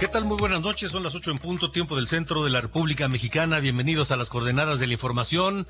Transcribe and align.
¿Qué 0.00 0.08
tal? 0.08 0.24
Muy 0.24 0.38
buenas 0.38 0.62
noches, 0.62 0.92
son 0.92 1.02
las 1.02 1.14
ocho 1.14 1.30
en 1.30 1.38
punto, 1.38 1.70
tiempo 1.70 1.94
del 1.94 2.08
centro 2.08 2.42
de 2.42 2.48
la 2.48 2.62
República 2.62 3.06
Mexicana. 3.06 3.60
Bienvenidos 3.60 4.10
a 4.10 4.16
las 4.16 4.30
coordenadas 4.30 4.80
de 4.80 4.86
la 4.86 4.94
información. 4.94 5.68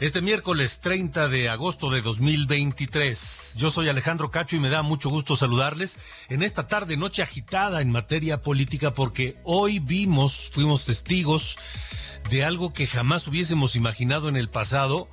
Este 0.00 0.20
miércoles 0.20 0.80
30 0.82 1.30
de 1.30 1.48
agosto 1.48 1.88
de 1.88 2.02
2023. 2.02 3.54
Yo 3.56 3.70
soy 3.70 3.88
Alejandro 3.88 4.30
Cacho 4.30 4.56
y 4.56 4.60
me 4.60 4.68
da 4.68 4.82
mucho 4.82 5.08
gusto 5.08 5.34
saludarles 5.34 5.96
en 6.28 6.42
esta 6.42 6.68
tarde, 6.68 6.98
noche 6.98 7.22
agitada 7.22 7.80
en 7.80 7.90
materia 7.90 8.42
política, 8.42 8.92
porque 8.92 9.38
hoy 9.44 9.78
vimos, 9.78 10.50
fuimos 10.52 10.84
testigos 10.84 11.56
de 12.28 12.44
algo 12.44 12.74
que 12.74 12.86
jamás 12.86 13.26
hubiésemos 13.28 13.76
imaginado 13.76 14.28
en 14.28 14.36
el 14.36 14.50
pasado 14.50 15.08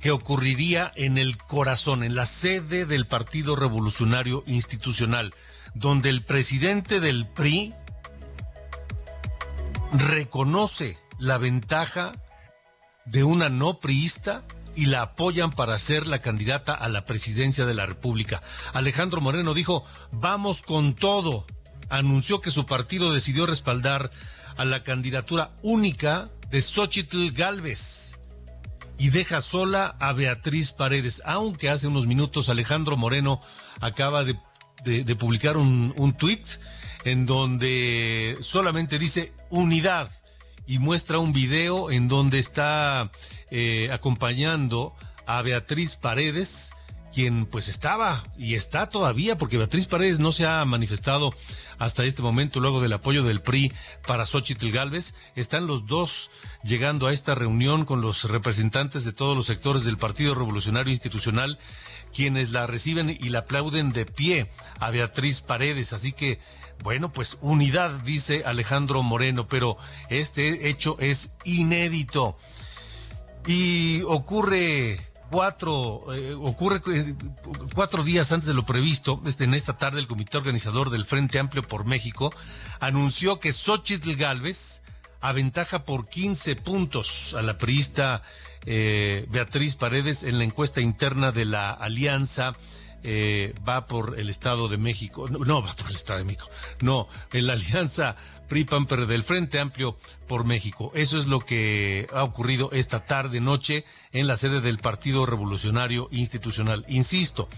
que 0.00 0.10
ocurriría 0.10 0.90
en 0.96 1.18
el 1.18 1.36
corazón, 1.36 2.02
en 2.02 2.14
la 2.14 2.24
sede 2.24 2.86
del 2.86 3.06
Partido 3.06 3.54
Revolucionario 3.54 4.42
Institucional, 4.46 5.34
donde 5.74 6.08
el 6.08 6.24
presidente 6.24 7.00
del 7.00 7.26
PRI, 7.26 7.74
reconoce 9.92 10.98
la 11.18 11.38
ventaja 11.38 12.12
de 13.04 13.24
una 13.24 13.48
no 13.48 13.80
priista 13.80 14.44
y 14.76 14.86
la 14.86 15.02
apoyan 15.02 15.50
para 15.50 15.78
ser 15.78 16.06
la 16.06 16.20
candidata 16.20 16.74
a 16.74 16.88
la 16.88 17.04
presidencia 17.04 17.66
de 17.66 17.74
la 17.74 17.86
República. 17.86 18.42
Alejandro 18.72 19.20
Moreno 19.20 19.52
dijo, 19.52 19.84
vamos 20.12 20.62
con 20.62 20.94
todo. 20.94 21.46
Anunció 21.88 22.40
que 22.40 22.52
su 22.52 22.66
partido 22.66 23.12
decidió 23.12 23.46
respaldar 23.46 24.10
a 24.56 24.64
la 24.64 24.84
candidatura 24.84 25.50
única 25.62 26.30
de 26.50 26.62
Xochitl 26.62 27.32
Galvez 27.32 28.18
y 28.96 29.10
deja 29.10 29.40
sola 29.40 29.96
a 29.98 30.12
Beatriz 30.12 30.72
Paredes, 30.72 31.22
aunque 31.24 31.68
hace 31.68 31.88
unos 31.88 32.06
minutos 32.06 32.48
Alejandro 32.48 32.96
Moreno 32.96 33.40
acaba 33.80 34.24
de, 34.24 34.36
publicar 35.16 35.56
un, 35.56 35.94
un 35.96 36.12
tuit 36.12 36.46
en 37.04 37.26
donde 37.26 38.36
solamente 38.40 38.98
dice 38.98 39.32
unidad 39.50 40.10
y 40.66 40.78
muestra 40.78 41.18
un 41.18 41.32
video 41.32 41.90
en 41.90 42.08
donde 42.08 42.38
está 42.38 43.10
eh, 43.50 43.90
acompañando 43.92 44.94
a 45.26 45.42
Beatriz 45.42 45.96
Paredes, 45.96 46.70
quien 47.12 47.46
pues 47.46 47.68
estaba 47.68 48.22
y 48.38 48.54
está 48.54 48.88
todavía, 48.88 49.36
porque 49.36 49.58
Beatriz 49.58 49.86
Paredes 49.86 50.20
no 50.20 50.30
se 50.32 50.46
ha 50.46 50.64
manifestado 50.64 51.34
hasta 51.78 52.04
este 52.04 52.22
momento, 52.22 52.60
luego 52.60 52.80
del 52.80 52.92
apoyo 52.92 53.24
del 53.24 53.42
PRI 53.42 53.72
para 54.06 54.26
Xochitl 54.26 54.70
Galvez. 54.70 55.14
Están 55.34 55.66
los 55.66 55.86
dos 55.86 56.30
llegando 56.62 57.08
a 57.08 57.12
esta 57.12 57.34
reunión 57.34 57.84
con 57.84 58.00
los 58.00 58.24
representantes 58.30 59.04
de 59.04 59.12
todos 59.12 59.36
los 59.36 59.46
sectores 59.46 59.84
del 59.84 59.98
Partido 59.98 60.34
Revolucionario 60.34 60.92
Institucional, 60.92 61.58
quienes 62.14 62.52
la 62.52 62.66
reciben 62.66 63.10
y 63.10 63.30
la 63.30 63.40
aplauden 63.40 63.92
de 63.92 64.06
pie 64.06 64.50
a 64.78 64.90
Beatriz 64.90 65.40
Paredes. 65.40 65.92
Así 65.92 66.12
que 66.12 66.38
bueno, 66.82 67.12
pues 67.12 67.38
unidad, 67.40 67.90
dice 68.00 68.42
Alejandro 68.44 69.02
Moreno, 69.02 69.46
pero 69.46 69.76
este 70.08 70.68
hecho 70.68 70.96
es 71.00 71.30
inédito. 71.44 72.36
Y 73.46 74.02
ocurre 74.02 75.10
cuatro, 75.30 76.12
eh, 76.12 76.34
ocurre 76.34 76.82
eh, 76.92 77.14
cuatro 77.74 78.02
días 78.02 78.32
antes 78.32 78.48
de 78.48 78.54
lo 78.54 78.64
previsto, 78.66 79.22
este, 79.26 79.44
en 79.44 79.54
esta 79.54 79.78
tarde 79.78 80.00
el 80.00 80.06
comité 80.06 80.36
organizador 80.36 80.90
del 80.90 81.04
Frente 81.04 81.38
Amplio 81.38 81.62
por 81.62 81.84
México 81.84 82.34
anunció 82.80 83.38
que 83.40 83.52
Xochitl 83.52 84.14
Galvez 84.14 84.82
aventaja 85.20 85.84
por 85.84 86.08
15 86.08 86.56
puntos 86.56 87.34
a 87.34 87.42
la 87.42 87.58
priista 87.58 88.22
eh, 88.66 89.26
Beatriz 89.30 89.76
Paredes 89.76 90.22
en 90.22 90.38
la 90.38 90.44
encuesta 90.44 90.80
interna 90.80 91.32
de 91.32 91.44
la 91.44 91.70
Alianza 91.70 92.56
eh, 93.02 93.54
va 93.66 93.86
por 93.86 94.18
el 94.18 94.28
Estado 94.28 94.68
de 94.68 94.76
México, 94.76 95.28
no, 95.28 95.62
va 95.62 95.74
por 95.74 95.88
el 95.88 95.96
Estado 95.96 96.18
de 96.18 96.24
México, 96.24 96.48
no, 96.82 97.08
en 97.32 97.46
la 97.46 97.54
alianza 97.54 98.16
PRI-PAN 98.48 98.86
del 98.86 99.22
Frente 99.22 99.60
Amplio 99.60 99.96
por 100.26 100.44
México. 100.44 100.90
Eso 100.94 101.18
es 101.18 101.26
lo 101.26 101.40
que 101.40 102.08
ha 102.12 102.24
ocurrido 102.24 102.70
esta 102.72 103.04
tarde, 103.04 103.40
noche, 103.40 103.84
en 104.12 104.26
la 104.26 104.36
sede 104.36 104.60
del 104.60 104.78
Partido 104.78 105.24
Revolucionario 105.24 106.08
Institucional. 106.10 106.84
Insisto, 106.88 107.48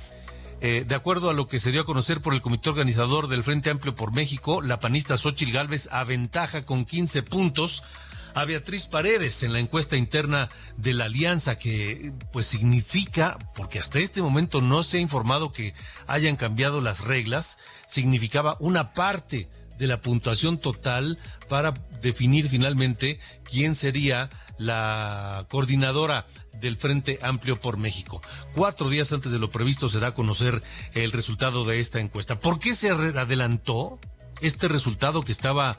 eh, 0.60 0.84
de 0.86 0.94
acuerdo 0.94 1.30
a 1.30 1.32
lo 1.32 1.48
que 1.48 1.58
se 1.58 1.72
dio 1.72 1.80
a 1.80 1.86
conocer 1.86 2.20
por 2.20 2.34
el 2.34 2.42
comité 2.42 2.68
organizador 2.68 3.26
del 3.28 3.42
Frente 3.42 3.70
Amplio 3.70 3.96
por 3.96 4.12
México, 4.12 4.60
la 4.60 4.78
panista 4.78 5.16
Xochil 5.16 5.50
Gálvez 5.50 5.88
aventaja 5.90 6.64
con 6.64 6.84
15 6.84 7.22
puntos 7.24 7.82
a 8.34 8.44
Beatriz 8.44 8.86
Paredes 8.86 9.42
en 9.42 9.52
la 9.52 9.58
encuesta 9.58 9.96
interna 9.96 10.48
de 10.76 10.94
la 10.94 11.04
alianza 11.04 11.56
que 11.56 12.12
pues 12.32 12.46
significa, 12.46 13.38
porque 13.54 13.78
hasta 13.78 13.98
este 13.98 14.22
momento 14.22 14.60
no 14.60 14.82
se 14.82 14.98
ha 14.98 15.00
informado 15.00 15.52
que 15.52 15.74
hayan 16.06 16.36
cambiado 16.36 16.80
las 16.80 17.00
reglas, 17.00 17.58
significaba 17.86 18.56
una 18.60 18.92
parte 18.92 19.48
de 19.78 19.86
la 19.86 20.00
puntuación 20.00 20.58
total 20.58 21.18
para 21.48 21.74
definir 22.00 22.48
finalmente 22.48 23.18
quién 23.42 23.74
sería 23.74 24.30
la 24.58 25.46
coordinadora 25.48 26.26
del 26.52 26.76
Frente 26.76 27.18
Amplio 27.22 27.60
por 27.60 27.76
México. 27.76 28.22
Cuatro 28.54 28.88
días 28.88 29.12
antes 29.12 29.32
de 29.32 29.38
lo 29.38 29.50
previsto 29.50 29.88
se 29.88 29.98
da 29.98 30.08
a 30.08 30.14
conocer 30.14 30.62
el 30.94 31.10
resultado 31.12 31.64
de 31.64 31.80
esta 31.80 32.00
encuesta. 32.00 32.38
¿Por 32.38 32.60
qué 32.60 32.74
se 32.74 32.90
adelantó 32.90 33.98
este 34.40 34.68
resultado 34.68 35.22
que 35.22 35.32
estaba 35.32 35.78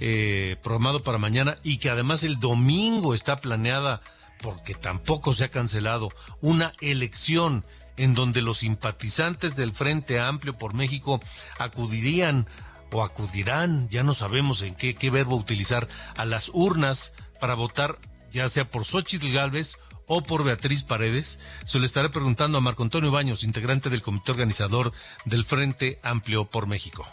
eh, 0.00 0.56
programado 0.62 1.02
para 1.02 1.18
mañana 1.18 1.58
y 1.62 1.78
que 1.78 1.90
además 1.90 2.24
el 2.24 2.40
domingo 2.40 3.14
está 3.14 3.36
planeada, 3.36 4.02
porque 4.40 4.74
tampoco 4.74 5.32
se 5.32 5.44
ha 5.44 5.50
cancelado, 5.50 6.10
una 6.40 6.72
elección 6.80 7.64
en 7.96 8.14
donde 8.14 8.42
los 8.42 8.58
simpatizantes 8.58 9.54
del 9.54 9.72
Frente 9.72 10.18
Amplio 10.18 10.58
por 10.58 10.74
México 10.74 11.20
acudirían 11.58 12.46
o 12.90 13.02
acudirán, 13.02 13.88
ya 13.88 14.02
no 14.02 14.14
sabemos 14.14 14.62
en 14.62 14.74
qué, 14.74 14.94
qué 14.94 15.10
verbo 15.10 15.36
utilizar, 15.36 15.88
a 16.16 16.24
las 16.24 16.50
urnas 16.52 17.12
para 17.40 17.54
votar 17.54 17.98
ya 18.34 18.48
sea 18.48 18.68
por 18.68 18.84
Xochitl 18.84 19.32
Galvez 19.32 19.78
o 20.06 20.22
por 20.22 20.44
Beatriz 20.44 20.82
Paredes, 20.82 21.38
se 21.64 21.78
le 21.78 21.86
estaré 21.86 22.10
preguntando 22.10 22.58
a 22.58 22.60
Marco 22.60 22.82
Antonio 22.82 23.10
Baños, 23.10 23.44
integrante 23.44 23.88
del 23.88 24.02
comité 24.02 24.32
organizador 24.32 24.92
del 25.24 25.44
Frente 25.44 25.98
Amplio 26.02 26.44
por 26.44 26.66
México. 26.66 27.06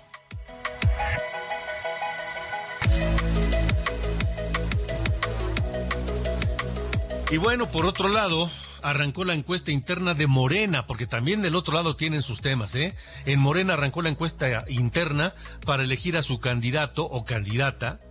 Y 7.32 7.38
bueno, 7.38 7.72
por 7.72 7.86
otro 7.86 8.10
lado, 8.10 8.52
arrancó 8.82 9.24
la 9.24 9.34
encuesta 9.34 9.72
interna 9.72 10.14
de 10.14 10.28
Morena, 10.28 10.86
porque 10.86 11.08
también 11.08 11.42
del 11.42 11.56
otro 11.56 11.74
lado 11.74 11.96
tienen 11.96 12.22
sus 12.22 12.42
temas, 12.42 12.76
¿eh? 12.76 12.94
En 13.26 13.40
Morena 13.40 13.76
arrancó 13.76 14.02
la 14.02 14.10
encuesta 14.10 14.66
interna 14.68 15.34
para 15.66 15.84
elegir 15.84 16.18
a 16.18 16.24
su 16.24 16.40
candidato 16.40 17.06
o 17.06 17.24
candidata 17.24 18.02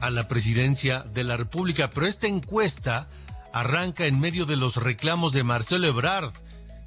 a 0.00 0.10
la 0.10 0.26
presidencia 0.26 1.06
de 1.14 1.22
la 1.22 1.36
República, 1.36 1.90
pero 1.90 2.08
esta 2.08 2.26
encuesta 2.26 3.08
arranca 3.52 4.06
en 4.06 4.18
medio 4.18 4.46
de 4.46 4.56
los 4.56 4.78
reclamos 4.78 5.32
de 5.32 5.44
Marcelo 5.44 5.86
Ebrard, 5.86 6.32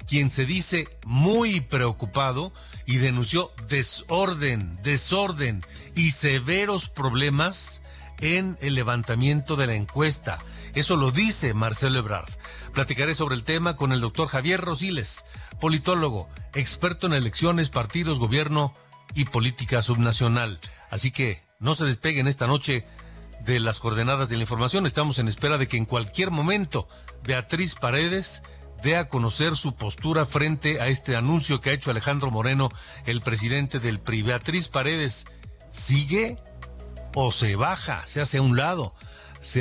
quien 0.06 0.28
se 0.28 0.44
dice 0.44 0.86
muy 1.06 1.62
preocupado 1.62 2.52
y 2.84 2.98
denunció 2.98 3.52
desorden, 3.68 4.78
desorden 4.82 5.64
y 5.94 6.10
severos 6.10 6.90
problemas 6.90 7.80
en 8.20 8.58
el 8.60 8.74
levantamiento 8.74 9.56
de 9.56 9.66
la 9.66 9.74
encuesta. 9.74 10.38
Eso 10.74 10.96
lo 10.96 11.10
dice 11.10 11.54
Marcelo 11.54 11.98
Ebrard. 11.98 12.30
Platicaré 12.72 13.14
sobre 13.14 13.34
el 13.34 13.44
tema 13.44 13.76
con 13.76 13.92
el 13.92 14.00
doctor 14.00 14.28
Javier 14.28 14.60
Rosiles, 14.60 15.24
politólogo, 15.60 16.28
experto 16.54 17.06
en 17.06 17.14
elecciones, 17.14 17.68
partidos, 17.68 18.18
gobierno 18.18 18.74
y 19.14 19.24
política 19.24 19.82
subnacional. 19.82 20.60
Así 20.90 21.10
que 21.10 21.42
no 21.58 21.74
se 21.74 21.84
despeguen 21.84 22.28
esta 22.28 22.46
noche 22.46 22.86
de 23.44 23.60
las 23.60 23.80
coordenadas 23.80 24.28
de 24.28 24.36
la 24.36 24.42
información. 24.42 24.86
Estamos 24.86 25.18
en 25.18 25.28
espera 25.28 25.58
de 25.58 25.68
que 25.68 25.76
en 25.76 25.86
cualquier 25.86 26.30
momento 26.30 26.88
Beatriz 27.22 27.74
Paredes 27.74 28.42
dé 28.82 28.96
a 28.96 29.08
conocer 29.08 29.56
su 29.56 29.74
postura 29.74 30.24
frente 30.26 30.80
a 30.80 30.88
este 30.88 31.16
anuncio 31.16 31.60
que 31.60 31.70
ha 31.70 31.74
hecho 31.74 31.90
Alejandro 31.90 32.30
Moreno, 32.30 32.70
el 33.06 33.20
presidente 33.20 33.78
del 33.78 34.00
PRI. 34.00 34.22
Beatriz 34.22 34.68
Paredes, 34.68 35.26
¿sigue 35.70 36.38
o 37.14 37.30
se 37.30 37.56
baja, 37.56 38.02
se 38.06 38.20
hace 38.20 38.38
a 38.38 38.42
un 38.42 38.56
lado? 38.56 38.94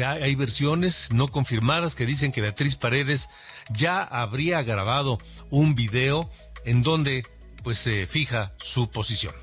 Hay 0.04 0.36
versiones 0.36 1.12
no 1.12 1.30
confirmadas 1.30 1.96
que 1.96 2.06
dicen 2.06 2.32
que 2.32 2.42
Beatriz 2.42 2.76
Paredes 2.76 3.30
ya 3.70 4.04
habría 4.04 4.62
grabado 4.64 5.20
un 5.50 5.74
video 5.74 6.30
en 6.66 6.84
donde 6.84 7.26
pues 7.64 7.78
se 7.78 8.08
fija 8.08 8.54
su 8.58 8.90
posición. 8.90 9.34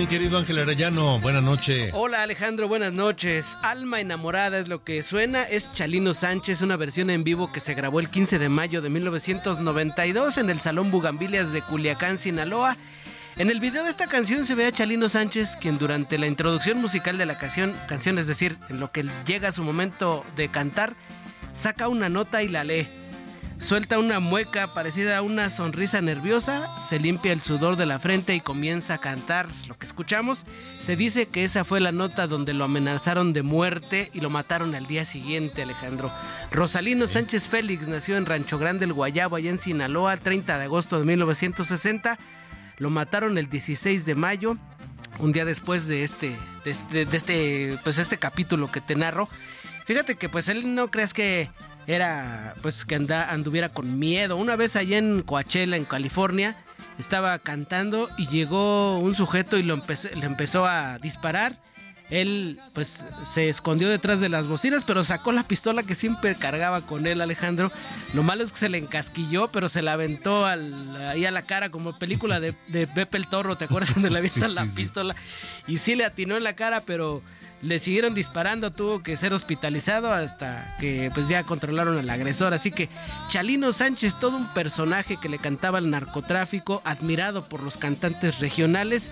Mi 0.00 0.06
querido 0.06 0.38
Ángel 0.38 0.58
Arellano? 0.58 1.20
Buenas 1.20 1.42
noches. 1.42 1.90
Hola, 1.92 2.22
Alejandro, 2.22 2.68
buenas 2.68 2.90
noches. 2.90 3.58
Alma 3.60 4.00
enamorada 4.00 4.58
es 4.58 4.66
lo 4.66 4.82
que 4.82 5.02
suena. 5.02 5.42
Es 5.42 5.70
Chalino 5.74 6.14
Sánchez, 6.14 6.62
una 6.62 6.78
versión 6.78 7.10
en 7.10 7.22
vivo 7.22 7.52
que 7.52 7.60
se 7.60 7.74
grabó 7.74 8.00
el 8.00 8.08
15 8.08 8.38
de 8.38 8.48
mayo 8.48 8.80
de 8.80 8.88
1992 8.88 10.38
en 10.38 10.48
el 10.48 10.58
Salón 10.58 10.90
Bugambilias 10.90 11.52
de 11.52 11.60
Culiacán, 11.60 12.16
Sinaloa. 12.16 12.78
En 13.36 13.50
el 13.50 13.60
video 13.60 13.84
de 13.84 13.90
esta 13.90 14.06
canción 14.06 14.46
se 14.46 14.54
ve 14.54 14.64
a 14.64 14.72
Chalino 14.72 15.10
Sánchez, 15.10 15.56
quien 15.60 15.76
durante 15.76 16.16
la 16.16 16.28
introducción 16.28 16.80
musical 16.80 17.18
de 17.18 17.26
la 17.26 17.36
canción, 17.36 17.74
canción 17.86 18.16
es 18.16 18.26
decir, 18.26 18.56
en 18.70 18.80
lo 18.80 18.90
que 18.90 19.04
llega 19.26 19.52
su 19.52 19.62
momento 19.62 20.24
de 20.34 20.48
cantar, 20.48 20.94
saca 21.52 21.88
una 21.88 22.08
nota 22.08 22.42
y 22.42 22.48
la 22.48 22.64
lee. 22.64 22.88
Suelta 23.60 23.98
una 23.98 24.20
mueca 24.20 24.72
parecida 24.72 25.18
a 25.18 25.22
una 25.22 25.50
sonrisa 25.50 26.00
nerviosa, 26.00 26.66
se 26.80 26.98
limpia 26.98 27.30
el 27.32 27.42
sudor 27.42 27.76
de 27.76 27.84
la 27.84 28.00
frente 28.00 28.34
y 28.34 28.40
comienza 28.40 28.94
a 28.94 28.98
cantar. 28.98 29.48
Lo 29.68 29.76
que 29.76 29.84
escuchamos, 29.84 30.46
se 30.80 30.96
dice 30.96 31.26
que 31.26 31.44
esa 31.44 31.62
fue 31.62 31.78
la 31.78 31.92
nota 31.92 32.26
donde 32.26 32.54
lo 32.54 32.64
amenazaron 32.64 33.34
de 33.34 33.42
muerte 33.42 34.10
y 34.14 34.22
lo 34.22 34.30
mataron 34.30 34.74
al 34.74 34.86
día 34.86 35.04
siguiente, 35.04 35.62
Alejandro. 35.62 36.10
Rosalino 36.50 37.06
Sánchez 37.06 37.48
Félix 37.48 37.86
nació 37.86 38.16
en 38.16 38.24
Rancho 38.24 38.58
Grande, 38.58 38.86
el 38.86 38.94
Guayabo, 38.94 39.36
allá 39.36 39.50
en 39.50 39.58
Sinaloa, 39.58 40.16
30 40.16 40.58
de 40.58 40.64
agosto 40.64 40.98
de 40.98 41.04
1960. 41.04 42.18
Lo 42.78 42.88
mataron 42.88 43.36
el 43.36 43.50
16 43.50 44.06
de 44.06 44.14
mayo, 44.14 44.56
un 45.18 45.32
día 45.32 45.44
después 45.44 45.86
de 45.86 46.02
este, 46.02 46.34
de 46.64 46.70
este, 46.70 47.04
de 47.04 47.16
este, 47.16 47.78
pues 47.84 47.98
este 47.98 48.16
capítulo 48.16 48.72
que 48.72 48.80
te 48.80 48.96
narro. 48.96 49.28
Fíjate 49.84 50.14
que 50.14 50.28
pues 50.30 50.48
él 50.48 50.74
no 50.74 50.90
creas 50.90 51.12
que 51.12 51.50
era 51.86 52.54
pues 52.62 52.84
que 52.84 52.94
anda, 52.94 53.30
anduviera 53.30 53.68
con 53.70 53.98
miedo. 53.98 54.36
Una 54.36 54.56
vez 54.56 54.76
allá 54.76 54.98
en 54.98 55.22
Coachella, 55.22 55.76
en 55.76 55.84
California, 55.84 56.56
estaba 56.98 57.38
cantando 57.38 58.08
y 58.18 58.26
llegó 58.28 58.98
un 58.98 59.14
sujeto 59.14 59.56
y 59.56 59.62
lo 59.62 59.76
le 59.76 60.26
empezó 60.26 60.66
a 60.66 60.98
disparar. 60.98 61.56
Él 62.10 62.58
pues 62.74 63.04
se 63.24 63.48
escondió 63.48 63.88
detrás 63.88 64.20
de 64.20 64.28
las 64.28 64.48
bocinas, 64.48 64.82
pero 64.84 65.04
sacó 65.04 65.30
la 65.30 65.44
pistola 65.44 65.84
que 65.84 65.94
siempre 65.94 66.34
cargaba 66.34 66.80
con 66.80 67.06
él 67.06 67.20
Alejandro. 67.20 67.70
Lo 68.14 68.24
malo 68.24 68.42
es 68.42 68.50
que 68.50 68.58
se 68.58 68.68
le 68.68 68.78
encasquilló, 68.78 69.48
pero 69.52 69.68
se 69.68 69.80
la 69.80 69.92
aventó 69.92 70.44
ahí 70.44 71.24
a 71.24 71.30
la 71.30 71.42
cara 71.42 71.70
como 71.70 71.96
película 71.96 72.40
de, 72.40 72.54
de 72.66 72.88
Pepe 72.88 73.16
el 73.16 73.28
Torro, 73.28 73.56
¿te 73.56 73.66
acuerdas? 73.66 73.94
Donde 73.94 74.10
le 74.10 74.18
avientan 74.18 74.54
la 74.56 74.66
pistola. 74.66 75.14
Y 75.68 75.78
sí 75.78 75.94
le 75.94 76.04
atinó 76.04 76.36
en 76.36 76.42
la 76.42 76.56
cara, 76.56 76.82
pero 76.84 77.22
le 77.62 77.78
siguieron 77.78 78.14
disparando, 78.14 78.70
tuvo 78.70 79.02
que 79.02 79.16
ser 79.16 79.32
hospitalizado 79.32 80.12
hasta 80.12 80.74
que 80.80 81.10
pues 81.12 81.28
ya 81.28 81.42
controlaron 81.42 81.98
al 81.98 82.08
agresor. 82.08 82.54
Así 82.54 82.70
que 82.70 82.88
Chalino 83.28 83.72
Sánchez, 83.72 84.14
todo 84.18 84.36
un 84.36 84.52
personaje 84.54 85.16
que 85.16 85.28
le 85.28 85.38
cantaba 85.38 85.78
el 85.78 85.90
narcotráfico, 85.90 86.80
admirado 86.84 87.42
por 87.42 87.62
los 87.62 87.76
cantantes 87.76 88.38
regionales 88.40 89.10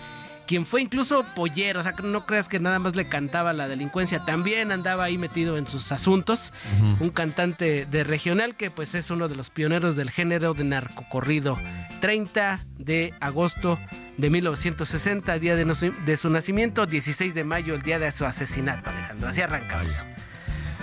quien 0.49 0.65
fue 0.65 0.81
incluso 0.81 1.25
pollero, 1.37 1.81
o 1.81 1.83
sea, 1.83 1.93
no 2.03 2.25
creas 2.25 2.49
que 2.49 2.59
nada 2.59 2.79
más 2.79 2.97
le 2.97 3.07
cantaba 3.07 3.53
la 3.53 3.69
delincuencia, 3.69 4.25
también 4.25 4.73
andaba 4.73 5.05
ahí 5.05 5.19
metido 5.19 5.59
en 5.59 5.67
sus 5.67 5.93
asuntos, 5.93 6.55
un 7.01 7.11
cantante 7.11 7.85
de 7.85 8.03
regional 8.03 8.57
que 8.57 8.71
pues 8.71 8.95
es 8.95 9.11
uno 9.11 9.29
de 9.29 9.37
los 9.37 9.51
pioneros 9.51 9.95
del 9.95 10.11
género 10.11 10.55
de 10.55 10.65
narcocorrido. 10.65 11.59
30 12.01 12.65
de 12.79 13.13
agosto 13.21 13.79
de 14.17 14.31
1960, 14.31 15.39
día 15.39 15.55
de, 15.55 16.17
su 16.17 16.31
nacimiento, 16.31 16.87
16 16.87 17.35
de 17.35 17.45
mayo, 17.45 17.75
el 17.75 17.83
día 17.83 17.99
de 17.99 18.11
su 18.11 18.25
asesinato, 18.25 18.89
Alejandro. 18.89 19.29
Así 19.29 19.43
arrancamos. 19.43 20.03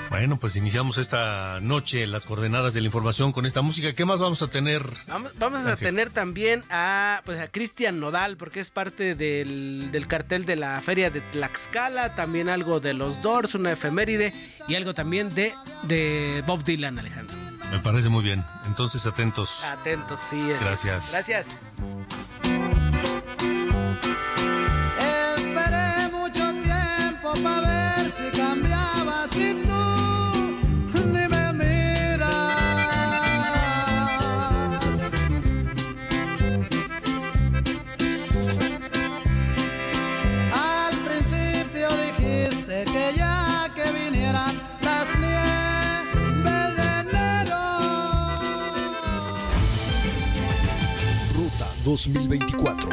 Bueno, 0.10 0.38
pues 0.38 0.56
iniciamos 0.56 0.98
esta 0.98 1.60
noche 1.62 2.08
las 2.08 2.26
coordenadas 2.26 2.74
de 2.74 2.82
la 2.82 2.88
información 2.88 3.32
con 3.32 3.46
esta 3.46 3.62
música. 3.62 3.94
¿Qué 3.94 4.06
más 4.06 4.20
vamos 4.20 4.42
a 4.42 4.48
tener? 4.48 4.84
Vamos, 5.38 5.66
a 5.66 5.76
tener 5.76 6.10
también 6.10 6.64
a 6.70 7.22
pues 7.26 7.40
a 7.40 7.48
Cristian 7.48 8.00
Nodal, 8.00 8.38
porque 8.38 8.60
es 8.60 8.70
parte 8.70 9.16
del, 9.16 9.90
del, 9.92 10.08
cartel 10.08 10.46
de 10.46 10.56
la 10.56 10.82
feria 10.82 11.10
de 11.10 11.22
Tlaxcala, 11.22 12.16
también 12.16 12.50
algo 12.50 12.80
de 12.80 12.94
los 12.94 13.22
Doors, 13.22 13.56
una 13.56 13.72
efeméride, 13.72 14.34
y 14.68 14.76
algo 14.76 14.94
también 14.94 15.34
de, 15.34 15.54
de 15.84 16.44
Bob 16.46 16.64
Dylan, 16.64 16.98
Alejandro. 17.00 17.36
Me 17.72 17.80
parece 17.80 18.10
muy 18.10 18.24
bien. 18.24 18.44
Entonces, 18.68 19.06
atentos. 19.06 19.64
Atentos, 19.64 20.20
sí. 20.30 20.42
Gracias. 20.62 21.12
Gracias. 21.12 21.48
Esperé 25.38 26.10
mucho 26.12 26.52
tiempo 26.64 27.34
para 27.44 27.98
ver 27.98 28.12
si 28.12 28.32
2024. 51.86 52.90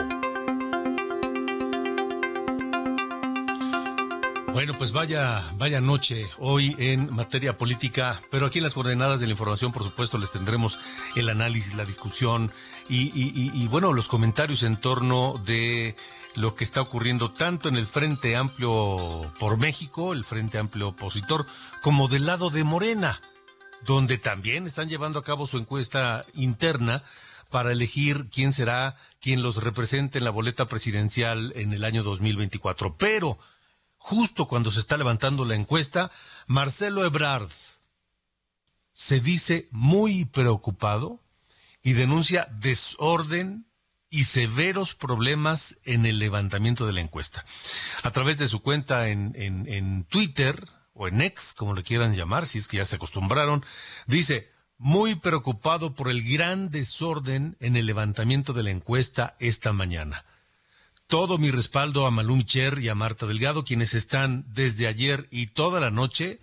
Bueno, 4.52 4.76
pues 4.76 4.92
vaya, 4.92 5.50
vaya 5.56 5.80
noche 5.80 6.28
hoy 6.38 6.76
en 6.78 7.11
materia 7.11 7.56
política, 7.56 8.20
pero 8.30 8.44
aquí 8.44 8.58
en 8.58 8.64
las 8.64 8.75
coordenadas 8.75 9.18
de 9.18 9.26
la 9.26 9.32
información, 9.32 9.72
por 9.72 9.82
supuesto, 9.82 10.18
les 10.18 10.30
tendremos 10.30 10.78
el 11.16 11.30
análisis, 11.30 11.75
la 11.75 11.87
discusión 11.87 12.52
y, 12.87 13.11
y 13.14 13.68
bueno, 13.68 13.94
los 13.94 14.08
comentarios 14.08 14.62
en 14.62 14.76
torno 14.76 15.40
de 15.46 15.96
lo 16.34 16.54
que 16.54 16.64
está 16.64 16.82
ocurriendo 16.82 17.32
tanto 17.32 17.70
en 17.70 17.76
el 17.76 17.87
Frente 17.87 18.37
Amplio 18.37 19.32
por 19.40 19.56
México, 19.56 20.12
el 20.12 20.22
Frente 20.22 20.58
Amplio 20.58 20.88
opositor, 20.88 21.46
como 21.80 22.08
del 22.08 22.26
lado 22.26 22.50
de 22.50 22.62
Morena, 22.62 23.22
donde 23.87 24.18
también 24.18 24.66
están 24.66 24.90
llevando 24.90 25.18
a 25.18 25.25
cabo 25.25 25.46
su 25.46 25.56
encuesta 25.56 26.26
interna 26.34 27.02
para 27.52 27.71
elegir 27.71 28.28
quién 28.28 28.52
será 28.52 28.97
quien 29.21 29.42
los 29.42 29.62
represente 29.62 30.18
en 30.18 30.25
la 30.25 30.30
boleta 30.30 30.66
presidencial 30.66 31.52
en 31.54 31.73
el 31.73 31.85
año 31.85 32.02
2024. 32.02 32.97
Pero, 32.97 33.38
justo 33.99 34.49
cuando 34.49 34.73
se 34.73 34.80
está 34.80 34.97
levantando 34.97 35.44
la 35.44 35.54
encuesta, 35.54 36.11
Marcelo 36.49 37.04
Ebrard 37.04 37.50
se 38.92 39.21
dice 39.21 39.68
muy 39.71 40.25
preocupado 40.25 41.21
y 41.82 41.92
denuncia 41.92 42.49
desorden 42.50 43.66
y 44.09 44.25
severos 44.25 44.94
problemas 44.94 45.78
en 45.85 46.04
el 46.04 46.18
levantamiento 46.18 46.87
de 46.87 46.92
la 46.92 47.00
encuesta. 47.00 47.44
A 48.02 48.11
través 48.11 48.37
de 48.38 48.49
su 48.49 48.61
cuenta 48.61 49.09
en, 49.09 49.32
en, 49.37 50.04
Twitter, 50.04 50.68
o 50.92 51.09
en 51.09 51.23
X, 51.23 51.54
como 51.56 51.75
le 51.75 51.82
quieran 51.82 52.14
llamar, 52.14 52.47
si 52.47 52.59
es 52.59 52.68
que 52.68 52.76
ya 52.76 52.85
se 52.85 52.97
acostumbraron, 52.97 53.64
dice, 54.06 54.51
muy 54.82 55.14
preocupado 55.14 55.94
por 55.94 56.10
el 56.10 56.24
gran 56.24 56.68
desorden 56.68 57.56
en 57.60 57.76
el 57.76 57.86
levantamiento 57.86 58.52
de 58.52 58.64
la 58.64 58.72
encuesta 58.72 59.36
esta 59.38 59.72
mañana. 59.72 60.24
todo 61.06 61.38
mi 61.38 61.52
respaldo 61.52 62.04
a 62.04 62.10
Malum 62.10 62.42
Cher 62.42 62.80
y 62.80 62.88
a 62.88 62.96
Marta 62.96 63.26
Delgado, 63.26 63.62
quienes 63.62 63.94
están 63.94 64.44
desde 64.48 64.88
ayer 64.88 65.28
y 65.30 65.48
toda 65.48 65.78
la 65.78 65.90
noche 65.90 66.40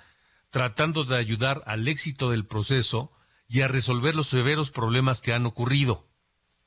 tratando 0.51 1.03
de 1.03 1.17
ayudar 1.17 1.63
al 1.65 1.87
éxito 1.87 2.29
del 2.29 2.45
proceso 2.45 3.11
y 3.49 3.59
a 3.61 3.67
resolver 3.67 4.15
los 4.15 4.27
severos 4.27 4.71
problemas 4.71 5.21
que 5.21 5.33
han 5.33 5.45
ocurrido. 5.45 6.07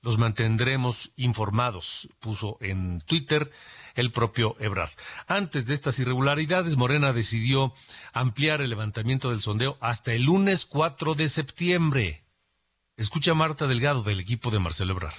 Los 0.04 0.18
mantendremos 0.18 1.12
informados, 1.16 2.08
puso 2.18 2.58
en 2.60 3.00
Twitter 3.02 3.52
el 3.94 4.10
propio 4.10 4.56
Ebrard. 4.58 4.90
Antes 5.28 5.66
de 5.66 5.74
estas 5.74 6.00
irregularidades, 6.00 6.76
Morena 6.76 7.12
decidió 7.12 7.72
ampliar 8.12 8.60
el 8.60 8.70
levantamiento 8.70 9.30
del 9.30 9.40
sondeo 9.40 9.78
hasta 9.80 10.12
el 10.12 10.24
lunes 10.24 10.66
4 10.66 11.14
de 11.14 11.28
septiembre. 11.28 12.24
Escucha 12.96 13.34
Marta 13.34 13.68
Delgado 13.68 14.02
del 14.02 14.18
equipo 14.18 14.50
de 14.50 14.58
Marcelo 14.58 14.94
Ebrard. 14.94 15.14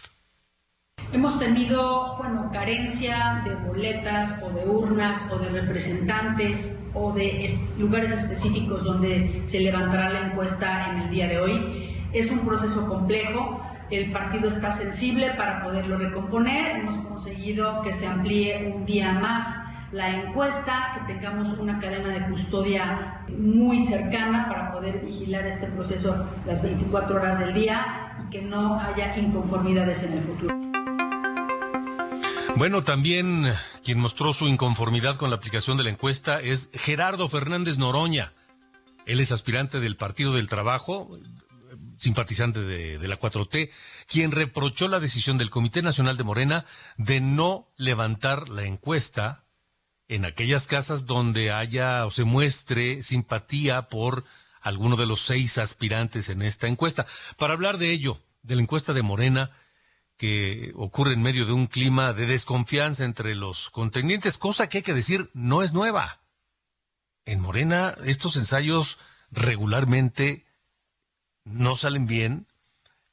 Hemos 1.13 1.39
tenido, 1.39 2.17
bueno, 2.17 2.49
carencia 2.51 3.41
de 3.45 3.55
boletas 3.55 4.43
o 4.43 4.49
de 4.49 4.65
urnas 4.65 5.31
o 5.31 5.39
de 5.39 5.49
representantes 5.49 6.83
o 6.93 7.13
de 7.13 7.49
lugares 7.77 8.11
específicos 8.11 8.83
donde 8.83 9.43
se 9.45 9.61
levantará 9.61 10.09
la 10.09 10.27
encuesta 10.27 10.91
en 10.91 11.03
el 11.03 11.09
día 11.09 11.29
de 11.29 11.39
hoy. 11.39 12.09
Es 12.11 12.31
un 12.31 12.45
proceso 12.45 12.87
complejo, 12.87 13.59
el 13.95 14.11
partido 14.11 14.47
está 14.47 14.71
sensible 14.71 15.31
para 15.31 15.63
poderlo 15.63 15.97
recomponer, 15.97 16.77
hemos 16.77 16.97
conseguido 16.97 17.81
que 17.81 17.93
se 17.93 18.07
amplíe 18.07 18.73
un 18.75 18.85
día 18.85 19.13
más 19.13 19.63
la 19.91 20.09
encuesta, 20.09 20.93
que 20.95 21.13
tengamos 21.13 21.49
una 21.59 21.79
cadena 21.79 22.09
de 22.09 22.25
custodia 22.27 23.23
muy 23.29 23.83
cercana 23.83 24.47
para 24.49 24.71
poder 24.71 25.05
vigilar 25.05 25.45
este 25.45 25.67
proceso 25.67 26.27
las 26.47 26.63
24 26.63 27.15
horas 27.15 27.39
del 27.39 27.53
día 27.53 28.15
y 28.25 28.29
que 28.31 28.41
no 28.41 28.79
haya 28.79 29.15
inconformidades 29.17 30.03
en 30.03 30.13
el 30.13 30.23
futuro. 30.23 30.55
Bueno, 32.55 32.83
también 32.83 33.53
quien 33.83 33.99
mostró 33.99 34.33
su 34.33 34.47
inconformidad 34.47 35.15
con 35.15 35.29
la 35.29 35.35
aplicación 35.35 35.77
de 35.77 35.83
la 35.83 35.89
encuesta 35.91 36.39
es 36.39 36.69
Gerardo 36.73 37.29
Fernández 37.29 37.77
Noroña. 37.77 38.33
Él 39.05 39.19
es 39.19 39.31
aspirante 39.31 39.79
del 39.79 39.95
Partido 39.95 40.33
del 40.33 40.47
Trabajo, 40.47 41.09
simpatizante 41.97 42.61
de, 42.61 43.07
la 43.07 43.19
4T, 43.19 43.71
quien 44.07 44.31
reprochó 44.31 44.87
la 44.87 44.99
decisión 44.99 45.37
del 45.37 45.49
Comité 45.49 45.81
Nacional 45.81 46.17
de 46.17 46.23
Morena 46.23 46.65
de 46.97 47.21
no 47.21 47.67
levantar 47.77 48.49
la 48.49 48.63
encuesta 48.63 49.43
en 50.07 50.25
aquellas 50.25 50.67
casas 50.67 51.05
donde 51.05 51.51
haya 51.51 52.05
o 52.05 52.11
se 52.11 52.23
muestre 52.23 53.03
simpatía 53.03 53.89
por 53.89 54.25
alguno 54.61 54.95
de 54.95 55.05
los 55.05 55.21
seis 55.21 55.57
aspirantes 55.57 56.29
en 56.29 56.41
esta 56.41 56.67
encuesta. 56.67 57.05
Para 57.37 57.53
hablar 57.53 57.77
de 57.77 57.91
ello, 57.91 58.21
de 58.43 58.55
la 58.55 58.61
encuesta 58.61 58.93
de 58.93 59.01
Morena, 59.01 59.51
que 60.17 60.71
ocurre 60.75 61.13
en 61.13 61.21
medio 61.21 61.45
de 61.45 61.53
un 61.53 61.67
clima 61.67 62.13
de 62.13 62.25
desconfianza 62.25 63.03
entre 63.03 63.35
los 63.35 63.69
contendientes, 63.69 64.37
cosa 64.37 64.69
que 64.69 64.79
hay 64.79 64.83
que 64.83 64.93
decir 64.93 65.29
no 65.33 65.63
es 65.63 65.73
nueva. 65.73 66.21
En 67.25 67.39
Morena 67.39 67.95
estos 68.05 68.35
ensayos 68.35 68.97
regularmente 69.31 70.45
no 71.45 71.75
salen 71.75 72.07
bien, 72.07 72.47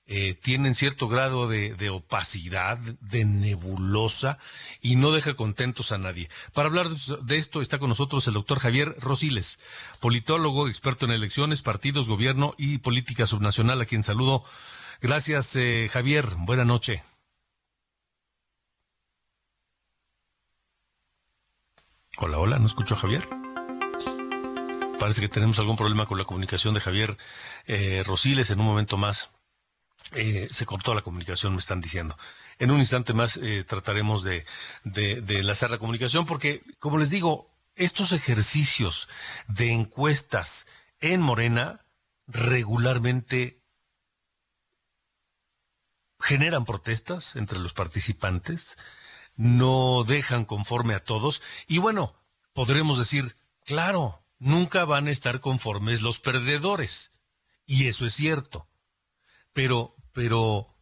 eh, 0.07 0.35
tienen 0.35 0.75
cierto 0.75 1.09
grado 1.09 1.49
de, 1.49 1.91
opacidad, 1.91 2.79
de 2.79 3.25
nebulosa 3.25 4.39
y 4.81 4.97
no 4.97 5.13
deja 5.13 5.35
contentos 5.35 5.93
a 5.93 5.99
nadie. 5.99 6.29
Para 6.53 6.69
hablar 6.69 6.89
de 6.89 7.37
esto 7.37 7.63
está 7.63 7.79
con 7.79 7.89
nosotros 7.89 8.27
el 8.27 8.35
doctor 8.35 8.59
Javier 8.59 8.97
Rosiles, 8.99 9.61
politólogo, 10.01 10.69
experto 10.69 11.07
en 11.07 11.13
elecciones, 11.13 11.63
partidos, 11.63 12.09
gobierno 12.09 12.55
y 12.59 12.79
política 12.79 13.27
subnacional, 13.27 13.81
a 13.81 13.87
quien 13.87 14.03
saludo 14.03 14.45
Gracias, 15.01 15.57
eh, 15.57 15.89
Javier. 15.91 16.27
Buena 16.37 16.65
noche. 16.65 17.03
Hola, 22.19 22.39
hola, 22.39 22.59
¿no 22.59 22.67
escucho 22.67 22.95
a 22.95 22.99
Javier? 22.99 23.27
Parece 25.01 25.23
que 25.23 25.31
tenemos 25.31 25.59
algún 25.59 25.79
problema 25.79 26.05
con 26.05 26.19
la 26.19 26.27
comunicación 26.27 26.75
de 26.75 26.81
Javier 26.81 27.17
eh, 27.67 28.03
Rosiles. 28.05 28.51
En 28.51 28.61
un 28.61 28.67
momento 28.67 28.99
más 28.99 29.31
eh, 30.13 30.47
se 30.51 30.67
cortó 30.67 30.93
la 30.93 31.01
comunicación, 31.01 31.55
me 31.55 31.59
están 31.59 31.81
diciendo. 31.81 32.19
En 32.59 32.71
un 32.71 32.81
instante 32.81 33.15
más 33.15 33.39
eh, 33.39 33.65
trataremos 33.65 34.23
de, 34.23 34.45
de, 34.85 35.43
la 35.43 35.79
comunicación 35.79 36.27
porque, 36.27 36.63
como 36.79 36.99
les 36.99 37.09
digo, 37.09 37.51
estos 37.77 38.13
ejercicios 38.13 39.09
de 39.49 39.73
encuestas 39.73 40.67
en 41.01 41.23
Morena 41.23 41.81
regularmente 42.27 43.63
generan 46.19 46.67
protestas 46.67 47.37
entre 47.37 47.59
los 47.59 47.73
participantes, 47.73 48.77
no 49.35 50.05
dejan 50.05 50.45
conforme 50.45 50.93
a 50.93 51.03
todos 51.03 51.41
y 51.67 51.79
bueno, 51.79 52.15
podremos 52.53 52.99
decir, 52.99 53.35
claro, 53.65 54.21
nunca 54.41 54.85
van 54.85 55.07
a 55.07 55.13
estar 55.13 55.39
conformes 55.39 56.03
los 56.03 56.19
perdedores. 56.19 57.13
Y 57.67 57.87
eso 57.87 58.05
es 58.05 58.15
cierto. 58.15 58.67
Pero, 59.53 59.95
pero, 60.13 60.75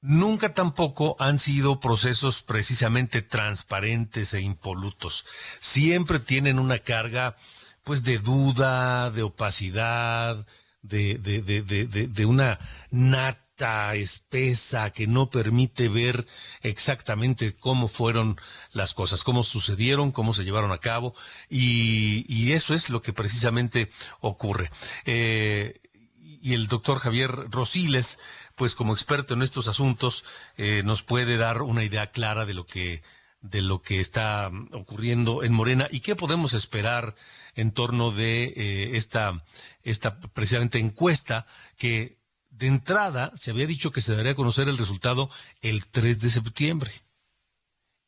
nunca 0.00 0.54
tampoco 0.54 1.14
han 1.20 1.38
sido 1.38 1.78
procesos 1.78 2.42
precisamente 2.42 3.22
transparentes 3.22 4.34
e 4.34 4.40
impolutos. 4.40 5.24
Siempre 5.60 6.18
tienen 6.18 6.58
una 6.58 6.80
carga, 6.80 7.36
pues, 7.84 8.02
de 8.02 8.18
duda, 8.18 9.10
de 9.10 9.22
opacidad, 9.22 10.44
de, 10.82 11.18
de, 11.18 11.40
de, 11.42 11.62
de, 12.08 12.26
una 12.26 12.58
nata 12.90 13.43
espesa 13.58 14.90
que 14.90 15.06
no 15.06 15.30
permite 15.30 15.88
ver 15.88 16.26
exactamente 16.62 17.54
cómo 17.54 17.88
fueron 17.88 18.36
las 18.72 18.94
cosas, 18.94 19.22
cómo 19.22 19.42
sucedieron, 19.42 20.10
cómo 20.10 20.32
se 20.32 20.44
llevaron 20.44 20.72
a 20.72 20.78
cabo 20.78 21.14
y, 21.48 22.52
eso 22.54 22.74
es 22.74 22.88
lo 22.88 23.02
que 23.02 23.12
precisamente 23.12 23.90
ocurre. 24.20 24.70
Eh, 25.06 25.80
y 26.20 26.54
el 26.54 26.68
doctor 26.68 26.98
Javier 26.98 27.30
Rosiles, 27.50 28.18
pues 28.54 28.74
como 28.74 28.92
experto 28.92 29.34
en 29.34 29.42
estos 29.42 29.66
asuntos, 29.66 30.24
eh, 30.56 30.82
nos 30.84 31.02
puede 31.02 31.36
dar 31.36 31.62
una 31.62 31.84
idea 31.84 32.10
clara 32.10 32.44
de 32.44 32.54
lo 32.54 32.66
que 32.66 33.02
de 33.40 33.60
lo 33.60 33.82
que 33.82 34.00
está 34.00 34.50
ocurriendo 34.72 35.42
en 35.42 35.52
Morena 35.52 35.86
y 35.90 36.00
qué 36.00 36.16
podemos 36.16 36.54
esperar 36.54 37.14
en 37.56 37.72
torno 37.72 38.10
de 38.10 38.44
eh, 38.56 38.96
esta 38.96 39.44
esta 39.82 40.18
precisamente 40.18 40.78
encuesta 40.78 41.46
que 41.76 42.23
de 42.64 42.68
entrada 42.68 43.30
se 43.36 43.50
había 43.50 43.66
dicho 43.66 43.92
que 43.92 44.00
se 44.00 44.16
daría 44.16 44.32
a 44.32 44.34
conocer 44.34 44.70
el 44.70 44.78
resultado 44.78 45.28
el 45.60 45.86
3 45.86 46.18
de 46.18 46.30
septiembre. 46.30 46.92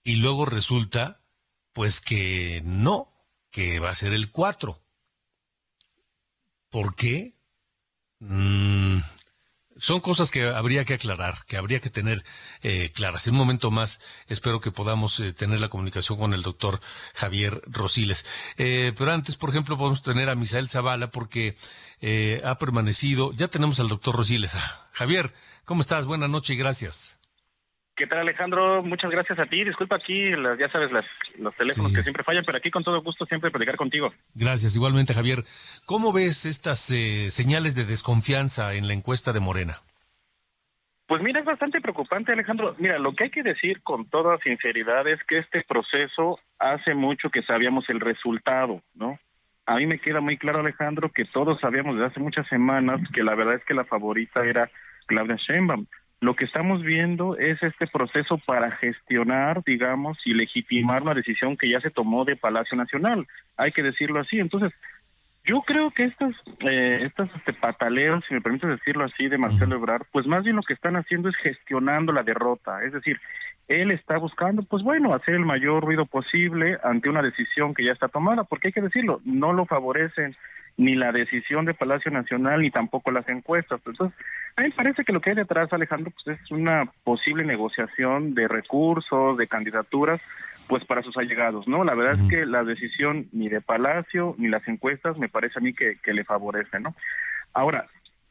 Y 0.03 0.17
luego 0.17 0.47
resulta, 0.47 1.21
pues 1.75 2.01
que 2.01 2.63
no, 2.65 3.13
que 3.51 3.81
va 3.81 3.91
a 3.91 3.95
ser 3.95 4.15
el 4.15 4.31
4. 4.31 4.81
¿Por 6.71 6.95
qué? 6.95 7.35
Mm, 8.21 9.01
son 9.79 10.01
cosas 10.01 10.31
que 10.31 10.49
habría 10.49 10.85
que 10.85 10.95
aclarar, 10.95 11.45
que 11.47 11.57
habría 11.57 11.81
que 11.81 11.91
tener 11.91 12.25
eh, 12.63 12.91
claras. 12.95 13.27
En 13.27 13.35
un 13.35 13.39
momento 13.39 13.71
más 13.71 14.01
espero 14.29 14.61
que 14.61 14.71
podamos 14.71 15.21
eh, 15.21 15.33
tener 15.33 15.61
la 15.61 15.69
comunicación 15.69 16.19
con 16.19 16.35
el 16.35 16.43
doctor 16.43 16.81
Javier 17.15 17.63
Rosiles. 17.67 18.25
Eh, 18.57 18.93
pero 18.97 19.13
antes, 19.13 19.37
por 19.37 19.51
ejemplo, 19.51 19.77
podemos 19.77 20.03
tener 20.03 20.31
a 20.31 20.35
Misael 20.35 20.69
Zavala 20.69 21.11
porque 21.11 21.57
eh, 22.01 22.43
ha 22.45 22.59
permanecido. 22.59 23.33
Ya 23.33 23.49
tenemos 23.49 23.81
al 23.81 23.89
doctor 23.89 24.17
Rosiles. 24.17 24.55
Ah, 24.55 24.89
Javier, 24.93 25.33
¿cómo 25.65 25.81
estás? 25.81 26.07
Buenas 26.07 26.31
noches 26.31 26.51
y 26.51 26.57
gracias. 26.57 27.17
¿Qué 27.97 28.07
tal 28.07 28.19
Alejandro? 28.19 28.83
Muchas 28.83 29.11
gracias 29.11 29.39
a 29.39 29.47
ti. 29.47 29.65
Disculpa 29.65 29.97
aquí, 29.97 30.31
ya 30.31 30.69
sabes, 30.69 30.91
los 31.39 31.57
teléfonos 31.57 31.95
que 31.95 32.03
siempre 32.03 32.25
fallan, 32.25 32.45
pero 32.45 32.59
aquí 32.59 32.71
con 32.71 32.85
todo 32.85 33.01
gusto 33.01 33.25
siempre 33.25 33.51
platicar 33.51 33.77
contigo. 33.77 34.13
Gracias, 34.35 34.77
igualmente 34.77 35.15
Javier. 35.15 35.39
¿Cómo 35.87 36.13
ves 36.13 36.45
estas 36.45 36.91
eh, 36.91 37.31
señales 37.31 37.75
de 37.75 37.87
desconfianza 37.87 38.75
en 38.75 38.87
la 38.87 38.93
encuesta 38.93 39.33
de 39.33 39.41
Morena? 39.41 39.79
Pues 41.07 41.23
mira, 41.23 41.41
es 41.41 41.47
bastante 41.47 41.81
preocupante 41.81 42.33
Alejandro. 42.33 42.75
Mira, 42.79 42.99
lo 42.99 43.15
que 43.15 43.25
hay 43.25 43.31
que 43.31 43.43
decir 43.43 43.81
con 43.83 44.11
toda 44.11 44.37
sinceridad 44.39 45.09
es 45.09 45.23
que 45.25 45.39
este 45.39 45.65
proceso 45.67 46.39
hace 46.59 46.95
mucho 46.95 47.31
que 47.31 47.43
sabíamos 47.45 47.89
el 47.89 48.01
resultado, 48.01 48.83
¿no? 48.95 49.19
A 49.65 49.77
mí 49.77 49.87
me 49.87 50.01
queda 50.01 50.21
muy 50.21 50.37
claro 50.37 50.61
Alejandro 50.61 51.11
que 51.11 51.25
todos 51.25 51.61
sabíamos 51.61 51.95
desde 51.95 52.09
hace 52.09 52.21
muchas 52.21 52.47
semanas 52.49 53.01
que 53.15 53.23
la 53.23 53.35
verdad 53.35 53.55
es 53.55 53.65
que 53.65 53.75
la 53.75 53.85
favorita 53.85 54.45
era 54.45 54.71
Claudia 55.07 55.37
Sheinbaum 55.37 55.87
lo 56.21 56.35
que 56.35 56.47
estamos 56.47 56.83
viendo 56.83 57.37
es 57.37 57.63
este 57.63 57.87
proceso 57.87 58.39
para 58.39 58.71
gestionar, 58.73 59.63
digamos, 59.65 60.19
y 60.25 60.33
legitimar 60.33 61.03
la 61.05 61.15
decisión 61.15 61.57
que 61.57 61.69
ya 61.69 61.81
se 61.81 61.91
tomó 61.91 62.25
de 62.25 62.37
Palacio 62.37 62.77
Nacional. 62.77 63.27
Hay 63.57 63.73
que 63.73 63.83
decirlo 63.83 64.21
así. 64.21 64.39
Entonces, 64.39 64.73
yo 65.45 65.63
creo 65.63 65.91
que 65.91 66.05
estas, 66.05 66.35
eh, 66.61 67.01
estas 67.03 67.29
este, 67.37 67.53
pataleos, 67.53 68.25
si 68.27 68.35
me 68.35 68.41
permites 68.41 68.69
decirlo 68.69 69.05
así, 69.05 69.29
de 69.29 69.39
Marcelo 69.39 69.77
Ebrard, 69.77 70.07
pues 70.11 70.27
más 70.27 70.43
bien 70.43 70.57
lo 70.57 70.63
que 70.63 70.73
están 70.73 70.97
haciendo 70.97 71.29
es 71.29 71.37
gestionando 71.37 72.13
la 72.13 72.23
derrota. 72.23 72.83
Es 72.83 72.93
decir, 72.93 73.21
él 73.69 73.91
está 73.91 74.19
buscando, 74.19 74.63
pues 74.63 74.83
bueno, 74.83 75.15
hacer 75.15 75.35
el 75.35 75.45
mayor 75.45 75.85
ruido 75.85 76.07
posible 76.07 76.79
ante 76.85 77.09
una 77.09 77.23
decisión 77.23 77.75
que 77.75 77.85
ya 77.85 77.93
está 77.93 78.09
tomada, 78.09 78.45
porque 78.45 78.69
hay 78.69 78.73
que 78.73 78.81
decirlo, 78.81 79.21
no 79.25 79.53
lo 79.53 79.67
favorecen 79.67 80.37
ni 80.77 80.95
la 80.95 81.11
decisión 81.11 81.65
de 81.65 81.75
Palacio 81.75 82.11
Nacional 82.11 82.61
ni 82.61 82.71
tampoco 82.71 83.11
las 83.11 83.29
encuestas. 83.29 83.81
Entonces, 83.87 84.17
a 84.57 84.63
mí 84.63 84.69
me 84.69 84.75
parece 84.75 85.05
que 85.05 85.13
lo 85.13 85.21
que 85.21 85.31
hay 85.31 85.37
detrás, 85.37 85.73
Alejandro, 85.73 86.13
pues 86.13 86.39
es 86.39 86.51
una 86.51 86.85
posible 87.03 87.45
negociación 87.45 88.35
de 88.35 88.47
recursos, 88.47 89.37
de 89.39 89.49
candidaturas, 89.49 90.21
pues 90.69 90.85
para 90.85 91.03
sus 91.03 91.17
allegados, 91.17 91.67
¿no? 91.67 91.83
La 91.83 91.95
verdad 91.95 92.23
es 92.23 92.31
que 92.31 92.45
la 92.45 92.63
decisión 92.63 93.27
ni 93.33 93.49
de 93.49 93.61
Palacio 93.61 94.35
ni 94.39 94.49
las 94.49 94.67
encuestas 94.69 95.17
me 95.17 95.29
parece 95.29 95.59
a 95.59 95.63
mí 95.63 95.73
que, 95.73 95.97
que 96.03 96.13
le 96.13 96.25
favorecen, 96.25 96.83
¿no? 96.83 96.95
Ahora, 97.55 97.87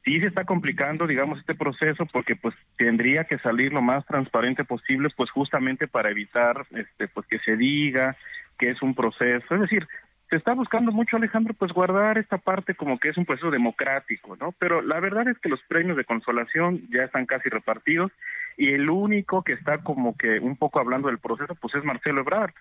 sí 0.06 0.20
se 0.20 0.28
está 0.28 0.46
complicando, 0.46 1.08
digamos, 1.08 1.40
este 1.40 1.56
proceso 1.56 2.06
porque 2.06 2.36
pues 2.36 2.56
tendría 2.78 3.26
que 3.26 3.40
salir 3.40 3.74
lo 3.74 3.82
más 3.82 4.06
transparente 4.06 4.64
posible, 4.64 5.10
pues 5.18 5.32
justamente 5.32 5.88
para 5.88 6.12
evitar, 6.12 6.66
este, 6.72 7.08
pues 7.08 7.28
que 7.28 7.40
se 7.40 7.58
diga 7.58 8.16
que 8.58 8.70
es 8.70 8.82
un 8.82 8.96
proceso, 8.96 9.56
es 9.56 9.62
decir, 9.62 9.86
se 10.30 10.38
está 10.38 10.54
buscando 10.54 10.92
mucho, 10.92 11.18
Alejandro, 11.18 11.54
pues 11.54 11.72
guardar 11.72 12.18
esta 12.18 12.38
parte 12.38 12.74
como 12.74 13.00
que 13.00 13.10
es 13.10 13.18
un 13.18 13.26
proceso 13.26 13.52
democrático, 13.52 14.36
¿no? 14.36 14.54
Pero 14.58 14.82
la 14.82 15.00
verdad 15.00 15.28
es 15.28 15.38
que 15.40 15.50
los 15.50 15.62
premios 15.68 15.98
de 15.98 16.06
consolación 16.06 16.82
ya 16.90 17.04
están 17.04 17.26
casi 17.26 17.50
repartidos 17.50 18.12
y 18.58 18.74
el 18.74 18.90
único 18.90 19.44
que 19.44 19.54
está 19.54 19.80
como 19.80 20.18
que 20.18 20.40
un 20.40 20.56
poco 20.56 20.80
hablando 20.80 21.10
del 21.10 21.20
proceso, 21.20 21.54
pues 21.56 21.76
es 21.76 21.84
Marcelo 21.84 22.22
Ebrard. 22.22 22.54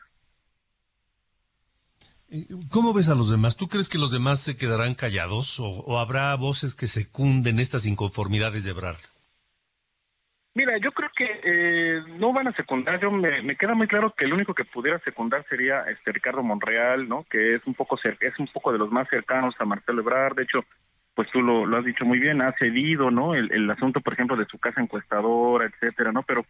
¿Cómo 2.71 2.93
ves 2.93 3.09
a 3.11 3.15
los 3.15 3.31
demás? 3.31 3.57
¿Tú 3.57 3.69
crees 3.69 3.89
que 3.89 3.99
los 3.99 4.11
demás 4.11 4.41
se 4.41 4.57
quedarán 4.57 4.95
callados 4.95 5.61
o, 5.61 5.99
habrá 5.99 6.35
voces 6.35 6.75
que 6.75 6.89
secunden 6.89 7.61
estas 7.61 7.87
inconformidades 7.87 8.65
de 8.65 8.71
Ebrard? 8.71 8.97
Mira, 10.55 10.79
yo 10.79 10.93
creo 10.93 11.11
que 11.17 11.41
eh, 11.43 12.03
no 12.19 12.33
van 12.33 12.49
a 12.49 12.53
secundar. 12.53 13.01
Yo 13.01 13.11
me, 13.11 13.57
queda 13.57 13.75
muy 13.75 13.89
claro 13.89 14.15
que 14.17 14.25
el 14.25 14.33
único 14.33 14.55
que 14.55 14.65
pudiera 14.65 14.99
secundar 15.01 15.45
sería 15.49 15.83
este 15.83 16.13
Ricardo 16.13 16.43
Monreal, 16.43 17.09
¿no? 17.09 17.25
Que 17.29 17.55
es 17.55 17.67
un 17.67 17.75
poco 17.75 17.99
es 18.03 18.39
un 18.39 18.47
poco 18.49 18.73
de 18.73 18.79
los 18.79 18.91
más 18.91 19.09
cercanos 19.09 19.55
a 19.59 19.65
Marcelo 19.65 20.03
Ebrard. 20.03 20.37
De 20.37 20.45
hecho, 20.45 20.65
pues 21.15 21.29
tú 21.33 21.41
lo, 21.41 21.67
lo 21.67 21.77
has 21.77 21.85
dicho 21.85 22.05
muy 22.05 22.19
bien, 22.19 22.41
ha 22.41 22.53
cedido, 22.53 23.11
¿no? 23.11 23.35
El, 23.35 23.51
el 23.53 23.71
asunto, 23.71 24.01
por 24.01 24.13
ejemplo, 24.13 24.37
de 24.37 24.47
su 24.47 24.59
casa 24.59 24.81
encuestadora, 24.81 25.67
etcétera, 25.67 26.13
¿no? 26.13 26.23
Pero 26.23 26.45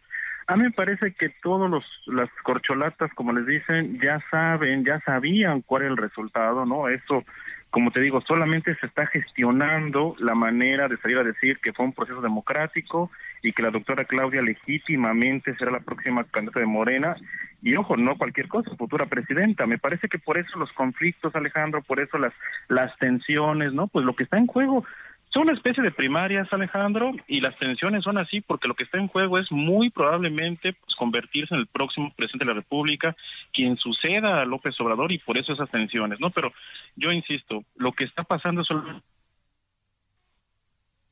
a 0.47 0.55
mí 0.55 0.63
me 0.63 0.71
parece 0.71 1.13
que 1.13 1.29
todos 1.41 1.69
los 1.69 1.83
las 2.05 2.29
corcholatas, 2.43 3.11
como 3.13 3.33
les 3.33 3.45
dicen, 3.45 3.99
ya 4.01 4.19
saben, 4.29 4.85
ya 4.85 4.99
sabían 5.01 5.61
cuál 5.61 5.83
es 5.83 5.89
el 5.89 5.97
resultado, 5.97 6.65
¿no? 6.65 6.87
Eso, 6.87 7.23
como 7.71 7.91
te 7.91 7.99
digo, 7.99 8.21
solamente 8.21 8.75
se 8.75 8.85
está 8.85 9.07
gestionando 9.07 10.15
la 10.19 10.35
manera 10.35 10.87
de 10.87 10.97
salir 10.97 11.17
a 11.17 11.23
decir 11.23 11.57
que 11.59 11.73
fue 11.73 11.85
un 11.85 11.93
proceso 11.93 12.21
democrático 12.21 13.09
y 13.41 13.53
que 13.53 13.63
la 13.63 13.71
doctora 13.71 14.05
Claudia 14.05 14.41
legítimamente 14.43 15.55
será 15.55 15.71
la 15.71 15.79
próxima 15.79 16.23
candidata 16.25 16.59
de 16.59 16.67
Morena. 16.67 17.15
Y 17.63 17.75
ojo, 17.75 17.97
no 17.97 18.15
cualquier 18.15 18.47
cosa, 18.47 18.75
futura 18.75 19.07
presidenta. 19.07 19.65
Me 19.65 19.79
parece 19.79 20.07
que 20.07 20.19
por 20.19 20.37
eso 20.37 20.59
los 20.59 20.71
conflictos, 20.73 21.35
Alejandro, 21.35 21.81
por 21.81 21.99
eso 21.99 22.19
las, 22.19 22.33
las 22.67 22.95
tensiones, 22.97 23.73
¿no? 23.73 23.87
Pues 23.87 24.05
lo 24.05 24.15
que 24.15 24.23
está 24.23 24.37
en 24.37 24.45
juego 24.45 24.85
son 25.35 25.49
una 25.49 25.53
especie 25.53 25.83
de 25.83 25.91
primarias, 25.91 26.47
Alejandro, 26.53 27.11
y 27.27 27.41
las 27.41 27.59
tensiones 27.59 28.05
son 28.05 28.17
así 28.17 28.39
porque 28.39 28.69
lo 28.69 28.73
que 28.73 28.85
está 28.85 28.99
en 28.99 29.09
juego 29.09 29.37
es 29.37 29.51
muy 29.51 29.89
probablemente 29.89 30.71
pues, 30.71 30.95
convertirse 30.95 31.53
en 31.53 31.59
el 31.59 31.67
próximo 31.67 32.13
presidente 32.15 32.45
de 32.45 32.51
la 32.53 32.61
República, 32.61 33.17
quien 33.51 33.75
suceda 33.75 34.41
a 34.41 34.45
López 34.45 34.79
Obrador, 34.79 35.11
y 35.11 35.17
por 35.17 35.37
eso 35.37 35.51
esas 35.51 35.69
tensiones, 35.69 36.21
¿no? 36.21 36.29
Pero 36.29 36.53
yo 36.95 37.11
insisto, 37.11 37.65
lo 37.75 37.91
que 37.91 38.05
está 38.05 38.23
pasando 38.23 38.61
es 38.61 38.69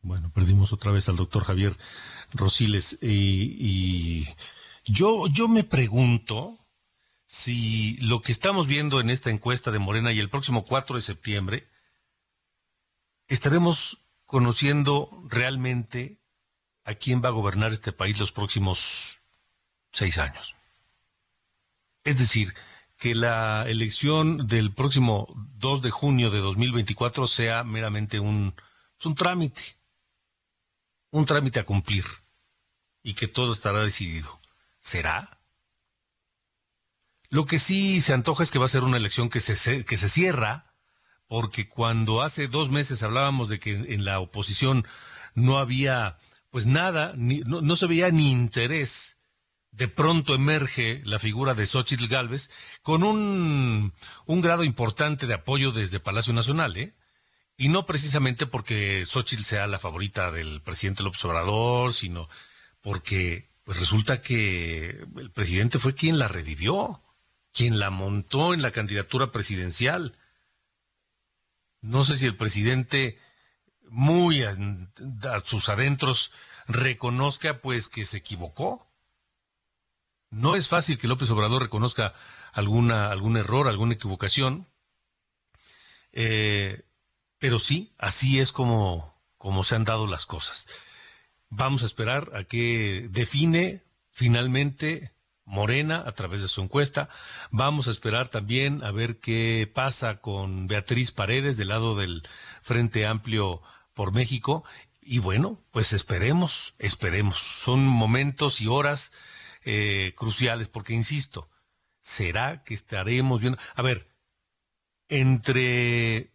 Bueno, 0.01 0.31
perdimos 0.33 0.71
otra 0.71 0.93
vez 0.93 1.09
al 1.09 1.17
doctor 1.17 1.43
Javier 1.43 1.73
Rosiles 2.33 2.97
y, 3.01 4.23
yo, 4.85 5.27
yo 5.27 5.49
me 5.49 5.65
pregunto 5.65 6.59
si 7.25 7.97
lo 7.97 8.21
que 8.21 8.31
estamos 8.31 8.67
viendo 8.67 9.01
en 9.01 9.09
esta 9.09 9.31
encuesta 9.31 9.69
de 9.69 9.79
Morena 9.79 10.13
y 10.13 10.19
el 10.19 10.29
próximo 10.29 10.63
4 10.63 10.95
de 10.95 11.01
septiembre 11.01 11.63
estaremos 13.27 14.02
conociendo 14.33 15.11
realmente 15.29 16.17
a 16.85 16.95
quién 16.95 17.21
va 17.23 17.27
a 17.27 17.37
gobernar 17.37 17.71
este 17.71 17.91
país 17.91 18.17
los 18.17 18.31
próximos 18.31 19.19
seis 19.91 20.17
años. 20.17 20.55
Es 22.03 22.17
decir, 22.17 22.55
que 22.97 23.13
la 23.13 23.69
elección 23.69 24.47
del 24.47 24.73
próximo 24.73 25.27
2 25.59 25.83
de 25.83 25.91
junio 25.91 26.31
de 26.31 26.39
2024 26.39 27.27
sea 27.27 27.63
meramente 27.63 28.19
un, 28.19 28.55
un 29.03 29.13
trámite, 29.13 29.61
un 31.11 31.27
trámite 31.27 31.59
a 31.59 31.65
cumplir 31.67 32.05
y 33.03 33.13
que 33.13 33.27
todo 33.27 33.53
estará 33.53 33.81
decidido. 33.81 34.39
¿Será? 34.79 35.37
Lo 37.29 37.45
que 37.45 37.59
sí 37.59 38.01
se 38.01 38.13
antoja 38.13 38.41
es 38.41 38.49
que 38.49 38.57
va 38.57 38.65
a 38.65 38.69
ser 38.69 38.81
una 38.81 38.97
elección 38.97 39.29
que 39.29 39.41
se, 39.41 39.85
que 39.85 39.97
se 39.97 40.09
cierra 40.09 40.72
porque 41.33 41.67
cuando 41.67 42.21
hace 42.21 42.47
dos 42.47 42.69
meses 42.69 43.01
hablábamos 43.01 43.49
de 43.49 43.59
que 43.59 43.71
en 43.71 44.05
la 44.05 44.19
oposición 44.19 44.85
no 45.33 45.57
había 45.57 46.19
pues 46.51 46.67
nada, 46.67 47.13
no, 47.17 47.75
se 47.75 47.87
veía 47.87 48.11
ni 48.11 48.29
interés, 48.29 49.17
de 49.71 49.87
pronto 49.87 50.35
emerge 50.35 51.01
la 51.05 51.17
figura 51.17 51.55
de 51.55 51.65
Xochitl 51.65 52.05
Galvez 52.05 52.51
con 52.83 53.01
un, 53.01 53.93
un 54.27 54.41
grado 54.41 54.63
importante 54.63 55.25
de 55.25 55.33
apoyo 55.33 55.71
desde 55.71 55.99
Palacio 55.99 56.33
Nacional, 56.33 56.77
¿eh? 56.77 56.93
Y 57.57 57.69
no 57.69 57.87
precisamente 57.87 58.45
porque 58.45 59.03
Xochitl 59.03 59.43
sea 59.43 59.65
la 59.65 59.79
favorita 59.79 60.29
del 60.29 60.61
presidente 60.61 61.01
López 61.01 61.25
Obrador, 61.25 61.95
sino 61.95 62.29
porque 62.79 63.49
pues 63.63 63.79
resulta 63.79 64.21
que 64.21 65.03
el 65.17 65.31
presidente 65.31 65.79
fue 65.79 65.95
quien 65.95 66.19
la 66.19 66.27
revivió, 66.27 67.01
quien 67.53 67.79
la 67.79 67.89
montó 67.89 68.53
en 68.53 68.61
la 68.61 68.69
candidatura 68.69 69.31
presidencial. 69.31 70.13
No 71.83 72.05
sé 72.05 72.15
si 72.15 72.25
el 72.25 72.37
presidente 72.37 73.19
muy 73.89 74.41
a, 74.41 74.55
sus 75.43 75.67
adentros 75.67 76.31
reconozca 76.65 77.59
pues 77.59 77.89
que 77.89 78.05
se 78.05 78.17
equivocó. 78.17 78.87
No 80.29 80.55
es 80.55 80.69
fácil 80.69 80.97
que 80.97 81.09
López 81.09 81.29
Obrador 81.29 81.61
reconozca 81.61 82.15
alguna, 82.53 83.11
algún 83.11 83.35
error, 83.35 83.67
alguna 83.67 83.95
equivocación. 83.95 84.65
Eh, 86.13 86.83
pero 87.37 87.59
sí, 87.59 87.93
así 87.97 88.39
es 88.39 88.53
como, 88.53 89.13
como 89.37 89.65
se 89.65 89.75
han 89.75 89.83
dado 89.83 90.07
las 90.07 90.25
cosas. 90.25 90.67
Vamos 91.49 91.83
a 91.83 91.85
esperar 91.85 92.31
a 92.33 92.45
que 92.45 93.09
define 93.11 93.83
finalmente 94.09 95.11
Morena 95.45 96.03
a 96.05 96.11
través 96.13 96.41
de 96.41 96.47
su 96.47 96.61
encuesta. 96.61 97.09
Vamos 97.51 97.87
a 97.87 97.91
esperar 97.91 98.29
también 98.29 98.83
a 98.83 98.91
ver 98.91 99.19
qué 99.19 99.69
pasa 99.73 100.21
con 100.21 100.67
Beatriz 100.67 101.11
Paredes 101.11 101.57
del 101.57 101.69
lado 101.69 101.95
del 101.95 102.23
Frente 102.61 103.05
Amplio 103.05 103.61
por 103.93 104.11
México. 104.13 104.63
Y 105.01 105.19
bueno, 105.19 105.59
pues 105.71 105.93
esperemos, 105.93 106.73
esperemos. 106.79 107.39
Son 107.39 107.85
momentos 107.85 108.61
y 108.61 108.67
horas 108.67 109.11
eh, 109.65 110.13
cruciales 110.15 110.69
porque, 110.69 110.93
insisto, 110.93 111.49
¿será 112.01 112.63
que 112.63 112.73
estaremos 112.73 113.41
viendo? 113.41 113.59
A 113.75 113.81
ver, 113.81 114.07
entre 115.09 116.31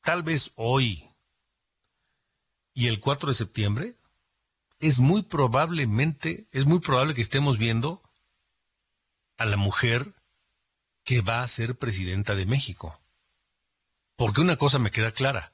tal 0.00 0.22
vez 0.22 0.52
hoy 0.56 1.08
y 2.74 2.86
el 2.86 3.00
4 3.00 3.28
de 3.28 3.34
septiembre, 3.34 3.96
es 4.80 4.98
muy 4.98 5.22
probablemente, 5.22 6.46
es 6.52 6.66
muy 6.66 6.80
probable 6.80 7.14
que 7.14 7.20
estemos 7.20 7.58
viendo 7.58 8.02
a 9.42 9.46
la 9.46 9.56
mujer 9.56 10.12
que 11.04 11.20
va 11.20 11.42
a 11.42 11.48
ser 11.48 11.76
presidenta 11.76 12.34
de 12.34 12.46
México. 12.46 13.00
Porque 14.16 14.40
una 14.40 14.56
cosa 14.56 14.78
me 14.78 14.92
queda 14.92 15.10
clara, 15.10 15.52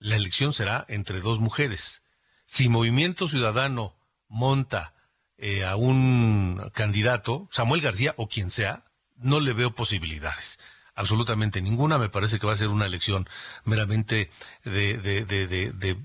la 0.00 0.16
elección 0.16 0.52
será 0.52 0.84
entre 0.88 1.20
dos 1.20 1.38
mujeres. 1.38 2.02
Si 2.46 2.68
Movimiento 2.68 3.28
Ciudadano 3.28 3.94
monta 4.26 4.94
eh, 5.38 5.64
a 5.64 5.76
un 5.76 6.70
candidato, 6.74 7.48
Samuel 7.52 7.82
García 7.82 8.14
o 8.16 8.28
quien 8.28 8.50
sea, 8.50 8.84
no 9.16 9.38
le 9.38 9.52
veo 9.52 9.74
posibilidades. 9.74 10.58
Absolutamente 10.94 11.62
ninguna. 11.62 11.98
Me 11.98 12.08
parece 12.08 12.40
que 12.40 12.46
va 12.46 12.54
a 12.54 12.56
ser 12.56 12.68
una 12.68 12.86
elección 12.86 13.28
meramente 13.64 14.30
de, 14.64 14.98
de, 14.98 15.24
de 15.24 15.46
de, 15.46 15.96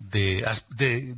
de, 0.00 0.44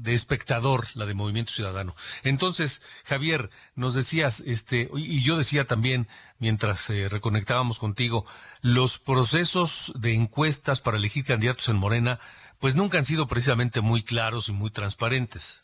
espectador, 0.06 0.88
la 0.94 1.06
de 1.06 1.14
Movimiento 1.14 1.52
Ciudadano. 1.52 1.94
Entonces, 2.24 2.82
Javier, 3.04 3.48
nos 3.74 3.94
decías, 3.94 4.42
este, 4.44 4.90
y 4.94 5.22
yo 5.22 5.38
decía 5.38 5.66
también, 5.66 6.08
mientras 6.38 6.90
eh, 6.90 7.08
reconectábamos 7.08 7.78
contigo, 7.78 8.26
los 8.60 8.98
procesos 8.98 9.92
de 9.94 10.14
encuestas 10.14 10.80
para 10.80 10.98
elegir 10.98 11.24
candidatos 11.24 11.68
en 11.68 11.76
Morena, 11.76 12.20
pues 12.58 12.74
nunca 12.74 12.98
han 12.98 13.04
sido 13.04 13.26
precisamente 13.28 13.80
muy 13.80 14.02
claros 14.02 14.48
y 14.48 14.52
muy 14.52 14.70
transparentes. 14.70 15.62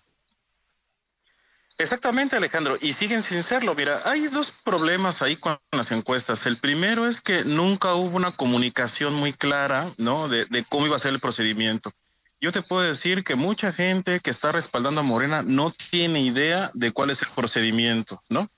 Exactamente, 1.76 2.36
Alejandro, 2.36 2.76
y 2.80 2.92
siguen 2.92 3.22
sin 3.22 3.44
serlo. 3.44 3.74
Mira, 3.76 4.02
hay 4.04 4.26
dos 4.26 4.50
problemas 4.50 5.22
ahí 5.22 5.36
con 5.36 5.60
las 5.70 5.92
encuestas. 5.92 6.44
El 6.46 6.56
primero 6.56 7.06
es 7.06 7.20
que 7.20 7.44
nunca 7.44 7.94
hubo 7.94 8.16
una 8.16 8.32
comunicación 8.32 9.14
muy 9.14 9.32
clara, 9.32 9.88
¿no? 9.96 10.28
de 10.28 10.64
cómo 10.68 10.86
iba 10.86 10.96
a 10.96 10.98
ser 10.98 11.12
el 11.12 11.20
procedimiento. 11.20 11.92
Yo 12.40 12.52
te 12.52 12.62
puedo 12.62 12.82
decir 12.82 13.24
que 13.24 13.34
mucha 13.34 13.72
gente 13.72 14.20
que 14.20 14.30
está 14.30 14.52
respaldando 14.52 15.00
a 15.00 15.04
Morena 15.04 15.42
no 15.42 15.72
tiene 15.90 16.20
idea 16.20 16.70
de 16.74 16.92
cuál 16.92 17.10
es 17.10 17.22
el 17.22 17.28
procedimiento, 17.28 18.22
¿no? 18.28 18.48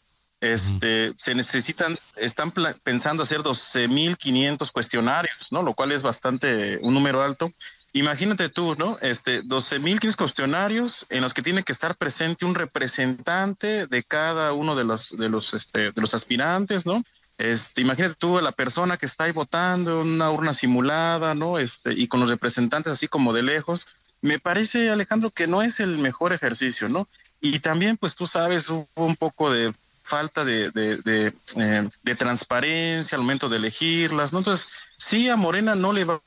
Este, 0.41 1.13
se 1.19 1.35
necesitan, 1.35 1.99
están 2.17 2.53
pensando 2.83 3.23
hacer 3.23 3.41
12.500 3.41 4.73
cuestionarios, 4.73 5.49
¿no? 5.51 5.63
Lo 5.63 5.75
cual 5.75 5.93
es 5.93 6.03
bastante, 6.03 6.79
un 6.81 6.95
número 6.95 7.23
alto. 7.23 7.53
Imagínate 7.93 8.49
tú, 8.49 8.75
¿no? 8.79 8.97
Este, 9.03 9.43
12.000 9.43 10.17
cuestionarios 10.17 11.07
en 11.11 11.21
los 11.21 11.35
que 11.35 11.43
tiene 11.43 11.63
que 11.63 11.73
estar 11.73 11.95
presente 11.97 12.47
un 12.47 12.55
representante 12.55 13.87
de 13.87 14.03
cada 14.03 14.55
uno 14.55 14.77
de 14.77 14.85
los, 14.85 15.11
de 15.17 15.29
los, 15.29 15.53
este, 15.53 15.93
de 15.93 16.01
los 16.01 16.15
aspirantes, 16.15 16.87
¿no? 16.87 17.03
Este, 17.41 17.81
imagínate 17.81 18.17
tú 18.17 18.39
la 18.39 18.53
persona 18.53 18.99
que 18.99 19.07
está 19.07 19.25
ahí 19.25 19.33
votando, 19.33 20.03
una 20.03 20.31
urna 20.31 20.53
simulada, 20.53 21.35
¿no? 21.35 21.59
Este, 21.59 21.95
y 21.95 22.07
con 22.07 22.21
los 22.21 22.29
representantes 22.29 22.93
así 22.93 23.09
como 23.09 23.33
de 23.33 23.43
lejos. 23.43 23.87
Me 24.21 24.39
parece, 24.39 24.91
Alejandro, 24.91 25.31
que 25.31 25.47
no 25.47 25.63
es 25.63 25.81
el 25.81 25.97
mejor 25.97 26.35
ejercicio, 26.35 26.91
¿no? 26.91 27.09
Y 27.41 27.61
también, 27.61 27.97
pues 27.97 28.15
tú 28.15 28.27
sabes, 28.27 28.69
hubo 28.69 28.87
un 28.97 29.17
poco 29.17 29.51
de 29.51 29.73
falta 30.03 30.45
de, 30.45 30.71
de, 30.71 31.33
eh, 31.57 31.89
de, 32.03 32.15
transparencia 32.15 33.17
al 33.17 33.23
momento 33.23 33.49
de 33.49 33.57
elegirlas, 33.57 34.35
¿no? 34.35 34.41
Entonces, 34.41 34.69
sí, 34.99 35.31
a 35.31 35.37
Morena 35.37 35.75
no 35.75 35.95
le 35.95 36.05
va 36.05 36.21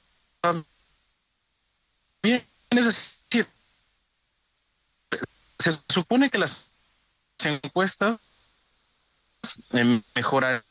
bien, 2.24 2.44
es 2.72 2.86
decir, 2.86 3.48
se 5.60 5.80
supone 5.90 6.32
que 6.32 6.40
las 6.40 6.72
encuestas 7.44 8.18
mejorarían 10.16 10.64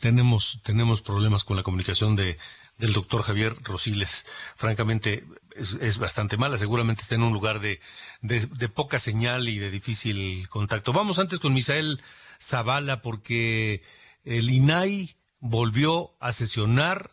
tenemos, 0.00 0.60
tenemos 0.62 1.02
problemas 1.02 1.44
con 1.44 1.56
la 1.56 1.62
comunicación 1.62 2.16
de, 2.16 2.38
del 2.78 2.92
doctor 2.92 3.22
Javier 3.22 3.54
Rosiles. 3.62 4.26
Francamente, 4.56 5.24
es, 5.80 5.98
bastante 5.98 6.36
mala. 6.36 6.58
Seguramente 6.58 7.02
está 7.02 7.14
en 7.14 7.22
un 7.22 7.32
lugar 7.32 7.60
de, 7.60 7.80
de, 8.20 8.68
poca 8.68 8.98
señal 8.98 9.48
y 9.48 9.58
de 9.58 9.70
difícil 9.70 10.48
contacto. 10.48 10.92
Vamos 10.92 11.18
antes 11.18 11.40
con 11.40 11.52
Misael 11.52 12.00
Zavala 12.40 13.02
porque 13.02 13.82
el 14.24 14.50
INAI 14.50 15.16
volvió 15.40 16.16
a 16.20 16.32
sesionar 16.32 17.10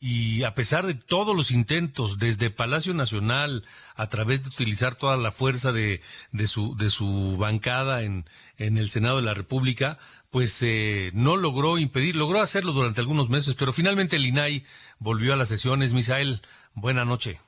y 0.00 0.42
a 0.42 0.54
pesar 0.54 0.86
de 0.86 0.94
todos 0.94 1.34
los 1.34 1.50
intentos 1.50 2.18
desde 2.18 2.50
Palacio 2.50 2.92
Nacional, 2.92 3.64
a 3.94 4.10
través 4.10 4.42
de 4.42 4.50
utilizar 4.50 4.96
toda 4.96 5.16
la 5.16 5.32
fuerza 5.32 5.72
de, 5.72 6.02
de, 6.30 6.46
su, 6.46 6.76
de 6.76 6.90
su 6.90 7.38
bancada 7.38 8.02
en, 8.02 8.28
en 8.58 8.76
el 8.76 8.90
Senado 8.90 9.16
de 9.16 9.22
la 9.22 9.32
República, 9.32 9.98
pues 10.34 10.60
eh, 10.64 11.12
no 11.14 11.36
logró 11.36 11.78
impedir, 11.78 12.16
logró 12.16 12.40
hacerlo 12.40 12.72
durante 12.72 13.00
algunos 13.00 13.30
meses, 13.30 13.54
pero 13.56 13.72
finalmente 13.72 14.16
el 14.16 14.26
INAI 14.26 14.64
volvió 14.98 15.32
a 15.32 15.36
las 15.36 15.48
sesiones. 15.48 15.94
Misael, 15.94 16.40
buena 16.74 17.04
noche. 17.04 17.38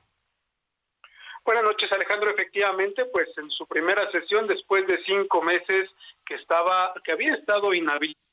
Buenas 1.43 1.65
noches, 1.65 1.91
Alejandro. 1.91 2.31
Efectivamente, 2.31 3.03
pues 3.11 3.27
en 3.39 3.49
su 3.49 3.67
primera 3.67 4.09
sesión, 4.13 4.47
después 4.47 4.87
de 4.87 5.03
cinco 5.05 5.41
meses 5.41 5.89
que 6.25 6.35
estaba, 6.35 6.93
que 7.03 7.11
había 7.11 7.33
estado 7.35 7.73
inhabilitado 7.73 8.26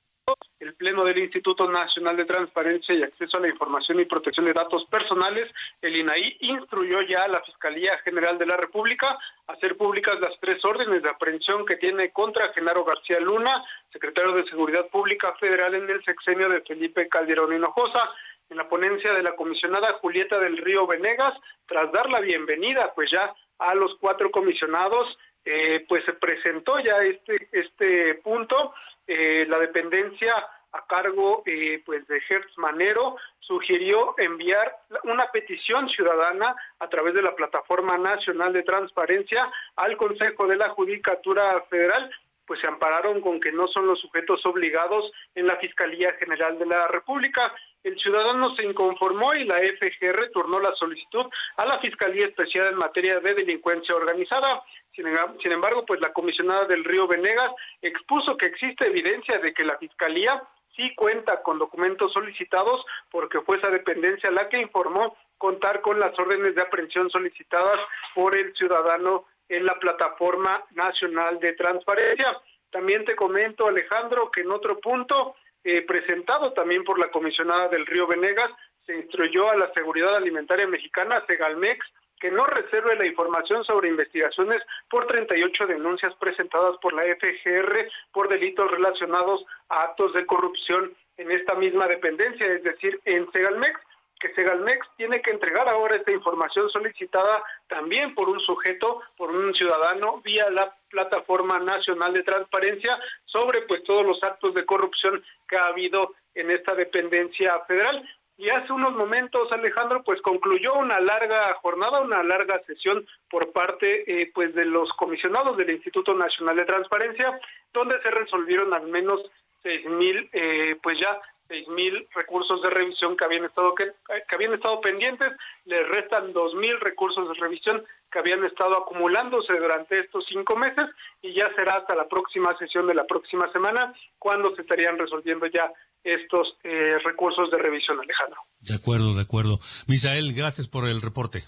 el 0.60 0.74
Pleno 0.74 1.04
del 1.04 1.18
Instituto 1.18 1.68
Nacional 1.70 2.16
de 2.16 2.24
Transparencia 2.24 2.94
y 2.94 3.02
Acceso 3.02 3.36
a 3.36 3.40
la 3.40 3.48
Información 3.48 4.00
y 4.00 4.06
Protección 4.06 4.46
de 4.46 4.54
Datos 4.54 4.86
Personales, 4.86 5.52
el 5.82 5.96
INAI, 5.96 6.38
instruyó 6.40 7.02
ya 7.02 7.24
a 7.24 7.28
la 7.28 7.42
Fiscalía 7.42 7.98
General 7.98 8.38
de 8.38 8.46
la 8.46 8.56
República 8.56 9.18
hacer 9.46 9.76
públicas 9.76 10.18
las 10.20 10.32
tres 10.40 10.64
órdenes 10.64 11.02
de 11.02 11.10
aprehensión 11.10 11.66
que 11.66 11.76
tiene 11.76 12.10
contra 12.12 12.52
Genaro 12.54 12.84
García 12.84 13.20
Luna, 13.20 13.62
secretario 13.92 14.32
de 14.32 14.48
Seguridad 14.48 14.86
Pública 14.88 15.34
Federal 15.38 15.74
en 15.74 15.90
el 15.90 16.02
sexenio 16.02 16.48
de 16.48 16.62
Felipe 16.62 17.08
Calderón 17.08 17.52
Hinojosa. 17.52 18.10
En 18.50 18.58
la 18.58 18.68
ponencia 18.68 19.12
de 19.12 19.22
la 19.22 19.36
comisionada 19.36 19.94
Julieta 20.00 20.38
del 20.38 20.58
Río 20.58 20.86
Venegas, 20.86 21.32
tras 21.66 21.90
dar 21.92 22.08
la 22.10 22.20
bienvenida, 22.20 22.92
pues 22.94 23.10
ya 23.10 23.34
a 23.58 23.74
los 23.74 23.96
cuatro 23.98 24.30
comisionados, 24.30 25.18
eh, 25.44 25.84
pues 25.88 26.04
se 26.04 26.12
presentó 26.14 26.78
ya 26.78 26.98
este, 26.98 27.48
este 27.52 28.14
punto 28.16 28.74
eh, 29.06 29.46
la 29.48 29.58
dependencia 29.58 30.34
a 30.72 30.86
cargo 30.86 31.42
eh, 31.46 31.82
pues 31.84 32.06
de 32.08 32.20
Hertz 32.28 32.58
Manero 32.58 33.16
sugirió 33.38 34.14
enviar 34.18 34.76
una 35.04 35.30
petición 35.30 35.88
ciudadana 35.88 36.56
a 36.78 36.88
través 36.88 37.14
de 37.14 37.22
la 37.22 37.34
plataforma 37.34 37.96
nacional 37.98 38.52
de 38.52 38.62
transparencia 38.62 39.50
al 39.76 39.96
Consejo 39.96 40.46
de 40.46 40.56
la 40.56 40.70
Judicatura 40.70 41.64
Federal 41.68 42.10
pues 42.46 42.60
se 42.60 42.68
ampararon 42.68 43.20
con 43.20 43.40
que 43.40 43.52
no 43.52 43.66
son 43.68 43.86
los 43.86 44.00
sujetos 44.00 44.44
obligados 44.46 45.10
en 45.34 45.46
la 45.46 45.56
Fiscalía 45.56 46.14
General 46.18 46.58
de 46.58 46.66
la 46.66 46.86
República. 46.88 47.54
El 47.82 47.98
ciudadano 47.98 48.54
se 48.56 48.66
inconformó 48.66 49.34
y 49.34 49.44
la 49.44 49.56
FGR 49.56 50.30
turnó 50.32 50.60
la 50.60 50.74
solicitud 50.74 51.26
a 51.56 51.66
la 51.66 51.78
Fiscalía 51.80 52.26
Especial 52.26 52.68
en 52.68 52.76
materia 52.76 53.20
de 53.20 53.34
delincuencia 53.34 53.94
organizada. 53.94 54.62
Sin 54.92 55.52
embargo, 55.52 55.84
pues 55.86 56.00
la 56.00 56.12
comisionada 56.12 56.66
del 56.66 56.84
Río 56.84 57.06
Venegas 57.06 57.50
expuso 57.82 58.36
que 58.36 58.46
existe 58.46 58.86
evidencia 58.86 59.38
de 59.38 59.52
que 59.52 59.64
la 59.64 59.76
Fiscalía 59.78 60.42
sí 60.76 60.94
cuenta 60.94 61.42
con 61.42 61.58
documentos 61.58 62.12
solicitados 62.12 62.84
porque 63.10 63.40
fue 63.40 63.58
esa 63.58 63.70
dependencia 63.70 64.30
la 64.30 64.48
que 64.48 64.60
informó 64.60 65.16
contar 65.38 65.80
con 65.80 65.98
las 65.98 66.18
órdenes 66.18 66.54
de 66.54 66.62
aprehensión 66.62 67.10
solicitadas 67.10 67.78
por 68.14 68.36
el 68.36 68.54
ciudadano 68.54 69.26
en 69.48 69.64
la 69.64 69.74
plataforma 69.78 70.64
nacional 70.72 71.38
de 71.40 71.52
transparencia. 71.54 72.36
También 72.70 73.04
te 73.04 73.14
comento, 73.14 73.66
Alejandro, 73.66 74.30
que 74.30 74.40
en 74.40 74.50
otro 74.50 74.80
punto 74.80 75.36
eh, 75.62 75.82
presentado 75.82 76.52
también 76.52 76.84
por 76.84 76.98
la 76.98 77.10
comisionada 77.10 77.68
del 77.68 77.86
Río 77.86 78.06
Venegas, 78.06 78.50
se 78.84 78.94
instruyó 78.94 79.50
a 79.50 79.56
la 79.56 79.72
Seguridad 79.72 80.16
Alimentaria 80.16 80.66
Mexicana, 80.66 81.24
Segalmex, 81.26 81.86
que 82.20 82.30
no 82.30 82.46
reserve 82.46 82.96
la 82.96 83.06
información 83.06 83.64
sobre 83.64 83.88
investigaciones 83.88 84.62
por 84.88 85.06
38 85.06 85.66
denuncias 85.66 86.14
presentadas 86.16 86.76
por 86.80 86.92
la 86.94 87.02
FGR 87.02 87.88
por 88.12 88.28
delitos 88.28 88.70
relacionados 88.70 89.44
a 89.68 89.82
actos 89.82 90.12
de 90.14 90.26
corrupción 90.26 90.94
en 91.16 91.30
esta 91.30 91.54
misma 91.54 91.86
dependencia, 91.86 92.46
es 92.46 92.62
decir, 92.62 93.00
en 93.04 93.30
Segalmex, 93.30 93.80
que 94.20 94.32
Segalmex 94.34 94.86
tiene 94.96 95.20
que 95.20 95.30
entregar 95.30 95.68
ahora 95.68 95.96
esta 95.96 96.12
información 96.12 96.70
solicitada 96.70 97.42
también 97.68 98.14
por 98.14 98.28
un 98.28 98.40
sujeto, 98.40 99.02
por 99.16 99.30
un 99.30 99.54
ciudadano, 99.54 100.20
vía 100.22 100.48
la 100.50 100.74
plataforma 100.88 101.58
nacional 101.58 102.12
de 102.14 102.22
transparencia 102.22 102.98
sobre 103.24 103.62
pues 103.62 103.82
todos 103.84 104.04
los 104.04 104.22
actos 104.22 104.54
de 104.54 104.64
corrupción 104.64 105.22
que 105.48 105.56
ha 105.56 105.66
habido 105.66 106.14
en 106.34 106.50
esta 106.50 106.74
dependencia 106.74 107.60
federal. 107.66 108.08
Y 108.36 108.50
hace 108.50 108.72
unos 108.72 108.92
momentos, 108.94 109.50
Alejandro, 109.52 110.02
pues 110.02 110.20
concluyó 110.20 110.74
una 110.74 110.98
larga 110.98 111.54
jornada, 111.62 112.00
una 112.00 112.22
larga 112.24 112.60
sesión 112.66 113.06
por 113.30 113.52
parte 113.52 114.02
eh, 114.10 114.30
pues 114.34 114.54
de 114.54 114.64
los 114.64 114.88
comisionados 114.94 115.56
del 115.56 115.70
Instituto 115.70 116.14
Nacional 116.14 116.56
de 116.56 116.64
Transparencia, 116.64 117.38
donde 117.72 118.00
se 118.02 118.10
resolvieron 118.10 118.74
al 118.74 118.88
menos 118.88 119.20
seis 119.64 119.84
mil, 119.86 120.28
eh, 120.32 120.76
pues 120.80 121.00
ya 121.00 121.18
seis 121.48 121.66
mil 121.68 122.06
recursos 122.14 122.62
de 122.62 122.70
revisión 122.70 123.16
que 123.16 123.24
habían 123.24 123.44
estado 123.44 123.74
que, 123.74 123.92
que 124.06 124.34
habían 124.34 124.54
estado 124.54 124.80
pendientes, 124.80 125.28
les 125.64 125.88
restan 125.88 126.32
dos 126.32 126.54
mil 126.54 126.78
recursos 126.80 127.28
de 127.28 127.34
revisión 127.34 127.84
que 128.12 128.20
habían 128.20 128.44
estado 128.44 128.76
acumulándose 128.76 129.52
durante 129.54 129.98
estos 129.98 130.24
cinco 130.28 130.56
meses 130.56 130.86
y 131.20 131.34
ya 131.34 131.52
será 131.56 131.78
hasta 131.78 131.96
la 131.96 132.06
próxima 132.06 132.56
sesión 132.58 132.86
de 132.86 132.94
la 132.94 133.06
próxima 133.06 133.50
semana 133.52 133.92
cuando 134.18 134.54
se 134.54 134.62
estarían 134.62 134.98
resolviendo 134.98 135.46
ya 135.46 135.72
estos 136.04 136.56
eh, 136.62 136.98
recursos 137.02 137.50
de 137.50 137.58
revisión, 137.58 137.98
Alejandro. 137.98 138.38
De 138.60 138.74
acuerdo, 138.74 139.14
de 139.14 139.22
acuerdo. 139.22 139.58
Misael, 139.86 140.34
gracias 140.34 140.68
por 140.68 140.86
el 140.86 141.00
reporte. 141.00 141.44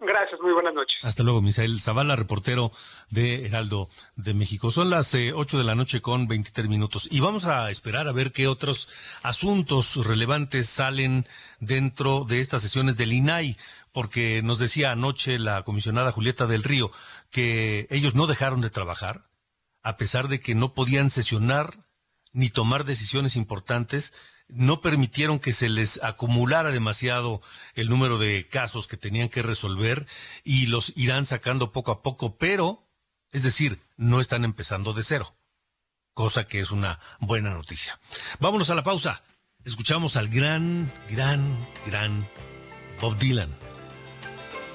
Gracias, 0.00 0.40
muy 0.40 0.52
buenas 0.52 0.74
noches. 0.74 0.96
Hasta 1.02 1.24
luego, 1.24 1.42
Misael 1.42 1.80
Zavala, 1.80 2.14
reportero 2.14 2.70
de 3.10 3.46
Heraldo 3.46 3.88
de 4.14 4.32
México. 4.32 4.70
Son 4.70 4.90
las 4.90 5.12
eh, 5.14 5.32
ocho 5.32 5.58
de 5.58 5.64
la 5.64 5.74
noche 5.74 6.00
con 6.00 6.28
23 6.28 6.68
minutos 6.68 7.08
y 7.10 7.18
vamos 7.18 7.46
a 7.46 7.68
esperar 7.68 8.06
a 8.06 8.12
ver 8.12 8.30
qué 8.30 8.46
otros 8.46 8.88
asuntos 9.22 9.96
relevantes 10.06 10.68
salen 10.68 11.26
dentro 11.58 12.24
de 12.24 12.38
estas 12.38 12.62
sesiones 12.62 12.96
del 12.96 13.12
INAI, 13.12 13.56
porque 13.92 14.40
nos 14.40 14.60
decía 14.60 14.92
anoche 14.92 15.36
la 15.40 15.64
comisionada 15.64 16.12
Julieta 16.12 16.46
del 16.46 16.62
Río 16.62 16.92
que 17.30 17.88
ellos 17.90 18.14
no 18.14 18.28
dejaron 18.28 18.60
de 18.60 18.70
trabajar, 18.70 19.24
a 19.82 19.96
pesar 19.96 20.28
de 20.28 20.38
que 20.38 20.54
no 20.54 20.74
podían 20.74 21.10
sesionar 21.10 21.88
ni 22.32 22.50
tomar 22.50 22.84
decisiones 22.84 23.34
importantes, 23.34 24.14
no 24.48 24.80
permitieron 24.80 25.38
que 25.38 25.52
se 25.52 25.68
les 25.68 26.02
acumulara 26.02 26.70
demasiado 26.70 27.42
el 27.74 27.88
número 27.88 28.18
de 28.18 28.48
casos 28.48 28.86
que 28.86 28.96
tenían 28.96 29.28
que 29.28 29.42
resolver 29.42 30.06
y 30.44 30.66
los 30.66 30.92
irán 30.96 31.26
sacando 31.26 31.72
poco 31.72 31.92
a 31.92 32.02
poco, 32.02 32.36
pero, 32.36 32.86
es 33.30 33.42
decir, 33.42 33.80
no 33.96 34.20
están 34.20 34.44
empezando 34.44 34.92
de 34.94 35.02
cero, 35.02 35.34
cosa 36.14 36.46
que 36.46 36.60
es 36.60 36.70
una 36.70 36.98
buena 37.20 37.52
noticia. 37.52 38.00
Vámonos 38.40 38.70
a 38.70 38.74
la 38.74 38.84
pausa. 38.84 39.22
Escuchamos 39.64 40.16
al 40.16 40.28
gran, 40.28 40.90
gran, 41.10 41.66
gran 41.86 42.28
Bob 43.00 43.18
Dylan 43.18 43.54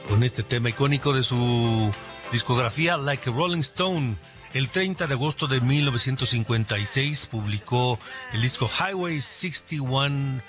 con 0.07 0.23
este 0.23 0.43
tema 0.43 0.69
icónico 0.69 1.13
de 1.13 1.23
su 1.23 1.91
discografía 2.31 2.97
Like 2.97 3.29
a 3.29 3.33
Rolling 3.33 3.59
Stone 3.59 4.17
el 4.53 4.69
30 4.69 5.07
de 5.07 5.13
agosto 5.13 5.47
de 5.47 5.61
1956 5.61 7.25
publicó 7.27 7.99
el 8.33 8.41
disco 8.41 8.69
Highway 8.69 9.21
61 9.21 10.41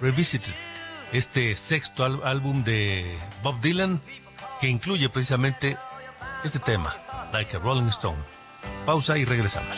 Revisited. 0.00 0.54
este 1.12 1.56
sexto 1.56 2.04
álbum 2.24 2.62
de 2.62 3.18
Bob 3.42 3.60
Dylan 3.60 4.00
que 4.60 4.68
incluye 4.68 5.08
precisamente 5.08 5.76
este 6.44 6.58
tema, 6.58 6.94
Like 7.32 7.56
a 7.56 7.60
Rolling 7.60 7.88
Stone. 7.88 8.18
Pausa 8.86 9.18
y 9.18 9.24
regresamos. 9.24 9.76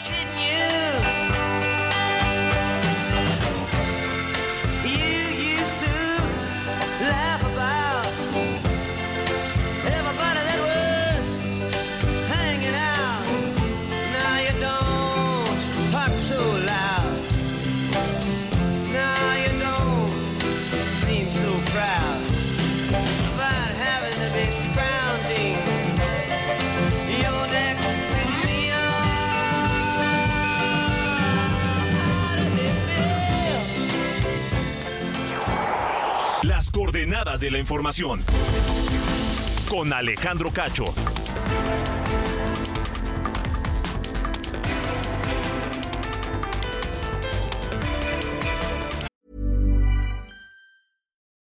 Coordenadas 37.31 37.40
de 37.40 37.51
la 37.51 37.59
información. 37.59 38.21
Con 39.69 39.93
Alejandro 39.93 40.51
Cacho. 40.51 40.85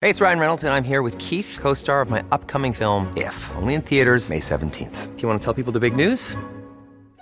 Hey, 0.01 0.09
it's 0.09 0.21
Ryan 0.21 0.39
Reynolds, 0.39 0.63
and 0.63 0.73
I'm 0.73 0.85
here 0.85 1.01
with 1.01 1.17
Keith, 1.17 1.57
co 1.59 1.73
star 1.73 2.01
of 2.01 2.09
my 2.09 2.23
upcoming 2.31 2.73
film, 2.73 3.11
If, 3.17 3.35
only 3.57 3.73
in 3.73 3.81
theaters, 3.81 4.29
May 4.29 4.39
17th. 4.39 5.15
Do 5.15 5.21
you 5.21 5.27
want 5.27 5.41
to 5.41 5.45
tell 5.45 5.53
people 5.53 5.73
the 5.73 5.79
big 5.79 5.95
news? 5.95 6.37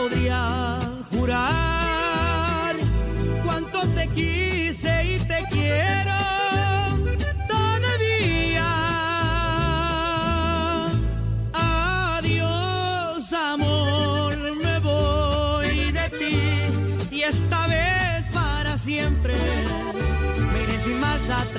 Podría 0.00 0.78
jurar 1.12 2.74
cuánto 3.44 3.80
te 3.88 4.08
quise 4.08 4.59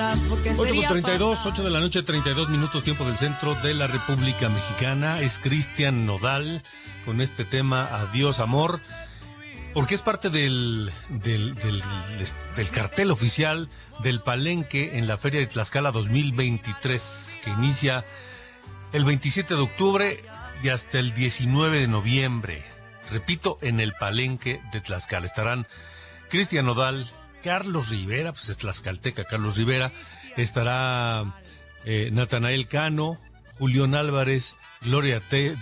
Atrás 0.02 0.26
porque 0.28 0.56
8 0.58 0.74
con 0.74 0.88
32, 0.88 1.46
8 1.46 1.64
de 1.64 1.70
la 1.70 1.80
noche, 1.80 2.02
32 2.02 2.50
minutos, 2.50 2.84
tiempo 2.84 3.06
del 3.06 3.18
centro 3.18 3.54
de 3.56 3.76
la 3.76 3.86
República 3.86 4.50
Mexicana. 4.50 5.22
Es 5.22 5.38
Cristian 5.38 6.08
Nodal 6.08 6.64
con 7.06 7.22
este 7.22 7.46
tema 7.46 7.88
Adiós 7.92 8.40
Amor, 8.40 8.80
porque 9.76 9.94
es 9.94 10.02
parte 10.02 10.32
del, 10.32 10.92
del, 11.10 11.54
del, 11.54 11.84
del, 12.56 12.70
cartel 12.70 13.12
oficial 13.12 13.70
del 14.00 14.22
Palenque 14.22 14.98
en 14.98 15.08
la 15.08 15.18
Feria 15.18 15.40
de 15.40 15.46
Tlaxcala 15.46 15.92
2023, 15.92 17.40
que 17.44 17.52
inicia 17.52 18.04
el 18.94 19.06
27 19.06 19.54
de 19.54 19.62
octubre 19.62 20.24
y 20.64 20.70
hasta 20.70 20.98
el 20.98 21.14
19 21.14 21.80
de 21.80 21.88
noviembre. 21.88 22.64
Repito, 23.12 23.60
en 23.62 23.80
el 23.80 23.94
Palenque 23.94 24.62
de 24.74 24.82
Tlaxcala 24.82 25.28
estarán 25.28 25.68
Cristian 26.30 26.66
Nodal, 26.66 27.06
Carlos 27.44 27.90
Rivera, 27.90 28.32
pues 28.32 28.50
es 28.50 28.58
Tlaxcalteca, 28.58 29.26
Carlos 29.26 29.58
Rivera, 29.58 29.92
estará 30.38 31.26
eh, 31.86 32.10
Natanael 32.12 32.68
Cano, 32.68 33.20
Julián 33.58 33.96
Álvarez, 33.96 34.58
Gloria, 34.82 35.22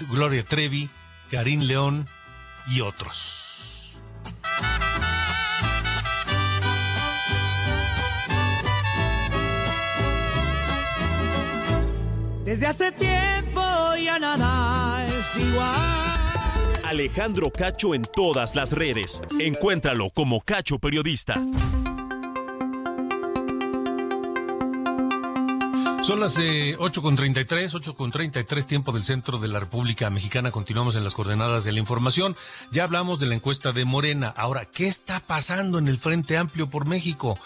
Gloria 0.09 0.43
Trevi, 0.43 0.89
Karim 1.31 1.61
León 1.61 2.07
y 2.67 2.81
otros. 2.81 3.39
Desde 12.45 12.65
hace 12.65 12.91
tiempo 12.91 13.61
ya 14.03 14.17
nada 14.17 15.05
es 15.05 15.41
igual. 15.41 16.08
Alejandro 16.89 17.51
Cacho 17.51 17.93
en 17.93 18.01
todas 18.01 18.55
las 18.55 18.71
redes. 18.71 19.21
Encuéntralo 19.39 20.09
como 20.09 20.41
Cacho 20.41 20.79
Periodista. 20.79 21.35
Son 26.01 26.19
las 26.19 26.39
eh, 26.39 26.75
8 26.79 27.01
con 27.03 27.15
33, 27.15 27.75
8 27.75 27.95
con 27.95 28.09
33 28.09 28.65
tiempo 28.65 28.91
del 28.91 29.03
centro 29.03 29.37
de 29.37 29.49
la 29.49 29.59
República 29.59 30.09
Mexicana. 30.09 30.49
Continuamos 30.49 30.95
en 30.95 31.03
las 31.03 31.13
coordenadas 31.13 31.63
de 31.63 31.73
la 31.73 31.79
información. 31.79 32.35
Ya 32.71 32.85
hablamos 32.85 33.19
de 33.19 33.27
la 33.27 33.35
encuesta 33.35 33.71
de 33.71 33.85
Morena. 33.85 34.33
Ahora, 34.35 34.65
¿qué 34.65 34.87
está 34.87 35.19
pasando 35.19 35.77
en 35.77 35.89
el 35.89 35.99
Frente 35.99 36.37
Amplio 36.37 36.71
por 36.71 36.87
México? 36.87 37.37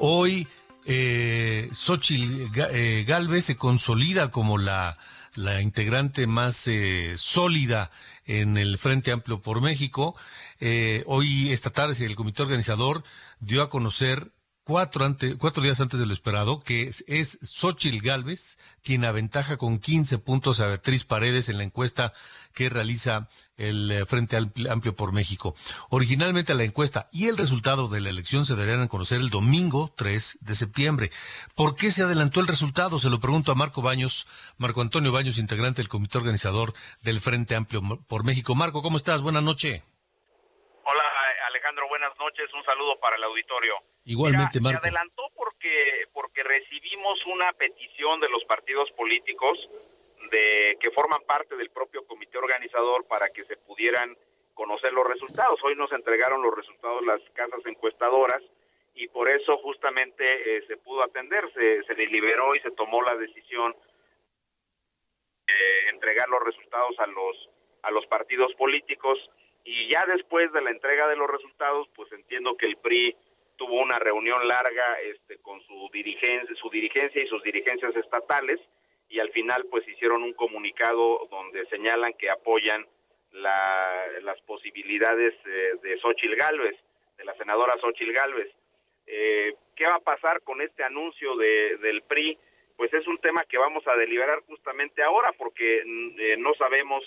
Hoy, 0.00 0.48
eh, 0.86 1.70
Xochitl 1.72 2.50
eh, 2.72 3.04
Galvez 3.06 3.44
se 3.44 3.56
consolida 3.56 4.32
como 4.32 4.58
la, 4.58 4.98
la 5.38 5.60
integrante 5.60 6.26
más 6.26 6.66
eh, 6.66 7.14
sólida 7.16 7.92
en 8.28 8.56
el 8.56 8.78
Frente 8.78 9.10
Amplio 9.10 9.42
por 9.42 9.60
México. 9.60 10.14
Eh, 10.60 11.02
hoy, 11.06 11.50
esta 11.50 11.70
tarde, 11.70 12.04
el 12.04 12.14
comité 12.14 12.42
organizador 12.42 13.02
dio 13.40 13.62
a 13.62 13.70
conocer 13.70 14.30
cuatro, 14.62 15.06
ante, 15.06 15.36
cuatro 15.36 15.62
días 15.62 15.80
antes 15.80 15.98
de 15.98 16.06
lo 16.06 16.12
esperado, 16.12 16.60
que 16.60 16.82
es, 16.82 17.02
es 17.08 17.38
Xochitl 17.42 18.04
Galvez, 18.04 18.58
quien 18.84 19.04
aventaja 19.04 19.56
con 19.56 19.78
15 19.78 20.18
puntos 20.18 20.60
a 20.60 20.66
Beatriz 20.66 21.04
Paredes 21.04 21.48
en 21.48 21.56
la 21.56 21.64
encuesta 21.64 22.12
que 22.58 22.68
realiza 22.68 23.28
el 23.56 23.92
eh, 23.92 24.04
Frente 24.04 24.36
Amplio 24.36 24.96
por 24.96 25.12
México. 25.12 25.54
Originalmente 25.90 26.54
la 26.54 26.64
encuesta 26.64 27.08
y 27.12 27.28
el 27.28 27.36
resultado 27.36 27.86
de 27.86 28.00
la 28.00 28.10
elección 28.10 28.44
se 28.44 28.56
deberían 28.56 28.88
conocer 28.88 29.20
el 29.20 29.30
domingo 29.30 29.94
3 29.96 30.38
de 30.40 30.54
septiembre. 30.56 31.10
¿Por 31.54 31.76
qué 31.76 31.92
se 31.92 32.02
adelantó 32.02 32.40
el 32.40 32.48
resultado? 32.48 32.98
Se 32.98 33.10
lo 33.10 33.20
pregunto 33.20 33.52
a 33.52 33.54
Marco 33.54 33.80
Baños, 33.80 34.26
Marco 34.56 34.80
Antonio 34.80 35.12
Baños, 35.12 35.38
integrante 35.38 35.82
del 35.82 35.88
comité 35.88 36.18
organizador 36.18 36.72
del 37.00 37.20
Frente 37.20 37.54
Amplio 37.54 37.80
por 38.08 38.24
México. 38.24 38.56
Marco, 38.56 38.82
¿cómo 38.82 38.96
estás? 38.96 39.22
Buenas 39.22 39.44
noches. 39.44 39.84
Hola 40.82 41.04
Alejandro, 41.46 41.86
buenas 41.88 42.18
noches. 42.18 42.52
Un 42.54 42.64
saludo 42.64 42.98
para 42.98 43.14
el 43.14 43.22
auditorio. 43.22 43.74
Igualmente, 44.04 44.58
Mira, 44.58 44.72
Marco. 44.72 44.80
Se 44.82 44.88
adelantó 44.88 45.22
porque, 45.36 46.10
porque 46.12 46.42
recibimos 46.42 47.24
una 47.26 47.52
petición 47.52 48.18
de 48.18 48.28
los 48.30 48.42
partidos 48.46 48.90
políticos 48.96 49.58
de 50.30 50.76
que 50.80 50.90
forman 50.90 51.22
parte 51.26 51.56
del 51.56 51.70
propio 51.70 52.06
comité 52.06 52.38
organizador 52.38 53.06
para 53.06 53.28
que 53.28 53.44
se 53.44 53.56
pudieran 53.56 54.16
conocer 54.54 54.92
los 54.92 55.06
resultados. 55.06 55.60
Hoy 55.62 55.76
nos 55.76 55.92
entregaron 55.92 56.42
los 56.42 56.54
resultados 56.54 57.04
las 57.04 57.20
casas 57.34 57.60
encuestadoras 57.66 58.42
y 58.94 59.06
por 59.08 59.28
eso 59.28 59.56
justamente 59.58 60.24
eh, 60.24 60.66
se 60.66 60.76
pudo 60.76 61.02
atender, 61.02 61.44
se, 61.52 61.82
se 61.84 61.94
deliberó 61.94 62.54
y 62.54 62.60
se 62.60 62.72
tomó 62.72 63.02
la 63.02 63.16
decisión 63.16 63.74
de 65.46 65.88
entregar 65.90 66.28
los 66.28 66.42
resultados 66.42 66.98
a 66.98 67.06
los 67.06 67.48
a 67.82 67.90
los 67.92 68.04
partidos 68.06 68.52
políticos 68.54 69.18
y 69.64 69.88
ya 69.92 70.04
después 70.06 70.52
de 70.52 70.62
la 70.62 70.70
entrega 70.70 71.06
de 71.08 71.16
los 71.16 71.30
resultados, 71.30 71.88
pues 71.94 72.10
entiendo 72.12 72.56
que 72.56 72.66
el 72.66 72.76
PRI 72.76 73.16
tuvo 73.56 73.80
una 73.80 73.98
reunión 73.98 74.46
larga 74.48 75.00
este 75.00 75.38
con 75.38 75.60
su 75.62 75.88
dirigencia, 75.92 76.54
su 76.56 76.70
dirigencia 76.70 77.22
y 77.22 77.28
sus 77.28 77.42
dirigencias 77.42 77.94
estatales 77.96 78.60
y 79.08 79.20
al 79.20 79.30
final 79.30 79.66
pues 79.70 79.86
hicieron 79.88 80.22
un 80.22 80.34
comunicado 80.34 81.26
donde 81.30 81.66
señalan 81.66 82.12
que 82.14 82.30
apoyan 82.30 82.86
la, 83.32 84.06
las 84.22 84.40
posibilidades 84.42 85.34
eh, 85.46 85.74
de 85.82 85.98
Xochil 85.98 86.36
Gálvez, 86.36 86.76
de 87.16 87.24
la 87.24 87.34
senadora 87.34 87.78
Xochil 87.80 88.12
Gálvez. 88.12 88.48
Eh, 89.06 89.54
¿Qué 89.74 89.86
va 89.86 89.96
a 89.96 90.00
pasar 90.00 90.42
con 90.42 90.60
este 90.60 90.84
anuncio 90.84 91.36
de, 91.36 91.76
del 91.78 92.02
PRI? 92.02 92.38
Pues 92.76 92.92
es 92.92 93.06
un 93.06 93.18
tema 93.18 93.42
que 93.44 93.58
vamos 93.58 93.86
a 93.86 93.96
deliberar 93.96 94.40
justamente 94.46 95.02
ahora 95.02 95.32
porque 95.32 95.78
eh, 95.78 96.36
no 96.38 96.54
sabemos 96.54 97.02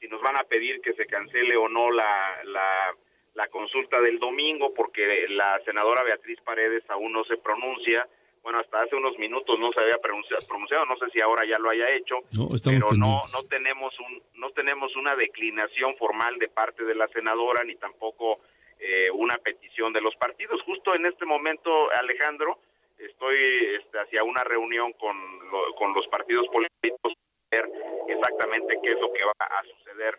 si 0.00 0.08
nos 0.08 0.20
van 0.20 0.36
a 0.38 0.44
pedir 0.44 0.80
que 0.80 0.92
se 0.94 1.06
cancele 1.06 1.56
o 1.56 1.68
no 1.68 1.90
la, 1.90 2.42
la, 2.44 2.94
la 3.34 3.48
consulta 3.48 4.00
del 4.00 4.18
domingo 4.18 4.74
porque 4.74 5.26
la 5.28 5.60
senadora 5.64 6.02
Beatriz 6.02 6.40
Paredes 6.42 6.82
aún 6.88 7.12
no 7.12 7.24
se 7.24 7.36
pronuncia 7.38 8.06
bueno, 8.44 8.60
hasta 8.60 8.82
hace 8.82 8.94
unos 8.94 9.18
minutos 9.18 9.58
no 9.58 9.72
se 9.72 9.80
había 9.80 9.96
pronunciado, 9.98 10.84
no 10.84 10.96
sé 10.98 11.06
si 11.10 11.20
ahora 11.20 11.46
ya 11.46 11.58
lo 11.58 11.70
haya 11.70 11.90
hecho, 11.90 12.16
no, 12.36 12.48
pero 12.62 12.92
no 12.92 13.22
no 13.32 13.42
tenemos 13.48 13.98
un 13.98 14.22
no 14.34 14.50
tenemos 14.50 14.94
una 14.96 15.16
declinación 15.16 15.96
formal 15.96 16.38
de 16.38 16.48
parte 16.48 16.84
de 16.84 16.94
la 16.94 17.08
senadora 17.08 17.64
ni 17.64 17.74
tampoco 17.76 18.40
eh, 18.78 19.10
una 19.10 19.38
petición 19.38 19.94
de 19.94 20.02
los 20.02 20.14
partidos. 20.16 20.60
Justo 20.62 20.94
en 20.94 21.06
este 21.06 21.24
momento, 21.24 21.90
Alejandro, 21.92 22.58
estoy 22.98 23.36
este, 23.80 23.98
hacia 23.98 24.22
una 24.22 24.44
reunión 24.44 24.92
con, 24.92 25.16
lo, 25.50 25.74
con 25.76 25.94
los 25.94 26.06
partidos 26.08 26.46
políticos 26.48 27.14
ver 27.50 27.66
exactamente 28.08 28.78
qué 28.82 28.92
es 28.92 29.00
lo 29.00 29.10
que 29.10 29.24
va 29.24 29.32
a 29.38 29.62
suceder. 29.64 30.18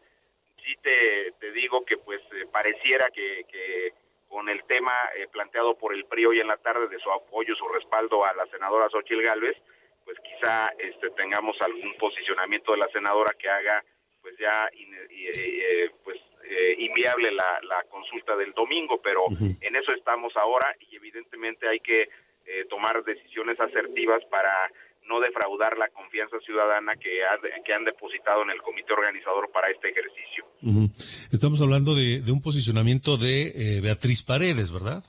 Sí 0.63 0.73
te, 0.81 1.31
te 1.39 1.51
digo 1.51 1.85
que 1.85 1.97
pues 1.97 2.21
eh, 2.33 2.47
pareciera 2.51 3.11
que, 3.11 3.45
que 3.51 3.93
con 4.35 4.49
el 4.49 4.65
tema 4.65 4.91
eh, 5.15 5.29
planteado 5.31 5.77
por 5.77 5.95
el 5.95 6.03
PRI 6.03 6.25
hoy 6.25 6.39
en 6.41 6.47
la 6.47 6.57
tarde 6.57 6.89
de 6.89 6.99
su 6.99 7.09
apoyo, 7.09 7.55
su 7.55 7.65
respaldo 7.69 8.25
a 8.25 8.33
la 8.33 8.45
senadora 8.47 8.89
Xochil 8.89 9.21
Gálvez, 9.21 9.63
pues 10.03 10.17
quizá 10.19 10.73
este, 10.77 11.09
tengamos 11.11 11.55
algún 11.61 11.93
posicionamiento 11.93 12.73
de 12.73 12.79
la 12.79 12.89
senadora 12.89 13.31
que 13.39 13.47
haga 13.47 13.81
pues 14.21 14.35
ya 14.37 14.69
in, 14.73 14.93
eh, 15.09 15.89
pues 16.03 16.19
eh, 16.43 16.75
inviable 16.79 17.31
la, 17.31 17.61
la, 17.63 17.81
consulta 17.83 18.35
del 18.35 18.51
domingo, 18.51 19.01
pero 19.01 19.23
uh 19.23 19.29
-huh. 19.29 19.57
en 19.61 19.75
eso 19.77 19.93
estamos 19.93 20.35
ahora 20.35 20.75
y 20.81 20.97
evidentemente 20.97 21.69
hay 21.69 21.79
que 21.79 22.09
eh, 22.45 22.65
tomar 22.69 23.05
decisiones 23.05 23.57
asertivas 23.57 24.21
para 24.25 24.69
no 25.05 25.19
defraudar 25.19 25.77
la 25.77 25.87
confianza 25.89 26.37
ciudadana 26.39 26.93
que, 26.95 27.23
ha, 27.23 27.37
que 27.63 27.73
han 27.73 27.83
depositado 27.85 28.43
en 28.43 28.49
el 28.49 28.61
comité 28.61 28.93
organizador 28.93 29.51
para 29.51 29.69
este 29.69 29.89
ejercicio. 29.89 30.45
Uh 30.61 30.71
-huh. 30.71 30.89
Estamos 31.31 31.61
hablando 31.61 31.93
de, 31.95 32.21
de 32.21 32.31
un 32.31 32.41
posicionamiento 32.41 33.17
de 33.17 33.53
eh, 33.55 33.81
Beatriz 33.81 34.23
Paredes, 34.23 34.71
¿verdad? 34.71 35.03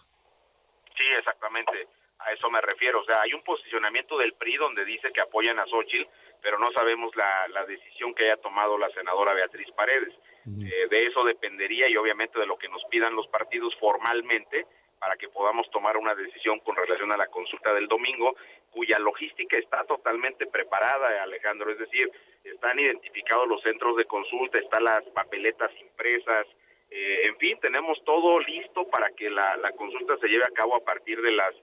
Sí, 0.97 1.05
exactamente. 1.19 1.89
A 2.19 2.33
eso 2.33 2.51
me 2.51 2.61
refiero. 2.61 3.01
O 3.01 3.05
sea, 3.05 3.23
hay 3.23 3.33
un 3.33 3.43
posicionamiento 3.43 4.19
del 4.19 4.33
PRI 4.35 4.57
donde 4.57 4.85
dice 4.85 5.13
que 5.15 5.21
apoyan 5.21 5.59
a 5.59 5.67
Xochitl, 5.67 6.09
pero 6.43 6.59
no 6.59 6.71
sabemos 6.73 7.15
la, 7.17 7.49
la 7.49 7.65
decisión 7.65 8.15
que 8.15 8.25
haya 8.25 8.37
tomado 8.43 8.77
la 8.79 8.91
senadora 8.91 9.33
Beatriz 9.33 9.69
Paredes. 9.77 10.15
Uh 10.45 10.51
-huh. 10.51 10.67
eh, 10.67 10.89
de 10.91 11.07
eso 11.07 11.25
dependería 11.25 11.89
y 11.89 11.97
obviamente 11.97 12.39
de 12.39 12.47
lo 12.47 12.57
que 12.57 12.69
nos 12.69 12.83
pidan 12.91 13.15
los 13.15 13.27
partidos 13.29 13.75
formalmente 13.81 14.67
para 14.99 15.17
que 15.17 15.29
podamos 15.29 15.71
tomar 15.71 15.97
una 15.97 16.15
decisión 16.15 16.61
con 16.61 16.77
relación 16.77 17.13
a 17.13 17.17
la 17.17 17.27
consulta 17.27 17.75
del 17.75 17.89
domingo, 17.89 18.35
cuya 18.71 18.99
logística 18.99 19.57
está 19.57 19.85
totalmente 19.85 20.47
preparada, 20.47 21.23
Alejandro, 21.23 21.71
es 21.71 21.79
decir, 21.79 22.11
están 22.45 22.79
identificados 22.79 23.49
los 23.49 23.63
centros 23.63 23.97
de 23.97 24.05
consulta, 24.05 24.59
están 24.59 24.85
las 24.85 25.03
papeletas 25.15 25.71
impresas, 25.81 26.47
eh, 26.91 27.27
en 27.27 27.37
fin, 27.37 27.59
tenemos 27.61 27.99
todo 28.05 28.39
listo 28.41 28.87
para 28.89 29.11
que 29.11 29.29
la, 29.29 29.57
la, 29.57 29.73
consulta 29.73 30.17
se 30.19 30.29
lleve 30.29 30.45
a 30.45 30.55
cabo 30.55 30.77
a 30.77 30.85
partir 30.85 31.21
de 31.21 31.33
las 31.33 31.55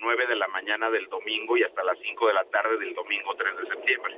9 0.00 0.26
de 0.26 0.36
la 0.36 0.48
mañana 0.48 0.90
del 0.90 1.06
domingo 1.08 1.56
y 1.56 1.62
hasta 1.62 1.84
las 1.84 1.98
5 1.98 2.26
de 2.28 2.34
la 2.34 2.44
tarde 2.44 2.78
del 2.78 2.94
domingo 2.94 3.34
3 3.36 3.56
de 3.58 3.66
septiembre. 3.66 4.16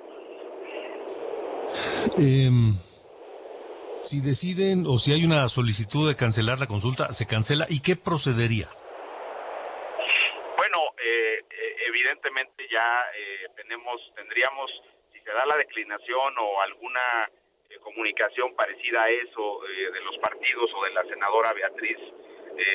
Eh, 2.19 2.51
si 4.03 4.21
deciden 4.21 4.85
o 4.87 4.99
si 4.99 5.13
hay 5.13 5.25
una 5.25 5.49
solicitud 5.49 6.09
de 6.09 6.17
cancelar 6.17 6.59
la 6.59 6.67
consulta, 6.67 7.13
se 7.13 7.27
cancela 7.27 7.67
y 7.69 7.81
qué 7.81 7.95
procedería? 7.97 8.69
Bueno, 10.57 10.79
eh, 10.99 11.39
evidentemente 11.87 12.67
ya 12.71 13.07
eh, 13.17 13.47
tenemos, 13.57 14.01
tendríamos, 14.15 14.71
si 15.13 15.21
se 15.21 15.31
da 15.31 15.47
la 15.47 15.57
declinación 15.57 16.35
o 16.39 16.61
alguna 16.61 17.31
eh, 17.71 17.79
comunicación 17.79 18.55
parecida 18.55 19.03
a 19.03 19.11
eso 19.11 19.61
de 19.63 20.01
los 20.03 20.19
partidos 20.19 20.71
o 20.75 20.85
de 20.85 20.91
la 20.91 21.05
senadora 21.05 21.53
Beatriz 21.53 21.99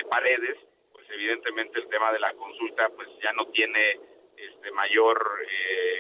Paredes, 0.10 0.58
pues 0.92 1.06
evidentemente 1.12 1.80
el 1.80 1.88
tema 1.88 2.12
de 2.12 2.20
la 2.20 2.34
consulta 2.34 2.90
pues 2.96 3.08
ya 3.22 3.32
no 3.34 3.46
tiene 3.48 4.00
este 4.36 4.72
mayor 4.72 5.18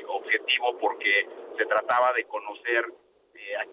objetivo 0.08 0.78
porque 0.80 1.28
se 1.58 1.66
trataba 1.66 2.12
de 2.14 2.24
conocer 2.26 2.86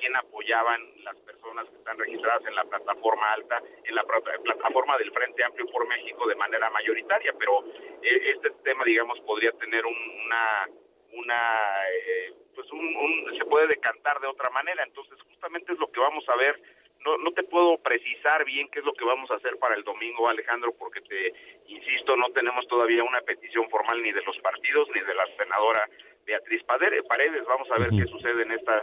quién 0.04 0.16
apoyaban 0.16 0.82
las 1.02 1.16
personas 1.20 1.66
que 1.70 1.76
están 1.76 1.98
registradas 1.98 2.44
en 2.44 2.54
la 2.54 2.64
plataforma 2.64 3.32
alta, 3.32 3.62
en 3.84 3.94
la 3.94 4.04
plataforma 4.04 4.98
del 4.98 5.10
Frente 5.12 5.42
Amplio 5.46 5.66
por 5.68 5.88
México 5.88 6.26
de 6.26 6.34
manera 6.34 6.68
mayoritaria, 6.68 7.32
pero 7.38 7.64
este 8.02 8.50
tema, 8.62 8.84
digamos, 8.84 9.18
podría 9.20 9.52
tener 9.52 9.86
un, 9.86 9.96
una, 10.26 10.68
una 11.12 11.54
eh, 11.90 12.34
pues 12.54 12.70
un, 12.70 12.84
un, 12.84 13.38
se 13.38 13.46
puede 13.46 13.68
decantar 13.68 14.20
de 14.20 14.26
otra 14.26 14.50
manera, 14.50 14.84
entonces 14.84 15.18
justamente 15.22 15.72
es 15.72 15.78
lo 15.78 15.90
que 15.90 16.00
vamos 16.00 16.28
a 16.28 16.36
ver. 16.36 16.60
No, 17.00 17.18
no 17.18 17.32
te 17.32 17.42
puedo 17.42 17.78
precisar 17.78 18.44
bien 18.44 18.68
qué 18.68 18.80
es 18.80 18.84
lo 18.84 18.94
que 18.94 19.04
vamos 19.04 19.30
a 19.30 19.36
hacer 19.36 19.58
para 19.58 19.74
el 19.74 19.84
domingo, 19.84 20.28
Alejandro, 20.28 20.72
porque 20.78 21.00
te 21.02 21.34
insisto, 21.66 22.16
no 22.16 22.30
tenemos 22.32 22.66
todavía 22.66 23.04
una 23.04 23.20
petición 23.20 23.68
formal 23.70 24.02
ni 24.02 24.12
de 24.12 24.22
los 24.22 24.38
partidos 24.38 24.88
ni 24.94 25.00
de 25.00 25.14
la 25.14 25.26
senadora 25.36 25.88
Beatriz 26.24 26.62
Paredes. 26.64 27.44
Vamos 27.46 27.70
a 27.70 27.78
ver 27.78 27.88
uh 27.88 27.92
-huh. 27.92 28.04
qué 28.04 28.10
sucede 28.10 28.42
en 28.42 28.52
estos 28.52 28.82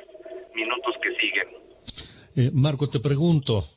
minutos 0.55 0.95
que 1.01 1.09
siguen. 1.19 1.47
Eh, 2.35 2.51
Marco, 2.53 2.89
te 2.89 2.99
pregunto, 2.99 3.67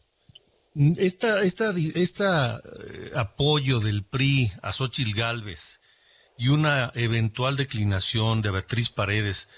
esta, 0.96 1.42
esta, 1.42 1.74
esta 1.94 2.56
eh, 2.56 3.10
apoyo 3.16 3.80
del 3.80 4.04
PRI 4.04 4.52
a 4.62 4.72
Xochitl 4.72 5.14
Galvez 5.14 5.80
y 6.36 6.48
una 6.48 6.90
eventual 6.94 7.56
declinación 7.56 8.42
de 8.42 8.50
Beatriz 8.50 8.90
Paredes, 8.90 9.48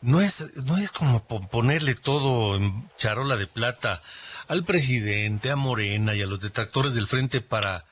¿no 0.00 0.20
es, 0.20 0.46
no 0.56 0.78
es 0.78 0.90
como 0.90 1.26
ponerle 1.26 1.94
todo 1.94 2.56
en 2.56 2.90
charola 2.96 3.36
de 3.36 3.46
plata 3.46 4.02
al 4.48 4.64
presidente, 4.64 5.50
a 5.50 5.56
Morena 5.56 6.14
y 6.14 6.22
a 6.22 6.26
los 6.26 6.40
detractores 6.40 6.94
del 6.94 7.06
frente 7.06 7.40
para 7.40 7.84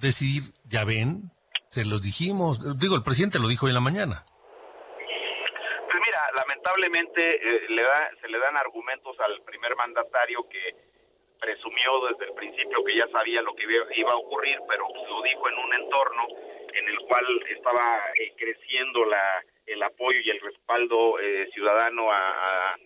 decidir, 0.00 0.52
ya 0.68 0.84
ven, 0.84 1.30
se 1.70 1.84
los 1.84 2.02
dijimos, 2.02 2.78
digo, 2.78 2.96
el 2.96 3.02
presidente 3.02 3.38
lo 3.38 3.48
dijo 3.48 3.66
hoy 3.66 3.70
en 3.70 3.74
la 3.74 3.80
mañana, 3.80 4.26
lamentablemente 6.64 7.20
eh, 7.36 7.66
le 7.68 7.82
da, 7.82 8.10
se 8.20 8.28
le 8.28 8.38
dan 8.38 8.56
argumentos 8.56 9.18
al 9.20 9.42
primer 9.42 9.76
mandatario 9.76 10.48
que 10.48 10.74
presumió 11.38 12.06
desde 12.08 12.26
el 12.26 12.34
principio 12.34 12.82
que 12.84 12.96
ya 12.96 13.06
sabía 13.08 13.42
lo 13.42 13.54
que 13.54 13.64
iba 13.64 14.12
a 14.12 14.16
ocurrir, 14.16 14.58
pero 14.68 14.86
lo 15.08 15.22
dijo 15.22 15.48
en 15.48 15.58
un 15.58 15.74
entorno 15.74 16.26
en 16.72 16.88
el 16.88 16.98
cual 17.00 17.24
estaba 17.50 18.00
eh, 18.18 18.32
creciendo 18.36 19.04
la, 19.04 19.44
el 19.66 19.82
apoyo 19.82 20.18
y 20.20 20.30
el 20.30 20.40
respaldo 20.40 21.20
eh, 21.20 21.48
ciudadano 21.52 22.10
a, 22.10 22.76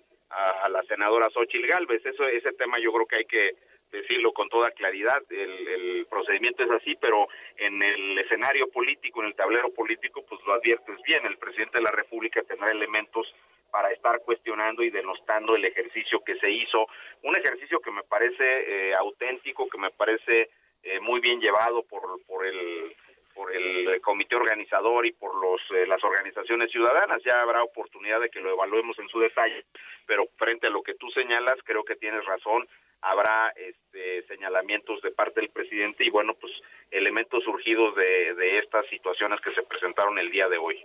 la 0.69 0.83
senadora 0.83 1.31
Xochil 1.31 1.67
Gálvez. 1.67 2.05
Eso, 2.05 2.27
ese 2.27 2.53
tema 2.53 2.79
yo 2.79 2.93
creo 2.93 3.07
que 3.07 3.17
hay 3.17 3.25
que 3.25 3.53
decirlo 3.91 4.33
con 4.33 4.49
toda 4.51 4.71
claridad. 4.73 5.23
El, 5.31 5.69
el, 5.69 6.07
procedimiento 6.07 6.63
es 6.63 6.71
así, 6.71 6.95
pero 7.01 7.27
en 7.57 7.83
el 7.83 8.19
escenario 8.19 8.69
político, 8.69 9.23
en 9.23 9.29
el 9.29 9.35
tablero 9.35 9.73
político, 9.73 10.23
pues 10.29 10.41
lo 10.47 10.53
adviertes 10.53 11.01
bien. 11.07 11.25
El 11.25 11.39
presidente 11.39 11.79
de 11.79 11.85
la 11.85 11.91
República 11.91 12.43
tendrá 12.43 12.71
elementos 12.71 13.35
para 13.71 13.91
estar 13.93 14.21
cuestionando 14.21 14.83
y 14.83 14.91
denostando 14.91 15.57
el 15.57 15.65
ejercicio 15.65 16.21
que 16.25 16.37
se 16.37 16.51
hizo. 16.51 16.87
Un 17.23 17.37
ejercicio 17.37 17.81
que 17.81 17.91
me 17.91 18.03
parece 18.03 18.45
eh, 18.91 18.95
auténtico, 18.95 19.69
que 19.69 19.79
me 19.79 19.91
parece 19.91 20.51
eh, 20.83 21.01
muy 21.01 21.21
bien 21.21 21.41
llevado 21.41 21.83
por, 21.83 22.03
por 22.27 22.47
el 22.47 22.95
por 23.35 23.55
el 23.55 24.01
comité 24.01 24.35
organizador 24.35 25.07
y 25.07 25.13
por 25.13 25.33
los 25.37 25.61
eh, 25.71 25.87
las 25.87 26.03
organizaciones 26.03 26.73
ciudadanas. 26.73 27.23
Ya 27.23 27.41
habrá 27.41 27.63
oportunidad 27.63 28.21
de 28.21 28.31
que 28.31 28.41
lo 28.41 28.51
evaluemos 28.51 28.99
en 28.99 29.09
su 29.09 29.21
detalle 29.21 29.65
pero 30.09 30.27
frente 30.39 30.67
a 30.67 30.71
lo 30.71 30.83
que 30.83 30.95
tú 30.95 31.09
señalas 31.11 31.57
creo 31.65 31.85
que 31.85 31.95
tienes 31.95 32.25
razón. 32.25 32.67
Habrá 33.03 33.53
este, 33.55 34.23
señalamientos 34.27 35.01
de 35.03 35.13
parte 35.13 35.41
del 35.41 35.51
presidente 35.51 36.03
y 36.05 36.11
bueno 36.11 36.35
pues 36.35 36.53
elementos 36.91 37.45
surgidos 37.45 37.95
de, 37.95 38.35
de 38.35 38.59
estas 38.59 38.87
situaciones 38.89 39.41
que 39.41 39.53
se 39.53 39.63
presentaron 39.63 40.19
el 40.19 40.31
día 40.31 40.49
de 40.49 40.57
hoy 40.57 40.85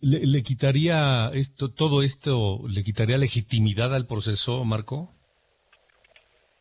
¿Le, 0.00 0.26
¿Le, 0.26 0.42
quitaría 0.42 1.30
esto, 1.34 1.72
todo 1.72 2.02
esto, 2.02 2.60
le 2.68 2.82
quitaría 2.82 3.16
legitimidad 3.16 3.94
al 3.94 4.06
proceso, 4.06 4.64
Marco? 4.64 5.08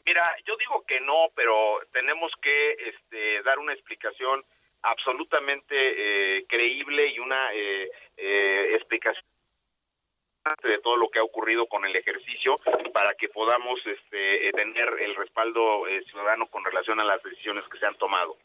Mira, 0.05 0.23
yo 0.45 0.55
digo 0.57 0.83
que 0.87 0.99
no, 1.01 1.29
pero 1.35 1.79
tenemos 1.91 2.31
que 2.41 2.71
este, 2.71 3.43
dar 3.43 3.59
una 3.59 3.73
explicación 3.73 4.43
absolutamente 4.83 5.75
eh, 5.75 6.45
creíble 6.47 7.07
y 7.07 7.19
una 7.19 7.53
eh, 7.53 7.89
eh, 8.17 8.75
explicación 8.75 9.23
de 10.63 10.79
todo 10.79 10.97
lo 10.97 11.09
que 11.09 11.19
ha 11.19 11.23
ocurrido 11.23 11.67
con 11.67 11.85
el 11.85 11.95
ejercicio 11.95 12.55
para 12.93 13.13
que 13.13 13.29
podamos 13.29 13.79
este, 13.85 14.51
tener 14.53 14.89
el 15.01 15.15
respaldo 15.15 15.83
ciudadano 16.09 16.47
con 16.47 16.65
relación 16.65 16.99
a 16.99 17.03
las 17.03 17.21
decisiones 17.21 17.63
que 17.71 17.77
se 17.77 17.85
han 17.85 17.95
tomado. 17.95 18.35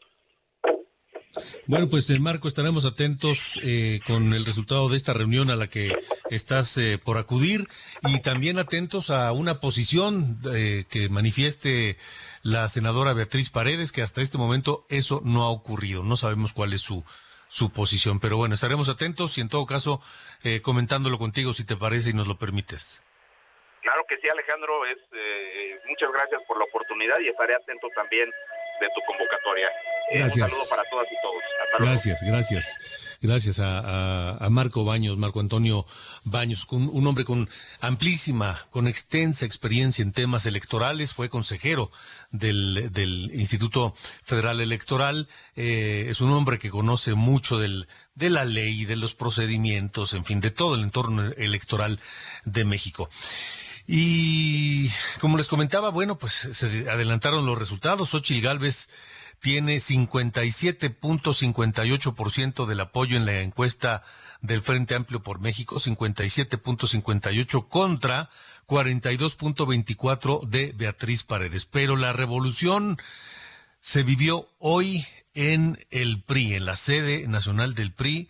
Bueno, 1.67 1.89
pues 1.89 2.09
en 2.09 2.21
Marco 2.21 2.47
estaremos 2.47 2.85
atentos 2.85 3.59
eh, 3.63 3.99
con 4.05 4.33
el 4.33 4.45
resultado 4.45 4.89
de 4.89 4.97
esta 4.97 5.13
reunión 5.13 5.49
a 5.49 5.55
la 5.55 5.67
que 5.67 5.93
estás 6.29 6.77
eh, 6.77 6.99
por 7.03 7.17
acudir 7.17 7.67
y 8.03 8.21
también 8.21 8.59
atentos 8.59 9.09
a 9.09 9.31
una 9.31 9.59
posición 9.59 10.39
eh, 10.53 10.85
que 10.89 11.09
manifieste 11.09 11.97
la 12.43 12.69
senadora 12.69 13.13
Beatriz 13.13 13.49
Paredes, 13.49 13.91
que 13.91 14.01
hasta 14.01 14.21
este 14.21 14.37
momento 14.37 14.85
eso 14.89 15.21
no 15.23 15.43
ha 15.43 15.49
ocurrido. 15.49 16.03
No 16.03 16.17
sabemos 16.17 16.53
cuál 16.53 16.73
es 16.73 16.81
su, 16.81 17.03
su 17.49 17.71
posición, 17.71 18.19
pero 18.19 18.37
bueno, 18.37 18.55
estaremos 18.55 18.89
atentos 18.89 19.37
y 19.37 19.41
en 19.41 19.49
todo 19.49 19.65
caso 19.65 20.01
comentándolo 20.61 21.17
contigo 21.17 21.51
si 21.51 21.65
te 21.65 21.75
parece 21.75 22.11
y 22.11 22.13
nos 22.13 22.27
lo 22.27 22.37
permites. 22.37 23.01
Claro 23.81 24.03
que 24.07 24.15
sí, 24.17 24.29
Alejandro. 24.31 24.85
Es, 24.85 24.97
muchas 25.89 26.09
gracias 26.13 26.41
por 26.47 26.57
la 26.57 26.65
oportunidad 26.65 27.15
y 27.19 27.27
estaré 27.27 27.55
atento 27.55 27.87
también 27.95 28.29
de 28.79 28.87
tu 28.93 29.01
convocatoria. 29.05 29.67
Gracias. 30.11 30.45
un 30.45 30.49
saludo 30.49 30.69
para 30.69 30.83
todas 30.89 31.07
y 31.11 31.15
todos. 31.21 31.43
gracias, 31.79 32.21
gracias. 32.23 32.77
Gracias 33.21 33.59
a, 33.59 34.47
Marco 34.51 34.85
Baños, 34.85 35.17
Marco 35.17 35.39
Antonio 35.39 35.85
Baños, 36.23 36.67
un, 36.69 37.07
hombre 37.07 37.25
con 37.25 37.49
amplísima, 37.81 38.67
con 38.69 38.87
extensa 38.87 39.45
experiencia 39.45 40.03
en 40.03 40.11
temas 40.11 40.45
electorales, 40.45 41.13
fue 41.13 41.29
consejero 41.29 41.91
del, 42.29 42.89
del 42.91 43.31
Instituto 43.33 43.95
Federal 44.23 44.61
Electoral, 44.61 45.27
eh, 45.55 46.07
es 46.09 46.21
un 46.21 46.31
hombre 46.31 46.59
que 46.59 46.69
conoce 46.69 47.15
mucho 47.15 47.57
del, 47.57 47.87
de 48.13 48.29
la 48.29 48.45
ley, 48.45 48.85
de 48.85 48.95
los 48.95 49.15
procedimientos, 49.15 50.13
en 50.13 50.23
fin, 50.23 50.39
de 50.39 50.51
todo 50.51 50.75
el 50.75 50.83
entorno 50.83 51.31
electoral 51.37 51.99
de 52.45 52.65
México. 52.65 53.09
Y 53.87 54.89
como 55.21 55.37
les 55.37 55.47
comentaba, 55.47 55.89
bueno, 55.89 56.17
pues 56.17 56.49
se 56.51 56.89
adelantaron 56.89 57.45
los 57.45 57.57
resultados. 57.57 58.09
Xochitl 58.09 58.43
Galvez 58.43 58.89
tiene 59.39 59.77
57.58% 59.77 62.65
del 62.65 62.81
apoyo 62.81 63.15
en 63.15 63.25
la 63.25 63.39
encuesta 63.39 64.03
del 64.41 64.61
Frente 64.61 64.93
Amplio 64.93 65.23
por 65.23 65.39
México, 65.39 65.77
57.58 65.77 67.69
contra 67.69 68.29
42.24 68.67 70.45
de 70.47 70.73
Beatriz 70.75 71.23
Paredes. 71.23 71.65
Pero 71.65 71.95
la 71.95 72.11
revolución 72.11 72.97
se 73.79 74.03
vivió 74.03 74.49
hoy 74.59 75.07
en 75.33 75.85
el 75.91 76.21
PRI, 76.23 76.55
en 76.55 76.65
la 76.65 76.75
sede 76.75 77.25
nacional 77.27 77.73
del 77.73 77.93
PRI 77.93 78.27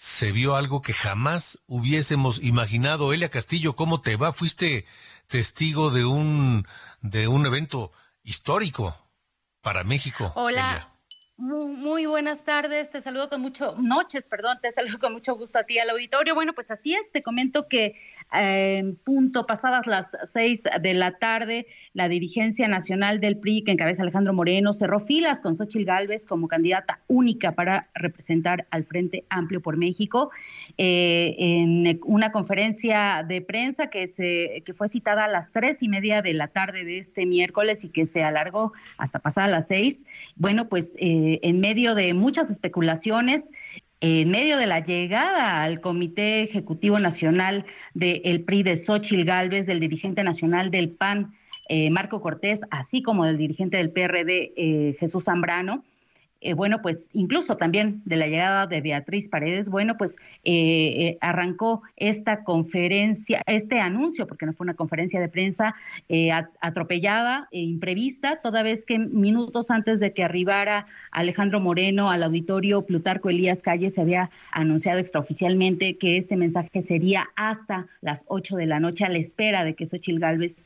se 0.00 0.32
vio 0.32 0.56
algo 0.56 0.80
que 0.80 0.94
jamás 0.94 1.58
hubiésemos 1.66 2.42
imaginado. 2.42 3.12
Elia 3.12 3.28
Castillo, 3.28 3.76
¿cómo 3.76 4.00
te 4.00 4.16
va? 4.16 4.32
Fuiste 4.32 4.86
testigo 5.26 5.90
de 5.90 6.06
un, 6.06 6.66
de 7.02 7.28
un 7.28 7.44
evento 7.44 7.92
histórico 8.22 8.96
para 9.60 9.84
México. 9.84 10.32
Hola. 10.36 10.88
Muy, 11.36 12.06
buenas 12.06 12.44
tardes, 12.44 12.90
te 12.90 13.02
saludo 13.02 13.28
con 13.28 13.42
mucho, 13.42 13.74
noches, 13.76 14.26
perdón, 14.26 14.58
te 14.62 14.72
saludo 14.72 14.98
con 14.98 15.12
mucho 15.12 15.34
gusto 15.34 15.58
a 15.58 15.64
ti 15.64 15.78
al 15.78 15.90
auditorio. 15.90 16.34
Bueno, 16.34 16.54
pues 16.54 16.70
así 16.70 16.94
es, 16.94 17.12
te 17.12 17.22
comento 17.22 17.68
que 17.68 17.94
en 18.32 18.96
punto 18.96 19.46
pasadas 19.46 19.86
las 19.86 20.16
seis 20.26 20.64
de 20.80 20.94
la 20.94 21.18
tarde, 21.18 21.66
la 21.94 22.08
dirigencia 22.08 22.68
nacional 22.68 23.20
del 23.20 23.38
PRI, 23.38 23.64
que 23.64 23.72
encabeza 23.72 24.02
Alejandro 24.02 24.32
Moreno, 24.32 24.72
cerró 24.72 25.00
filas 25.00 25.40
con 25.40 25.54
Xochil 25.54 25.84
Gálvez 25.84 26.26
como 26.26 26.48
candidata 26.48 27.00
única 27.08 27.52
para 27.52 27.88
representar 27.94 28.66
al 28.70 28.84
Frente 28.84 29.24
Amplio 29.30 29.60
por 29.60 29.76
México. 29.76 30.30
Eh, 30.78 31.34
en 31.38 32.00
una 32.04 32.32
conferencia 32.32 33.24
de 33.26 33.40
prensa 33.40 33.88
que, 33.88 34.06
se, 34.06 34.62
que 34.64 34.74
fue 34.74 34.88
citada 34.88 35.24
a 35.24 35.28
las 35.28 35.50
tres 35.52 35.82
y 35.82 35.88
media 35.88 36.22
de 36.22 36.34
la 36.34 36.48
tarde 36.48 36.84
de 36.84 36.98
este 36.98 37.26
miércoles 37.26 37.84
y 37.84 37.90
que 37.90 38.06
se 38.06 38.22
alargó 38.22 38.72
hasta 38.98 39.18
pasadas 39.18 39.50
las 39.50 39.68
seis. 39.68 40.04
Bueno, 40.36 40.68
pues 40.68 40.96
eh, 40.98 41.40
en 41.42 41.60
medio 41.60 41.94
de 41.94 42.14
muchas 42.14 42.50
especulaciones, 42.50 43.50
en 44.00 44.30
medio 44.30 44.56
de 44.56 44.66
la 44.66 44.80
llegada 44.80 45.62
al 45.62 45.80
Comité 45.80 46.42
Ejecutivo 46.42 46.98
Nacional 46.98 47.66
del 47.94 48.42
PRI 48.42 48.62
de 48.62 48.76
Xochil 48.76 49.24
Gálvez, 49.24 49.66
del 49.66 49.80
dirigente 49.80 50.24
nacional 50.24 50.70
del 50.70 50.90
PAN, 50.90 51.34
eh, 51.68 51.90
Marco 51.90 52.20
Cortés, 52.20 52.62
así 52.70 53.02
como 53.02 53.24
del 53.24 53.36
dirigente 53.36 53.76
del 53.76 53.90
PRD, 53.90 54.52
eh, 54.56 54.96
Jesús 54.98 55.24
Zambrano, 55.24 55.84
eh, 56.42 56.54
bueno, 56.54 56.80
pues 56.80 57.10
incluso 57.12 57.56
también 57.56 58.00
de 58.06 58.16
la 58.16 58.26
llegada 58.26 58.66
de 58.66 58.80
Beatriz 58.80 59.28
Paredes, 59.28 59.68
bueno, 59.68 59.98
pues 59.98 60.16
eh, 60.44 60.52
eh, 61.08 61.18
arrancó 61.20 61.82
esta 61.96 62.44
conferencia, 62.44 63.42
este 63.46 63.78
anuncio, 63.78 64.26
porque 64.26 64.46
no 64.46 64.54
fue 64.54 64.64
una 64.64 64.74
conferencia 64.74 65.20
de 65.20 65.28
prensa 65.28 65.74
atropellada 66.60 67.48
e 67.52 67.60
imprevista, 67.60 68.40
toda 68.40 68.62
vez 68.62 68.86
que 68.86 68.98
minutos 68.98 69.70
antes 69.70 70.00
de 70.00 70.12
que 70.12 70.24
arribara 70.24 70.86
Alejandro 71.10 71.60
Moreno 71.60 72.10
al 72.10 72.22
auditorio 72.22 72.86
Plutarco 72.86 73.28
Elías 73.28 73.60
Calle 73.60 73.90
se 73.90 74.00
había 74.00 74.30
anunciado 74.50 74.98
extraoficialmente 74.98 75.98
que 75.98 76.16
este 76.16 76.36
mensaje 76.36 76.80
sería 76.80 77.28
hasta 77.36 77.86
las 78.00 78.24
8 78.28 78.56
de 78.56 78.66
la 78.66 78.80
noche 78.80 79.04
a 79.04 79.08
la 79.08 79.18
espera 79.18 79.64
de 79.64 79.74
que 79.74 79.86
Xochil 79.86 80.20
Gálvez 80.20 80.64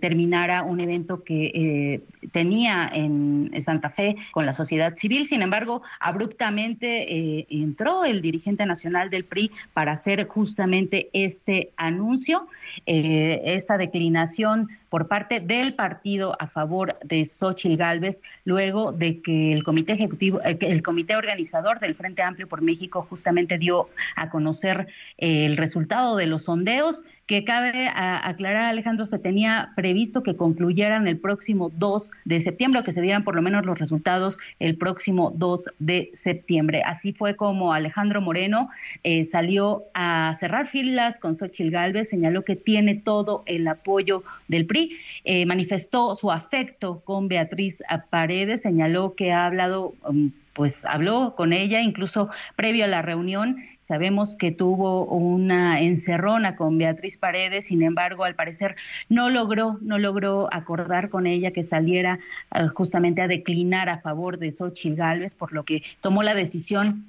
terminara 0.00 0.62
un 0.62 0.80
evento 0.80 1.24
que 1.24 2.02
tenía 2.32 2.88
en 2.92 3.50
Santa 3.62 3.90
Fe 3.90 4.16
con 4.32 4.46
la 4.46 4.52
sociedad 4.52 4.89
civil. 4.96 5.26
Sin 5.26 5.42
embargo, 5.42 5.82
abruptamente 5.98 7.12
eh, 7.12 7.46
entró 7.50 8.04
el 8.04 8.22
dirigente 8.22 8.66
nacional 8.66 9.10
del 9.10 9.24
PRI 9.24 9.50
para 9.72 9.92
hacer 9.92 10.26
justamente 10.26 11.10
este 11.12 11.70
anuncio, 11.76 12.46
eh, 12.86 13.40
esta 13.44 13.78
declinación 13.78 14.68
por 14.90 15.08
parte 15.08 15.40
del 15.40 15.74
partido 15.74 16.36
a 16.40 16.48
favor 16.48 16.98
de 17.04 17.24
Xochitl 17.24 17.76
Gálvez, 17.76 18.20
luego 18.44 18.92
de 18.92 19.22
que 19.22 19.52
el 19.52 19.64
comité 19.64 19.92
ejecutivo, 19.92 20.40
eh, 20.44 20.58
el 20.60 20.82
comité 20.82 21.16
organizador 21.16 21.80
del 21.80 21.94
Frente 21.94 22.22
Amplio 22.22 22.48
por 22.48 22.60
México 22.60 23.06
justamente 23.08 23.56
dio 23.56 23.88
a 24.16 24.28
conocer 24.28 24.88
el 25.16 25.56
resultado 25.56 26.16
de 26.16 26.26
los 26.26 26.44
sondeos, 26.44 27.04
que 27.30 27.44
cabe 27.44 27.88
aclarar, 27.94 28.64
Alejandro, 28.64 29.06
se 29.06 29.20
tenía 29.20 29.70
previsto 29.76 30.24
que 30.24 30.34
concluyeran 30.34 31.06
el 31.06 31.16
próximo 31.16 31.70
2 31.76 32.10
de 32.24 32.40
septiembre, 32.40 32.82
que 32.82 32.90
se 32.90 33.00
dieran 33.02 33.22
por 33.22 33.36
lo 33.36 33.42
menos 33.42 33.64
los 33.64 33.78
resultados 33.78 34.38
el 34.58 34.76
próximo 34.76 35.32
2 35.36 35.66
de 35.78 36.10
septiembre. 36.12 36.82
Así 36.84 37.12
fue 37.12 37.36
como 37.36 37.72
Alejandro 37.72 38.20
Moreno 38.20 38.68
eh, 39.04 39.22
salió 39.26 39.84
a 39.94 40.36
cerrar 40.40 40.66
filas 40.66 41.20
con 41.20 41.36
Xochitl 41.36 41.70
Gálvez, 41.70 42.08
señaló 42.08 42.44
que 42.44 42.56
tiene 42.56 42.96
todo 42.96 43.44
el 43.46 43.68
apoyo 43.68 44.24
del 44.48 44.66
PRI 44.66 44.79
eh, 45.24 45.46
manifestó 45.46 46.14
su 46.16 46.30
afecto 46.30 47.00
con 47.04 47.28
Beatriz 47.28 47.82
Paredes, 48.10 48.62
señaló 48.62 49.14
que 49.14 49.32
ha 49.32 49.46
hablado 49.46 49.94
um, 50.04 50.32
pues 50.60 50.84
habló 50.84 51.34
con 51.36 51.52
ella, 51.52 51.80
incluso 51.80 52.28
previo 52.56 52.84
a 52.84 52.88
la 52.88 53.02
reunión, 53.02 53.56
sabemos 53.78 54.36
que 54.36 54.50
tuvo 54.50 55.06
una 55.06 55.80
encerrona 55.80 56.56
con 56.56 56.76
Beatriz 56.76 57.16
Paredes, 57.16 57.66
sin 57.66 57.82
embargo, 57.82 58.24
al 58.24 58.34
parecer 58.34 58.76
no 59.08 59.30
logró, 59.30 59.78
no 59.80 59.98
logró 59.98 60.52
acordar 60.52 61.08
con 61.08 61.26
ella 61.26 61.52
que 61.52 61.62
saliera 61.62 62.18
eh, 62.54 62.66
justamente 62.74 63.22
a 63.22 63.28
declinar 63.28 63.88
a 63.88 64.00
favor 64.00 64.38
de 64.38 64.52
Xochitl 64.52 64.96
Gálvez, 64.96 65.34
por 65.34 65.52
lo 65.52 65.64
que 65.64 65.82
tomó 66.00 66.22
la 66.22 66.34
decisión 66.34 67.06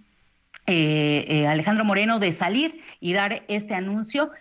eh, 0.67 1.45
Alejandro 1.47 1.84
Moreno 1.84 2.19
de 2.19 2.32
salir 2.32 2.80
y 2.99 3.13
dar 3.13 3.43
este 3.47 3.74
anuncio 3.74 4.32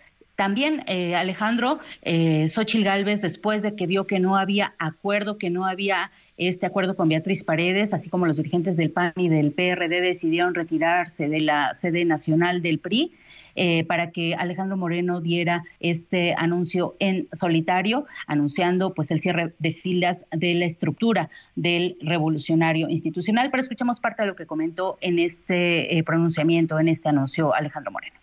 también, 0.41 0.83
eh, 0.87 1.13
Alejandro, 1.13 1.77
eh, 2.01 2.49
Xochitl 2.49 2.83
Gálvez, 2.83 3.21
después 3.21 3.61
de 3.61 3.75
que 3.75 3.85
vio 3.85 4.07
que 4.07 4.19
no 4.19 4.35
había 4.35 4.73
acuerdo, 4.79 5.37
que 5.37 5.51
no 5.51 5.67
había 5.67 6.09
este 6.35 6.65
acuerdo 6.65 6.95
con 6.95 7.09
Beatriz 7.09 7.43
Paredes, 7.43 7.93
así 7.93 8.09
como 8.09 8.25
los 8.25 8.37
dirigentes 8.37 8.75
del 8.75 8.89
PAN 8.89 9.13
y 9.17 9.29
del 9.29 9.51
PRD 9.51 10.01
decidieron 10.01 10.55
retirarse 10.55 11.29
de 11.29 11.41
la 11.41 11.75
sede 11.75 12.05
nacional 12.05 12.63
del 12.63 12.79
PRI, 12.79 13.11
eh, 13.53 13.83
para 13.83 14.09
que 14.09 14.33
Alejandro 14.33 14.77
Moreno 14.77 15.21
diera 15.21 15.63
este 15.79 16.33
anuncio 16.35 16.95
en 16.97 17.27
solitario, 17.33 18.07
anunciando 18.25 18.95
pues 18.95 19.11
el 19.11 19.19
cierre 19.19 19.53
de 19.59 19.73
filas 19.73 20.25
de 20.31 20.55
la 20.55 20.65
estructura 20.65 21.29
del 21.55 21.97
revolucionario 22.01 22.89
institucional. 22.89 23.51
Pero 23.51 23.61
escuchamos 23.61 23.99
parte 23.99 24.23
de 24.23 24.27
lo 24.29 24.35
que 24.35 24.47
comentó 24.47 24.97
en 25.01 25.19
este 25.19 25.95
eh, 25.95 26.03
pronunciamiento, 26.03 26.79
en 26.79 26.87
este 26.87 27.09
anuncio 27.09 27.53
Alejandro 27.53 27.91
Moreno 27.91 28.20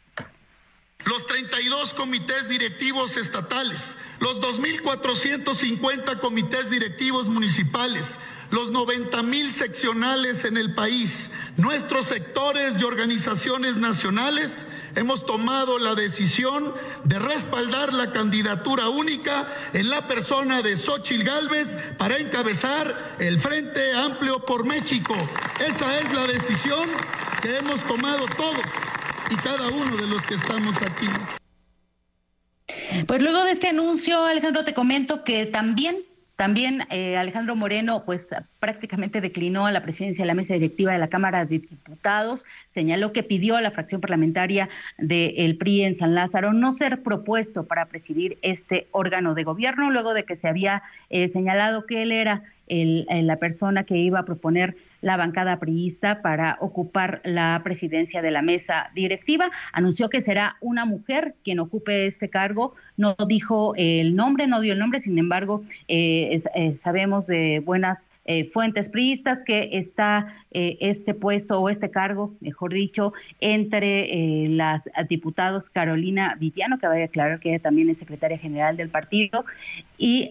los 1.09 1.27
32 1.27 1.95
comités 1.95 2.49
directivos 2.49 3.17
estatales, 3.17 3.97
los 4.21 4.41
2.450 4.41 6.19
comités 6.21 6.71
directivos 6.71 7.29
municipales, 7.29 8.19
los 8.51 8.71
90 8.71 9.23
mil 9.23 9.53
seccionales 9.53 10.45
en 10.45 10.57
el 10.57 10.75
país, 10.75 11.31
nuestros 11.57 12.07
sectores 12.07 12.75
y 12.79 12.85
organizaciones 12.85 13.77
nacionales, 13.77 14.67
hemos 14.97 15.25
tomado 15.25 15.79
la 15.79 15.95
decisión 15.95 16.75
de 17.05 17.19
respaldar 17.19 17.93
la 17.95 18.13
candidatura 18.13 18.89
única 18.89 19.47
en 19.73 19.89
la 19.91 20.07
persona 20.09 20.63
de 20.63 20.77
Xochitl 20.77 21.25
Gálvez 21.25 21.77
para 21.97 22.19
encabezar 22.19 23.17
el 23.19 23.39
Frente 23.39 23.95
Amplio 23.95 24.41
por 24.41 24.65
México. 24.65 25.15
Esa 25.61 25.99
es 26.01 26.13
la 26.13 26.27
decisión 26.27 26.89
que 27.43 27.57
hemos 27.57 27.81
tomado 27.87 28.27
todos 28.37 28.65
y 29.31 29.37
cada 29.37 29.69
uno 29.69 29.97
de 29.97 30.07
los 30.09 30.25
que 30.27 30.35
estamos 30.35 30.77
aquí. 30.83 31.09
Pues 33.07 33.23
luego 33.23 33.45
de 33.45 33.53
este 33.53 33.69
anuncio, 33.69 34.25
Alejandro, 34.25 34.65
te 34.65 34.75
comento 34.75 35.25
que 35.25 35.47
también 35.47 35.97
también 36.39 36.85
eh, 36.91 37.17
Alejandro 37.17 37.57
Moreno, 37.57 38.05
pues 38.07 38.33
prácticamente 38.61 39.21
declinó 39.21 39.69
la 39.73 39.83
presidencia 39.83 40.23
de 40.23 40.29
la 40.29 40.35
mesa 40.35 40.55
directiva 40.55 40.93
de 40.93 40.99
la 40.99 41.09
Cámara 41.09 41.45
de 41.45 41.59
Diputados, 41.59 42.47
señaló 42.69 43.13
que 43.13 43.25
pidió 43.25 43.57
a 43.57 43.61
la 43.61 43.73
fracción 43.73 44.01
parlamentaria 44.01 44.69
del 44.99 45.57
PRI 45.57 45.83
en 45.83 45.95
San 45.97 46.15
Lázaro 46.15 46.53
no 46.53 46.71
ser 46.71 47.03
propuesto 47.03 47.65
para 47.65 47.87
presidir 47.87 48.39
este 48.43 48.87
órgano 48.93 49.35
de 49.35 49.43
gobierno, 49.43 49.91
luego 49.91 50.15
de 50.15 50.23
que 50.23 50.37
se 50.37 50.47
había 50.47 50.85
eh, 51.11 51.27
señalado 51.27 51.87
que 51.87 52.03
él 52.03 52.13
era 52.13 52.45
el, 52.69 53.09
la 53.11 53.39
persona 53.39 53.83
que 53.83 53.97
iba 53.97 54.21
a 54.21 54.25
proponer 54.25 54.77
la 55.01 55.17
bancada 55.17 55.59
priista 55.59 56.23
para 56.23 56.57
ocupar 56.61 57.21
la 57.25 57.61
presidencia 57.65 58.23
de 58.23 58.31
la 58.31 58.43
mesa 58.43 58.91
directiva. 58.95 59.51
Anunció 59.73 60.09
que 60.09 60.21
será 60.21 60.57
una 60.61 60.85
mujer 60.85 61.35
quien 61.45 61.61
ocupe 61.61 62.07
este 62.07 62.29
cargo. 62.29 62.75
No 62.97 63.17
dijo 63.27 63.75
el 63.77 64.17
nombre, 64.17 64.47
no 64.47 64.61
dio 64.61 64.73
el 64.73 64.79
nombre, 64.79 65.01
sin 65.01 65.19
embargo, 65.19 65.63
eh, 65.87 66.41
eh, 66.55 66.75
sabemos 66.75 67.27
de 67.27 67.61
buenas 67.65 68.11
eh, 68.25 68.45
fuentes 68.45 68.89
priistas 68.89 69.43
que 69.43 69.71
está 69.73 70.35
este 70.51 71.15
puesto 71.15 71.61
o 71.61 71.69
este 71.69 71.91
cargo, 71.91 72.35
mejor 72.41 72.73
dicho, 72.73 73.13
entre 73.41 74.49
las 74.49 74.89
diputados 75.09 75.69
Carolina 75.69 76.37
Villano, 76.39 76.79
que 76.79 76.87
vaya 76.87 77.03
a 77.03 77.07
aclarar 77.07 77.39
que 77.39 77.51
ella 77.51 77.59
también 77.59 77.91
es 77.91 77.99
secretaria 77.99 78.39
general 78.39 78.77
del 78.77 78.89
partido, 78.89 79.45
y 79.99 80.29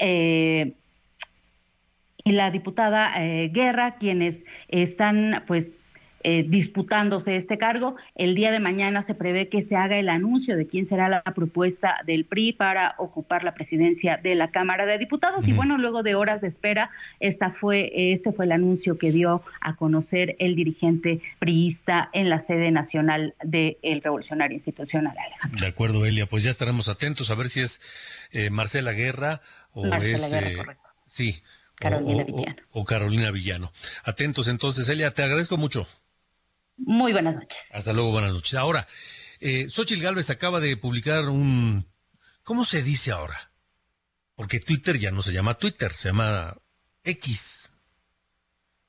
y 2.27 2.33
la 2.33 2.51
diputada 2.51 3.13
eh, 3.23 3.47
Guerra, 3.53 3.95
quienes 3.95 4.45
están 4.67 5.45
pues 5.47 5.95
eh, 6.23 6.43
disputándose 6.45 7.37
este 7.37 7.57
cargo. 7.57 7.95
El 8.15 8.35
día 8.35 8.51
de 8.51 8.59
mañana 8.59 9.01
se 9.01 9.15
prevé 9.15 9.47
que 9.47 9.61
se 9.61 9.77
haga 9.77 9.97
el 9.97 10.09
anuncio 10.09 10.57
de 10.57 10.67
quién 10.67 10.85
será 10.85 11.07
la 11.07 11.21
propuesta 11.21 11.99
del 12.05 12.25
PRI 12.25 12.51
para 12.51 12.95
ocupar 12.97 13.45
la 13.45 13.53
presidencia 13.53 14.17
de 14.17 14.35
la 14.35 14.51
Cámara 14.51 14.85
de 14.85 14.97
Diputados. 14.97 15.47
Y 15.47 15.53
bueno, 15.53 15.77
luego 15.77 16.03
de 16.03 16.15
horas 16.15 16.41
de 16.41 16.49
espera, 16.49 16.89
esta 17.21 17.49
fue, 17.49 17.93
este 18.11 18.33
fue 18.33 18.43
el 18.43 18.51
anuncio 18.51 18.97
que 18.97 19.13
dio 19.13 19.41
a 19.61 19.77
conocer 19.77 20.35
el 20.39 20.57
dirigente 20.57 21.21
priista 21.39 22.09
en 22.11 22.29
la 22.29 22.39
sede 22.39 22.71
nacional 22.71 23.35
del 23.41 23.77
Revolucionario 24.03 24.55
Institucional. 24.55 25.15
De 25.61 25.67
acuerdo, 25.67 26.05
Elia. 26.05 26.25
Pues 26.25 26.43
ya 26.43 26.51
estaremos 26.51 26.89
atentos 26.89 27.31
a 27.31 27.35
ver 27.35 27.49
si 27.49 27.61
es 27.61 27.79
eh, 28.33 28.49
Marcela 28.49 28.91
Guerra 28.91 29.39
o 29.71 29.85
es. 29.85 30.35
Sí, 31.05 31.41
Carolina 31.79 32.23
Villano. 32.23 32.63
O, 32.71 32.85
Carolina 32.85 33.31
Villano. 33.31 33.71
Atentos 34.03 34.47
entonces, 34.47 34.89
Elia, 34.89 35.11
te 35.11 35.23
agradezco 35.23 35.57
mucho. 35.57 35.87
Muy 36.77 37.11
buenas 37.11 37.35
noches. 37.35 37.69
Hasta 37.73 37.93
luego, 37.93 38.11
buenas 38.11 38.33
noches. 38.33 38.55
Ahora, 38.55 38.87
eh, 39.39 39.67
Xochitl 39.69 40.01
Galvez 40.01 40.29
acaba 40.29 40.59
de 40.59 40.75
publicar 40.77 41.29
un... 41.29 41.85
¿Cómo 42.43 42.65
se 42.65 42.81
dice 42.81 43.11
ahora? 43.11 43.51
Porque 44.35 44.59
Twitter 44.59 44.97
ya 44.97 45.11
no 45.11 45.21
se 45.21 45.33
llama 45.33 45.55
Twitter, 45.55 45.93
se 45.93 46.09
llama 46.09 46.57
X. 47.03 47.69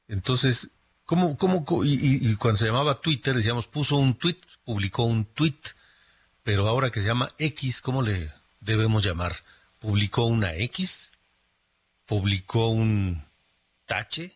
Entonces, 0.06 0.70
¿cómo, 1.04 1.36
cómo, 1.36 1.84
y, 1.84 2.30
y, 2.30 2.36
cuando 2.36 2.58
se 2.58 2.66
llamaba 2.66 3.00
Twitter, 3.00 3.34
decíamos, 3.34 3.66
puso 3.66 3.96
un 3.96 4.14
tweet, 4.14 4.38
publicó 4.64 5.04
un 5.04 5.26
tweet, 5.26 5.58
pero 6.42 6.68
ahora 6.68 6.90
que 6.90 7.00
se 7.00 7.06
llama 7.06 7.28
X, 7.38 7.82
¿cómo 7.82 8.00
le 8.00 8.32
debemos 8.60 9.04
llamar? 9.04 9.36
¿Publicó 9.78 10.24
una 10.24 10.54
X? 10.54 11.07
Publicó 12.08 12.68
un 12.68 13.22
tache. 13.86 14.32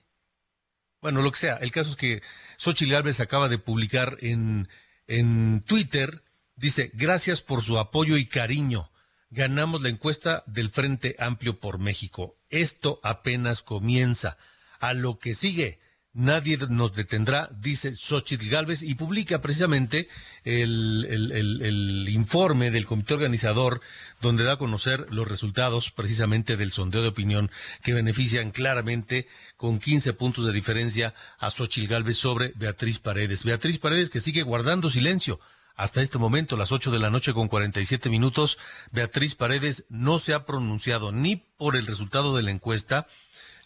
Bueno, 1.01 1.23
lo 1.23 1.33
que 1.33 1.39
sea. 1.39 1.57
El 1.57 1.73
caso 1.73 1.91
es 1.91 1.97
que 1.97 2.23
Xochitl 2.59 2.93
Gálvez 2.93 3.19
acaba 3.19 3.49
de 3.49 3.59
publicar 3.59 4.19
en, 4.21 4.69
en 5.09 5.63
Twitter, 5.63 6.23
dice, 6.55 6.91
gracias 6.93 7.41
por 7.41 7.63
su 7.63 7.79
apoyo 7.79 8.17
y 8.17 8.27
cariño. 8.27 8.91
Ganamos 9.31 9.81
la 9.81 9.89
encuesta 9.89 10.45
del 10.47 10.71
Frente 10.71 11.17
Amplio 11.19 11.59
por 11.59 11.79
México. 11.79 12.37
Esto 12.51 13.01
apenas 13.03 13.63
comienza. 13.63 14.37
A 14.79 14.93
lo 14.93 15.19
que 15.19 15.35
sigue. 15.35 15.81
Nadie 16.15 16.59
nos 16.69 16.93
detendrá, 16.93 17.49
dice 17.59 17.95
Xochitl 17.97 18.51
Galvez, 18.51 18.83
y 18.83 18.95
publica 18.97 19.41
precisamente 19.41 20.09
el, 20.45 21.07
el, 21.09 22.09
informe 22.11 22.71
del 22.71 22.85
comité 22.85 23.15
organizador, 23.15 23.81
donde 24.21 24.45
da 24.45 24.53
a 24.53 24.59
conocer 24.59 25.07
los 25.11 25.27
resultados 25.27 25.91
precisamente 25.91 26.59
del 26.59 26.73
sondeo 26.73 27.01
de 27.01 27.09
opinión 27.09 27.51
que 27.83 27.95
benefician 27.95 28.51
claramente 28.51 29.27
con 29.57 29.79
15 29.79 30.13
puntos 30.13 30.45
de 30.45 30.53
diferencia 30.53 31.15
a 31.39 31.49
Xochitl 31.49 31.89
Galvez 31.89 32.19
sobre 32.19 32.53
Beatriz 32.57 32.99
Paredes. 32.99 33.43
Beatriz 33.43 33.79
Paredes 33.79 34.11
que 34.11 34.21
sigue 34.21 34.43
guardando 34.43 34.91
silencio. 34.91 35.41
Hasta 35.75 36.03
este 36.03 36.19
momento, 36.19 36.59
las 36.59 36.73
8 36.73 36.91
de 36.91 36.99
la 36.99 37.11
noche 37.11 37.33
con 37.33 37.49
47 37.49 38.11
minutos, 38.11 38.59
Beatriz 38.91 39.35
Paredes 39.35 39.87
no 39.89 40.19
se 40.19 40.35
ha 40.35 40.45
pronunciado 40.45 41.13
ni 41.13 41.37
por 41.37 41.77
el 41.77 41.87
resultado 41.87 42.37
de 42.37 42.43
la 42.43 42.51
encuesta, 42.51 43.07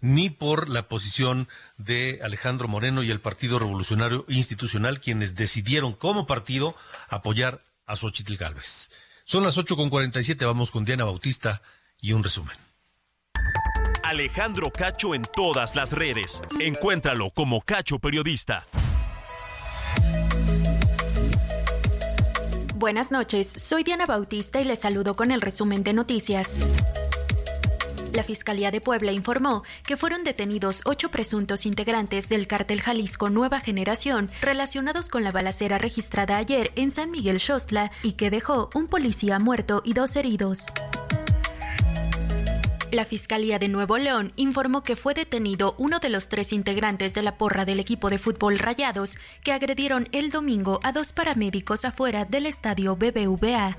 ni 0.00 0.30
por 0.30 0.68
la 0.68 0.88
posición 0.88 1.48
de 1.76 2.20
Alejandro 2.22 2.68
Moreno 2.68 3.02
y 3.02 3.10
el 3.10 3.20
Partido 3.20 3.58
Revolucionario 3.58 4.24
Institucional, 4.28 5.00
quienes 5.00 5.34
decidieron 5.34 5.92
como 5.92 6.26
partido 6.26 6.76
apoyar 7.08 7.62
a 7.86 7.96
Xochitl 7.96 8.36
Gálvez. 8.36 8.90
Son 9.24 9.42
las 9.42 9.58
ocho 9.58 9.76
con 9.76 9.90
siete, 10.22 10.44
vamos 10.44 10.70
con 10.70 10.84
Diana 10.84 11.04
Bautista 11.04 11.62
y 12.00 12.12
un 12.12 12.22
resumen. 12.22 12.56
Alejandro 14.02 14.70
Cacho 14.70 15.14
en 15.14 15.22
todas 15.22 15.74
las 15.74 15.92
redes. 15.92 16.40
Encuéntralo 16.60 17.30
como 17.30 17.60
Cacho 17.60 17.98
Periodista. 17.98 18.66
Buenas 22.76 23.10
noches, 23.10 23.52
soy 23.56 23.82
Diana 23.82 24.06
Bautista 24.06 24.60
y 24.60 24.64
les 24.64 24.80
saludo 24.80 25.14
con 25.14 25.32
el 25.32 25.40
resumen 25.40 25.82
de 25.82 25.92
noticias. 25.92 26.58
La 28.16 28.24
Fiscalía 28.24 28.70
de 28.70 28.80
Puebla 28.80 29.12
informó 29.12 29.62
que 29.84 29.98
fueron 29.98 30.24
detenidos 30.24 30.80
ocho 30.86 31.10
presuntos 31.10 31.66
integrantes 31.66 32.30
del 32.30 32.46
cártel 32.46 32.80
Jalisco 32.80 33.28
Nueva 33.28 33.60
Generación 33.60 34.30
relacionados 34.40 35.10
con 35.10 35.22
la 35.22 35.32
balacera 35.32 35.76
registrada 35.76 36.38
ayer 36.38 36.72
en 36.76 36.90
San 36.90 37.10
Miguel 37.10 37.40
Xostla 37.40 37.92
y 38.02 38.12
que 38.12 38.30
dejó 38.30 38.70
un 38.74 38.86
policía 38.86 39.38
muerto 39.38 39.82
y 39.84 39.92
dos 39.92 40.16
heridos. 40.16 40.68
La 42.90 43.04
Fiscalía 43.04 43.58
de 43.58 43.68
Nuevo 43.68 43.98
León 43.98 44.32
informó 44.36 44.82
que 44.82 44.96
fue 44.96 45.12
detenido 45.12 45.74
uno 45.76 45.98
de 45.98 46.08
los 46.08 46.30
tres 46.30 46.54
integrantes 46.54 47.12
de 47.12 47.22
la 47.22 47.36
porra 47.36 47.66
del 47.66 47.80
equipo 47.80 48.08
de 48.08 48.16
fútbol 48.16 48.58
Rayados 48.58 49.18
que 49.44 49.52
agredieron 49.52 50.08
el 50.12 50.30
domingo 50.30 50.80
a 50.84 50.92
dos 50.92 51.12
paramédicos 51.12 51.84
afuera 51.84 52.24
del 52.24 52.46
estadio 52.46 52.96
BBVA. 52.96 53.76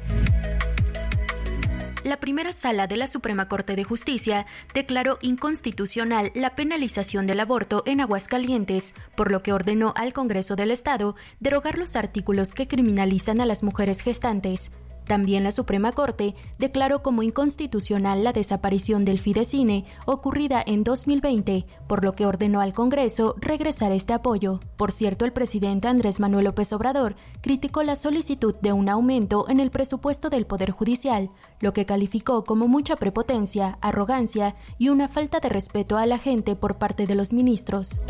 La 2.08 2.20
primera 2.20 2.54
sala 2.54 2.88
de 2.88 2.98
la 2.98 3.08
Suprema 3.08 3.48
Corte 3.48 3.76
de 3.76 3.84
Justicia 3.84 4.46
declaró 4.74 5.20
inconstitucional 5.22 6.32
la 6.34 6.56
penalización 6.56 7.28
del 7.28 7.40
aborto 7.40 7.84
en 7.86 8.02
Aguascalientes, 8.02 8.94
por 9.16 9.32
lo 9.32 9.44
que 9.44 9.54
ordenó 9.54 9.94
al 9.96 10.14
Congreso 10.14 10.56
del 10.56 10.72
Estado 10.72 11.16
derogar 11.40 11.78
los 11.78 11.96
artículos 11.96 12.54
que 12.54 12.68
criminalizan 12.68 13.42
a 13.42 13.46
las 13.46 13.64
mujeres 13.64 14.00
gestantes. 14.00 14.72
También 15.08 15.44
la 15.44 15.54
Suprema 15.54 15.94
Corte 15.94 16.36
declaró 16.60 17.02
como 17.02 17.24
inconstitucional 17.24 18.24
la 18.24 18.34
desaparición 18.34 19.06
del 19.06 19.20
Fidecine 19.20 19.86
ocurrida 20.06 20.62
en 20.66 20.84
2020, 20.84 21.66
por 21.88 22.04
lo 22.04 22.14
que 22.14 22.26
ordenó 22.26 22.60
al 22.60 22.74
Congreso 22.74 23.36
regresar 23.40 23.94
este 23.94 24.14
apoyo. 24.14 24.60
Por 24.76 24.92
cierto, 24.92 25.24
el 25.24 25.32
presidente 25.32 25.88
Andrés 25.88 26.20
Manuel 26.20 26.46
López 26.46 26.74
Obrador 26.74 27.16
criticó 27.42 27.84
la 27.84 27.96
solicitud 27.96 28.56
de 28.62 28.74
un 28.74 28.90
aumento 28.90 29.46
en 29.50 29.62
el 29.62 29.72
presupuesto 29.72 30.30
del 30.30 30.46
Poder 30.46 30.72
Judicial, 30.72 31.30
lo 31.62 31.72
que 31.72 31.86
calificó 31.86 32.44
como 32.44 32.68
mucha 32.68 32.98
prepotencia, 32.98 33.78
arrogancia 33.82 34.56
y 34.78 34.90
una 34.90 35.08
falta 35.08 35.40
de 35.40 35.50
respeto 35.50 35.98
a 35.98 36.06
la 36.06 36.18
gente 36.18 36.56
por 36.56 36.78
parte 36.78 37.08
de 37.08 37.16
los 37.16 37.32
ministros. 37.32 38.02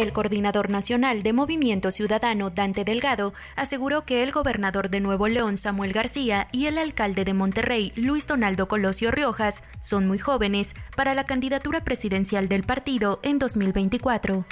El 0.00 0.14
coordinador 0.14 0.70
nacional 0.70 1.22
de 1.22 1.34
Movimiento 1.34 1.90
Ciudadano, 1.90 2.48
Dante 2.48 2.84
Delgado, 2.84 3.34
aseguró 3.54 4.06
que 4.06 4.22
el 4.22 4.32
gobernador 4.32 4.88
de 4.88 4.98
Nuevo 4.98 5.28
León, 5.28 5.58
Samuel 5.58 5.92
García, 5.92 6.48
y 6.52 6.64
el 6.64 6.78
alcalde 6.78 7.26
de 7.26 7.34
Monterrey, 7.34 7.92
Luis 7.96 8.26
Donaldo 8.26 8.66
Colosio 8.66 9.10
Riojas, 9.10 9.62
son 9.82 10.08
muy 10.08 10.16
jóvenes 10.16 10.74
para 10.96 11.14
la 11.14 11.24
candidatura 11.24 11.84
presidencial 11.84 12.48
del 12.48 12.62
partido 12.62 13.20
en 13.22 13.38
2024. 13.38 14.46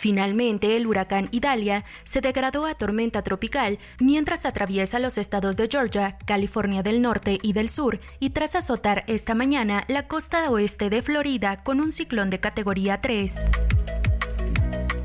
Finalmente, 0.00 0.78
el 0.78 0.86
huracán 0.86 1.28
Idalia 1.30 1.84
se 2.04 2.22
degradó 2.22 2.64
a 2.64 2.74
tormenta 2.74 3.20
tropical 3.20 3.78
mientras 3.98 4.46
atraviesa 4.46 4.98
los 4.98 5.18
estados 5.18 5.58
de 5.58 5.68
Georgia, 5.70 6.16
California 6.24 6.82
del 6.82 7.02
Norte 7.02 7.38
y 7.42 7.52
del 7.52 7.68
Sur 7.68 8.00
y 8.18 8.30
tras 8.30 8.54
azotar 8.54 9.04
esta 9.08 9.34
mañana 9.34 9.84
la 9.88 10.08
costa 10.08 10.50
oeste 10.50 10.88
de 10.88 11.02
Florida 11.02 11.62
con 11.62 11.82
un 11.82 11.92
ciclón 11.92 12.30
de 12.30 12.40
categoría 12.40 13.02
3. 13.02 13.44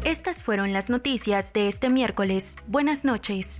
Estas 0.05 0.41
fueron 0.41 0.71
las 0.71 0.89
noticias 0.89 1.51
de 1.51 1.67
este 1.67 1.89
miércoles. 1.89 2.55
Buenas 2.65 3.03
noches. 3.03 3.57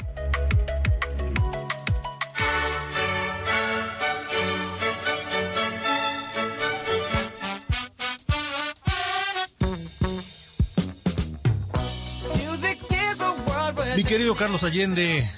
Mi 13.95 14.03
querido 14.03 14.35
Carlos 14.35 14.63
Allende, 14.65 15.29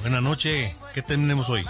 buena 0.00 0.20
noche. 0.20 0.76
¿Qué 0.94 1.02
tenemos 1.02 1.50
hoy? 1.50 1.64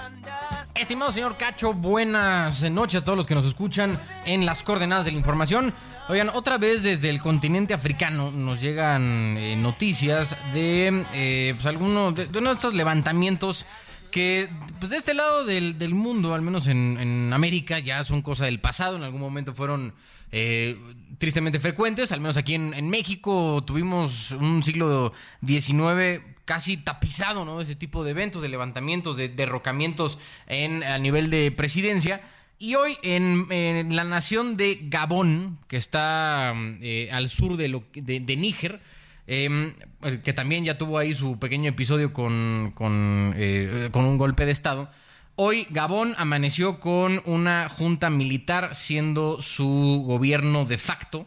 Estimado 0.75 1.11
señor 1.11 1.37
Cacho, 1.39 1.73
buenas 1.73 2.63
noches 2.71 3.01
a 3.01 3.05
todos 3.05 3.17
los 3.17 3.27
que 3.27 3.35
nos 3.35 3.47
escuchan 3.47 3.99
en 4.27 4.45
las 4.45 4.63
coordenadas 4.63 5.07
de 5.07 5.13
la 5.13 5.17
información. 5.17 5.73
Oigan, 6.09 6.29
otra 6.29 6.59
vez 6.59 6.83
desde 6.83 7.09
el 7.09 7.21
continente 7.21 7.73
africano 7.73 8.31
nos 8.31 8.61
llegan 8.61 9.39
eh, 9.39 9.57
noticias 9.57 10.37
de 10.53 11.05
eh, 11.15 11.55
pues, 11.55 11.65
algunos 11.65 12.15
de, 12.15 12.27
de 12.27 12.39
uno 12.39 12.53
estos 12.53 12.75
levantamientos 12.75 13.65
que 14.11 14.49
pues 14.79 14.91
de 14.91 14.99
este 14.99 15.15
lado 15.15 15.45
del, 15.45 15.79
del 15.79 15.95
mundo, 15.95 16.35
al 16.35 16.43
menos 16.43 16.67
en, 16.67 16.99
en 17.01 17.33
América, 17.33 17.79
ya 17.79 18.05
son 18.05 18.21
cosa 18.23 18.45
del 18.45 18.61
pasado. 18.61 18.97
En 18.97 19.03
algún 19.03 19.21
momento 19.21 19.55
fueron 19.55 19.95
eh, 20.31 20.79
tristemente 21.19 21.59
frecuentes, 21.59 22.13
al 22.13 22.21
menos 22.21 22.37
aquí 22.37 22.55
en, 22.55 22.75
en 22.75 22.89
México 22.91 23.65
tuvimos 23.67 24.31
un 24.33 24.63
siglo 24.63 25.13
XIX 25.45 26.34
casi 26.45 26.77
tapizado, 26.77 27.45
¿no? 27.45 27.61
Ese 27.61 27.75
tipo 27.75 28.05
de 28.05 28.11
eventos, 28.11 28.43
de 28.43 28.49
levantamientos, 28.49 29.17
de 29.17 29.29
derrocamientos 29.29 30.19
en, 30.47 30.83
a 30.83 30.99
nivel 30.99 31.31
de 31.31 31.51
presidencia. 31.53 32.21
Y 32.59 32.77
hoy 32.77 32.97
en, 33.03 33.95
la 33.95 34.05
nación 34.05 34.57
de 34.57 34.79
Gabón, 34.85 35.59
que 35.69 35.77
está 35.77 36.55
eh, 36.81 37.09
al 37.13 37.29
sur 37.29 37.57
de, 37.57 37.69
lo, 37.69 37.85
de, 37.95 38.37
Níger, 38.37 38.81
eh, 39.27 39.75
que 40.23 40.33
también 40.33 40.65
ya 40.65 40.79
tuvo 40.79 40.99
ahí 40.99 41.15
su 41.15 41.39
pequeño 41.39 41.69
episodio 41.69 42.13
con, 42.13 42.73
con, 42.75 43.35
eh, 43.37 43.89
con 43.91 44.05
un 44.05 44.19
golpe 44.19 44.47
de 44.47 44.53
Estado. 44.53 44.91
Hoy 45.37 45.67
Gabón 45.71 46.15
amaneció 46.17 46.79
con 46.79 47.21
una 47.25 47.69
junta 47.69 48.09
militar 48.09 48.75
siendo 48.77 49.43
su 49.43 50.05
gobierno 50.07 50.65
de 50.65 50.79
facto 50.79 51.27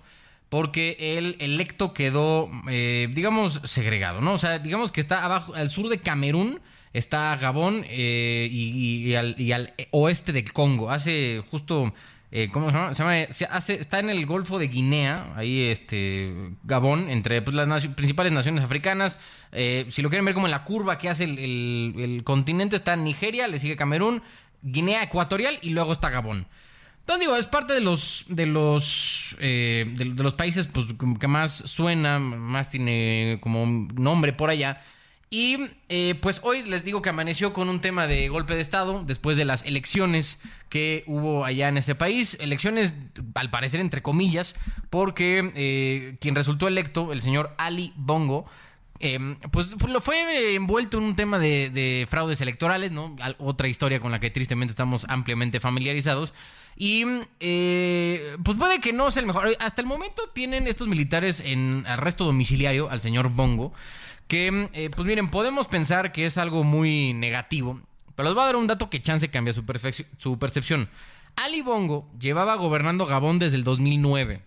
porque 0.50 1.18
el 1.18 1.36
electo 1.39 1.93
quedó, 1.93 2.50
eh, 2.70 3.10
digamos, 3.14 3.62
segregado, 3.66 4.22
¿no? 4.22 4.34
O 4.34 4.38
sea, 4.38 4.60
digamos 4.60 4.91
que 4.91 5.02
está 5.02 5.24
abajo, 5.24 5.56
al 5.56 5.70
sur 5.70 5.89
de 5.89 6.00
Camerún 6.00 6.60
está 6.93 7.36
Gabón 7.36 7.86
eh, 7.88 8.48
y, 8.52 9.14
al, 9.16 9.36
y, 9.39 9.52
al, 9.52 9.74
oeste 9.91 10.32
de 10.34 10.43
Congo. 10.43 10.89
Hace 10.89 11.43
justo, 11.50 11.93
eh, 12.32 12.50
¿cómo 12.52 12.68
se 12.68 12.74
llama? 12.74 12.93
Se 12.93 13.04
llama 13.04 13.56
hace, 13.56 13.74
está 13.76 14.00
en 14.00 14.10
el 14.10 14.26
Golfo 14.26 14.60
de 14.60 14.68
Guinea, 14.68 15.34
ahí 15.36 15.64
este, 15.64 16.34
Gabón, 16.64 17.10
entre 17.10 17.41
pues, 17.41 17.56
las 17.56 17.88
principales 17.88 18.32
naciones 18.32 18.64
africanas. 18.64 19.20
Eh, 19.52 19.86
si 19.89 20.02
lo 20.02 20.10
quieren 20.10 20.26
ver 20.26 20.34
como 20.34 20.48
en 20.48 20.52
la 20.52 20.64
curva 20.64 20.98
que 20.98 21.10
hace 21.10 21.24
el, 21.24 21.39
el, 21.39 21.93
el 21.98 22.24
continente, 22.24 22.76
está 22.76 22.95
Nigeria, 22.95 23.48
le 23.48 23.60
sigue 23.60 23.76
Camerún, 23.76 24.22
Guinea 24.62 25.04
Ecuatorial 25.04 25.60
y 25.62 25.72
luego 25.72 25.93
está 25.93 26.10
Gabón. 26.10 26.48
Entonces 27.08 27.22
digo, 27.22 27.38
es 27.38 27.45
parte 27.45 27.72
de 27.72 27.80
los 27.80 28.26
de 28.28 28.45
los 28.45 29.38
eh, 29.39 29.86
de, 29.95 30.03
los 30.03 30.34
países 30.34 30.68
pues 30.68 30.88
que 31.18 31.28
más 31.30 31.53
suena, 31.53 32.20
más 32.20 32.70
tiene 32.70 33.38
como 33.39 33.66
nombre 33.93 34.34
por 34.34 34.49
allá. 34.49 34.82
Y 35.30 35.58
eh, 35.88 36.16
pues 36.22 36.41
hoy 36.43 36.64
les 36.64 36.84
digo 36.84 37.01
que 37.01 37.08
amaneció 37.08 37.53
con 37.53 37.70
un 37.70 37.80
tema 37.80 38.08
de 38.08 38.28
golpe 38.28 38.55
de 38.55 38.62
Estado 38.62 39.05
después 39.05 39.38
de 39.38 39.45
las 39.45 39.64
elecciones 39.64 40.41
que 40.68 41.05
hubo 41.08 41.45
allá 41.45 41.70
en 41.70 41.78
ese 41.78 41.95
país. 41.95 42.36
Elecciones, 42.41 42.93
al 43.36 43.49
parecer, 43.51 43.80
entre 43.80 44.01
comillas, 44.01 44.53
porque 44.89 45.53
eh, 45.55 46.18
quien 46.20 46.36
resultó 46.36 46.68
electo, 46.68 47.14
el 47.14 47.22
señor 47.22 47.55
Ali 47.58 47.93
Bongo, 47.95 48.45
pues 49.51 49.82
lo 49.88 50.01
fue 50.01 50.55
envuelto 50.55 50.97
en 50.97 51.05
un 51.05 51.16
tema 51.16 51.39
de, 51.39 51.70
de 51.70 52.05
fraudes 52.10 52.41
electorales, 52.41 52.91
¿no? 52.91 53.16
Otra 53.38 53.70
historia 53.70 54.01
con 54.01 54.12
la 54.12 54.20
que 54.20 54.30
tristemente 54.30 54.72
estamos 54.72 55.05
ampliamente 55.08 55.62
familiarizados. 55.62 56.34
Y 56.80 57.03
eh, 57.39 58.38
pues 58.43 58.55
puede 58.55 58.80
que 58.80 58.93
no 58.93 59.09
sea 59.09 59.21
el 59.21 59.28
mejor. 59.28 59.49
Hasta 59.59 59.82
el 59.82 59.88
momento 59.88 60.30
tienen 60.34 60.67
estos 60.67 60.88
militares 60.88 61.41
en 61.43 61.84
arresto 61.88 62.23
domiciliario 62.23 62.89
al 62.91 63.01
señor 63.01 63.30
Bongo. 63.30 63.73
Que, 64.28 64.69
eh, 64.73 64.91
pues 64.95 65.07
miren, 65.07 65.32
podemos 65.32 65.67
pensar 65.67 66.11
que 66.11 66.25
es 66.25 66.38
algo 66.38 66.63
muy 66.63 67.13
negativo. 67.13 67.82
Pero 68.15 68.30
les 68.30 68.36
voy 68.36 68.43
a 68.43 68.47
dar 68.47 68.55
un 68.57 68.67
dato 68.67 68.89
que 68.89 69.01
chance 69.01 69.30
cambia 69.30 69.53
su, 69.53 69.63
su 70.19 70.38
percepción. 70.38 70.89
Ali 71.36 71.61
Bongo 71.61 72.09
llevaba 72.19 72.55
gobernando 72.55 73.07
Gabón 73.07 73.39
desde 73.39 73.57
el 73.57 73.63
2009. 73.63 74.41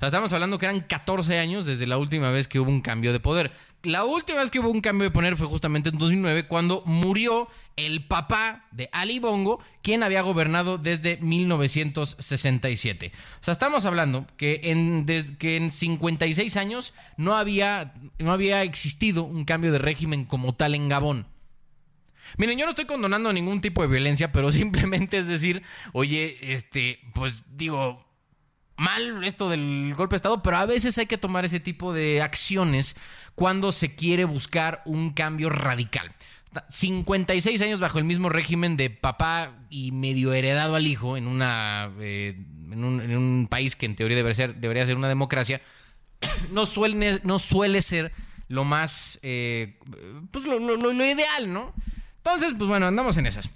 Sea, 0.00 0.08
estamos 0.08 0.32
hablando 0.32 0.58
que 0.58 0.64
eran 0.64 0.80
14 0.80 1.38
años 1.38 1.66
desde 1.66 1.86
la 1.86 1.98
última 1.98 2.30
vez 2.30 2.48
que 2.48 2.58
hubo 2.58 2.70
un 2.70 2.80
cambio 2.80 3.12
de 3.12 3.20
poder. 3.20 3.52
La 3.82 4.04
última 4.04 4.40
vez 4.40 4.50
que 4.50 4.58
hubo 4.58 4.70
un 4.70 4.80
cambio 4.80 5.04
de 5.04 5.10
poder 5.10 5.36
fue 5.36 5.46
justamente 5.46 5.90
en 5.90 5.98
2009 5.98 6.46
cuando 6.48 6.82
murió 6.86 7.48
el 7.76 8.06
papá 8.06 8.64
de 8.70 8.88
Ali 8.92 9.18
Bongo, 9.18 9.62
quien 9.82 10.02
había 10.02 10.22
gobernado 10.22 10.78
desde 10.78 11.18
1967. 11.18 13.12
O 13.14 13.44
sea, 13.44 13.52
estamos 13.52 13.84
hablando 13.84 14.26
que 14.38 14.62
en, 14.64 15.04
que 15.38 15.56
en 15.56 15.70
56 15.70 16.56
años 16.56 16.94
no 17.18 17.36
había, 17.36 17.92
no 18.18 18.32
había 18.32 18.62
existido 18.62 19.24
un 19.24 19.44
cambio 19.44 19.70
de 19.70 19.80
régimen 19.80 20.24
como 20.24 20.54
tal 20.54 20.74
en 20.74 20.88
Gabón. 20.88 21.26
Miren, 22.38 22.58
yo 22.58 22.64
no 22.64 22.70
estoy 22.70 22.86
condonando 22.86 23.34
ningún 23.34 23.60
tipo 23.60 23.82
de 23.82 23.88
violencia, 23.88 24.32
pero 24.32 24.50
simplemente 24.52 25.18
es 25.18 25.26
decir, 25.26 25.62
oye, 25.92 26.54
este, 26.54 27.00
pues 27.12 27.44
digo, 27.54 28.09
mal 28.80 29.22
esto 29.24 29.50
del 29.50 29.94
golpe 29.94 30.14
de 30.14 30.16
Estado, 30.16 30.42
pero 30.42 30.56
a 30.56 30.64
veces 30.64 30.96
hay 30.96 31.04
que 31.04 31.18
tomar 31.18 31.44
ese 31.44 31.60
tipo 31.60 31.92
de 31.92 32.22
acciones 32.22 32.96
cuando 33.34 33.72
se 33.72 33.94
quiere 33.94 34.24
buscar 34.24 34.80
un 34.86 35.12
cambio 35.12 35.50
radical. 35.50 36.14
56 36.68 37.60
años 37.60 37.78
bajo 37.78 37.98
el 37.98 38.04
mismo 38.04 38.30
régimen 38.30 38.76
de 38.76 38.88
papá 38.90 39.52
y 39.68 39.92
medio 39.92 40.32
heredado 40.32 40.74
al 40.74 40.86
hijo 40.86 41.16
en, 41.16 41.28
una, 41.28 41.92
eh, 42.00 42.42
en, 42.72 42.82
un, 42.84 43.46
país 43.48 43.76
que 43.76 43.86
en 43.86 43.94
teoría 43.94 44.16
debería 44.16 44.34
ser, 44.34 44.54
debería 44.56 44.86
ser 44.86 44.96
una 44.96 45.08
democracia, 45.08 45.60
no 46.50 46.64
suele, 46.64 47.20
no 47.22 47.38
suele 47.38 47.82
ser 47.82 48.12
lo 48.48 48.64
más, 48.64 49.20
eh, 49.22 49.78
pues 50.32 50.46
lo, 50.46 50.58
lo, 50.58 50.76
lo, 50.76 51.04
ideal, 51.04 51.52
¿no? 51.52 51.74
Entonces, 52.16 52.54
pues 52.56 52.68
bueno, 52.68 52.86
andamos 52.86 53.16
en 53.18 53.26
esas. 53.26 53.50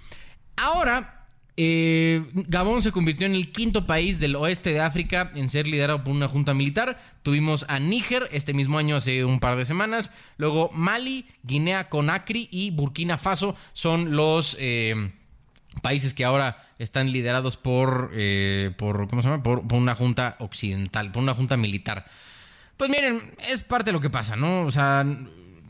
Ahora, 0.56 1.23
eh, 1.56 2.24
Gabón 2.32 2.82
se 2.82 2.90
convirtió 2.90 3.26
en 3.26 3.34
el 3.34 3.52
quinto 3.52 3.86
país 3.86 4.18
del 4.18 4.34
oeste 4.34 4.72
de 4.72 4.80
África 4.80 5.30
en 5.34 5.48
ser 5.48 5.68
liderado 5.68 6.02
por 6.02 6.12
una 6.12 6.28
junta 6.28 6.52
militar. 6.52 7.00
Tuvimos 7.22 7.64
a 7.68 7.78
Níger 7.78 8.28
este 8.32 8.54
mismo 8.54 8.78
año, 8.78 8.96
hace 8.96 9.24
un 9.24 9.38
par 9.38 9.56
de 9.56 9.64
semanas. 9.64 10.10
Luego 10.36 10.70
Mali, 10.72 11.26
Guinea 11.44 11.88
Conakry 11.88 12.48
y 12.50 12.70
Burkina 12.72 13.18
Faso 13.18 13.54
son 13.72 14.16
los 14.16 14.56
eh, 14.58 15.12
países 15.80 16.12
que 16.12 16.24
ahora 16.24 16.64
están 16.78 17.12
liderados 17.12 17.56
por, 17.56 18.10
eh, 18.14 18.72
por, 18.76 19.08
¿cómo 19.08 19.22
se 19.22 19.28
llama? 19.28 19.42
Por, 19.42 19.66
por, 19.66 19.78
una 19.78 19.94
junta 19.94 20.36
occidental, 20.40 21.12
por 21.12 21.22
una 21.22 21.34
junta 21.34 21.56
militar. 21.56 22.04
Pues 22.76 22.90
miren, 22.90 23.20
es 23.48 23.62
parte 23.62 23.90
de 23.90 23.92
lo 23.92 24.00
que 24.00 24.10
pasa, 24.10 24.34
¿no? 24.34 24.62
O 24.66 24.72
sea, 24.72 25.06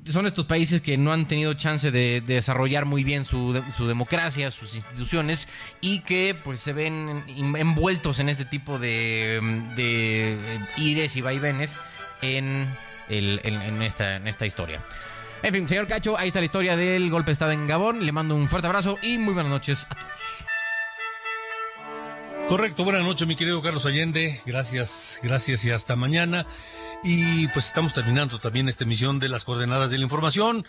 son 0.06 0.26
estos 0.26 0.46
países 0.46 0.80
que 0.80 0.96
no 0.96 1.12
han 1.12 1.26
tenido 1.26 1.54
chance 1.54 1.90
de, 1.90 2.22
desarrollar 2.26 2.84
muy 2.84 3.04
bien 3.04 3.24
su, 3.24 3.52
democracia, 3.86 4.50
sus 4.50 4.74
instituciones 4.74 5.48
y 5.80 6.00
que 6.00 6.36
pues 6.42 6.60
se 6.60 6.72
ven 6.72 7.24
envueltos 7.56 8.20
en 8.20 8.28
este 8.28 8.44
tipo 8.44 8.78
de, 8.78 9.40
de 9.76 10.36
ires 10.76 11.16
y 11.16 11.22
vaivenes 11.22 11.78
en, 12.22 12.68
esta, 13.08 14.16
en 14.16 14.28
esta 14.28 14.46
historia. 14.46 14.82
En 15.42 15.52
fin, 15.52 15.68
señor 15.68 15.86
Cacho, 15.86 16.16
ahí 16.16 16.28
está 16.28 16.40
la 16.40 16.46
historia 16.46 16.76
del 16.76 17.10
golpe 17.10 17.26
de 17.26 17.32
Estado 17.34 17.52
en 17.52 17.66
Gabón. 17.66 18.04
Le 18.04 18.12
mando 18.12 18.34
un 18.34 18.48
fuerte 18.48 18.66
abrazo 18.66 18.98
y 19.02 19.18
muy 19.18 19.34
buenas 19.34 19.50
noches 19.50 19.86
a 19.90 19.94
todos. 19.94 20.43
Correcto, 22.54 22.84
buenas 22.84 23.02
noches 23.02 23.26
mi 23.26 23.34
querido 23.34 23.60
Carlos 23.62 23.84
Allende, 23.84 24.40
gracias, 24.46 25.18
gracias 25.24 25.64
y 25.64 25.72
hasta 25.72 25.96
mañana. 25.96 26.46
Y 27.02 27.48
pues 27.48 27.66
estamos 27.66 27.94
terminando 27.94 28.38
también 28.38 28.68
esta 28.68 28.84
emisión 28.84 29.18
de 29.18 29.28
las 29.28 29.42
coordenadas 29.42 29.90
de 29.90 29.98
la 29.98 30.04
información 30.04 30.64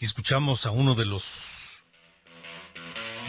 y 0.00 0.06
escuchamos 0.06 0.64
a 0.64 0.70
uno 0.70 0.94
de 0.94 1.04
los 1.04 1.82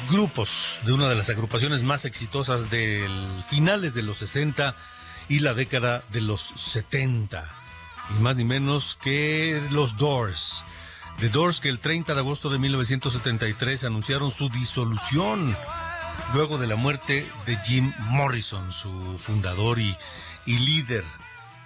grupos, 0.09 0.79
de 0.85 0.93
una 0.93 1.09
de 1.09 1.15
las 1.15 1.29
agrupaciones 1.29 1.83
más 1.83 2.05
exitosas 2.05 2.69
del 2.69 3.43
finales 3.49 3.93
de 3.93 4.03
los 4.03 4.15
60 4.19 4.77
y 5.27 5.39
la 5.39 5.53
década 5.53 6.05
de 6.13 6.21
los 6.21 6.53
70, 6.55 7.51
y 8.17 8.21
más 8.21 8.37
ni 8.37 8.45
menos 8.45 8.95
que 8.95 9.61
los 9.71 9.97
Doors. 9.97 10.63
The 11.19 11.27
Doors 11.27 11.59
que 11.59 11.67
el 11.67 11.81
30 11.81 12.13
de 12.13 12.19
agosto 12.21 12.49
de 12.49 12.59
1973 12.59 13.83
anunciaron 13.83 14.31
su 14.31 14.47
disolución 14.47 15.57
luego 16.33 16.57
de 16.57 16.67
la 16.67 16.75
muerte 16.75 17.27
de 17.45 17.57
Jim 17.57 17.93
Morrison, 17.99 18.71
su 18.71 19.17
fundador 19.17 19.79
y, 19.79 19.95
líder. 20.45 21.03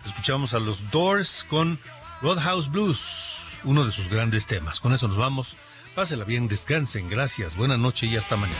Escuchamos 0.06 0.54
a 0.54 0.60
los 0.60 0.90
Doors 0.92 1.46
con 1.50 1.80
Roadhouse 2.22 2.70
Blues, 2.70 3.58
uno 3.64 3.86
de 3.86 3.92
sus 3.92 4.10
grandes 4.10 4.48
temas. 4.48 4.80
Con 4.80 4.94
eso 4.94 5.08
nos 5.08 5.18
vamos. 5.18 5.58
Pásela 5.96 6.26
bien, 6.26 6.48
descansen, 6.48 7.10
gracias, 7.10 7.56
buena 7.56 7.78
noche 7.78 8.08
y 8.08 8.18
hasta 8.18 8.36
mañana. 8.36 8.60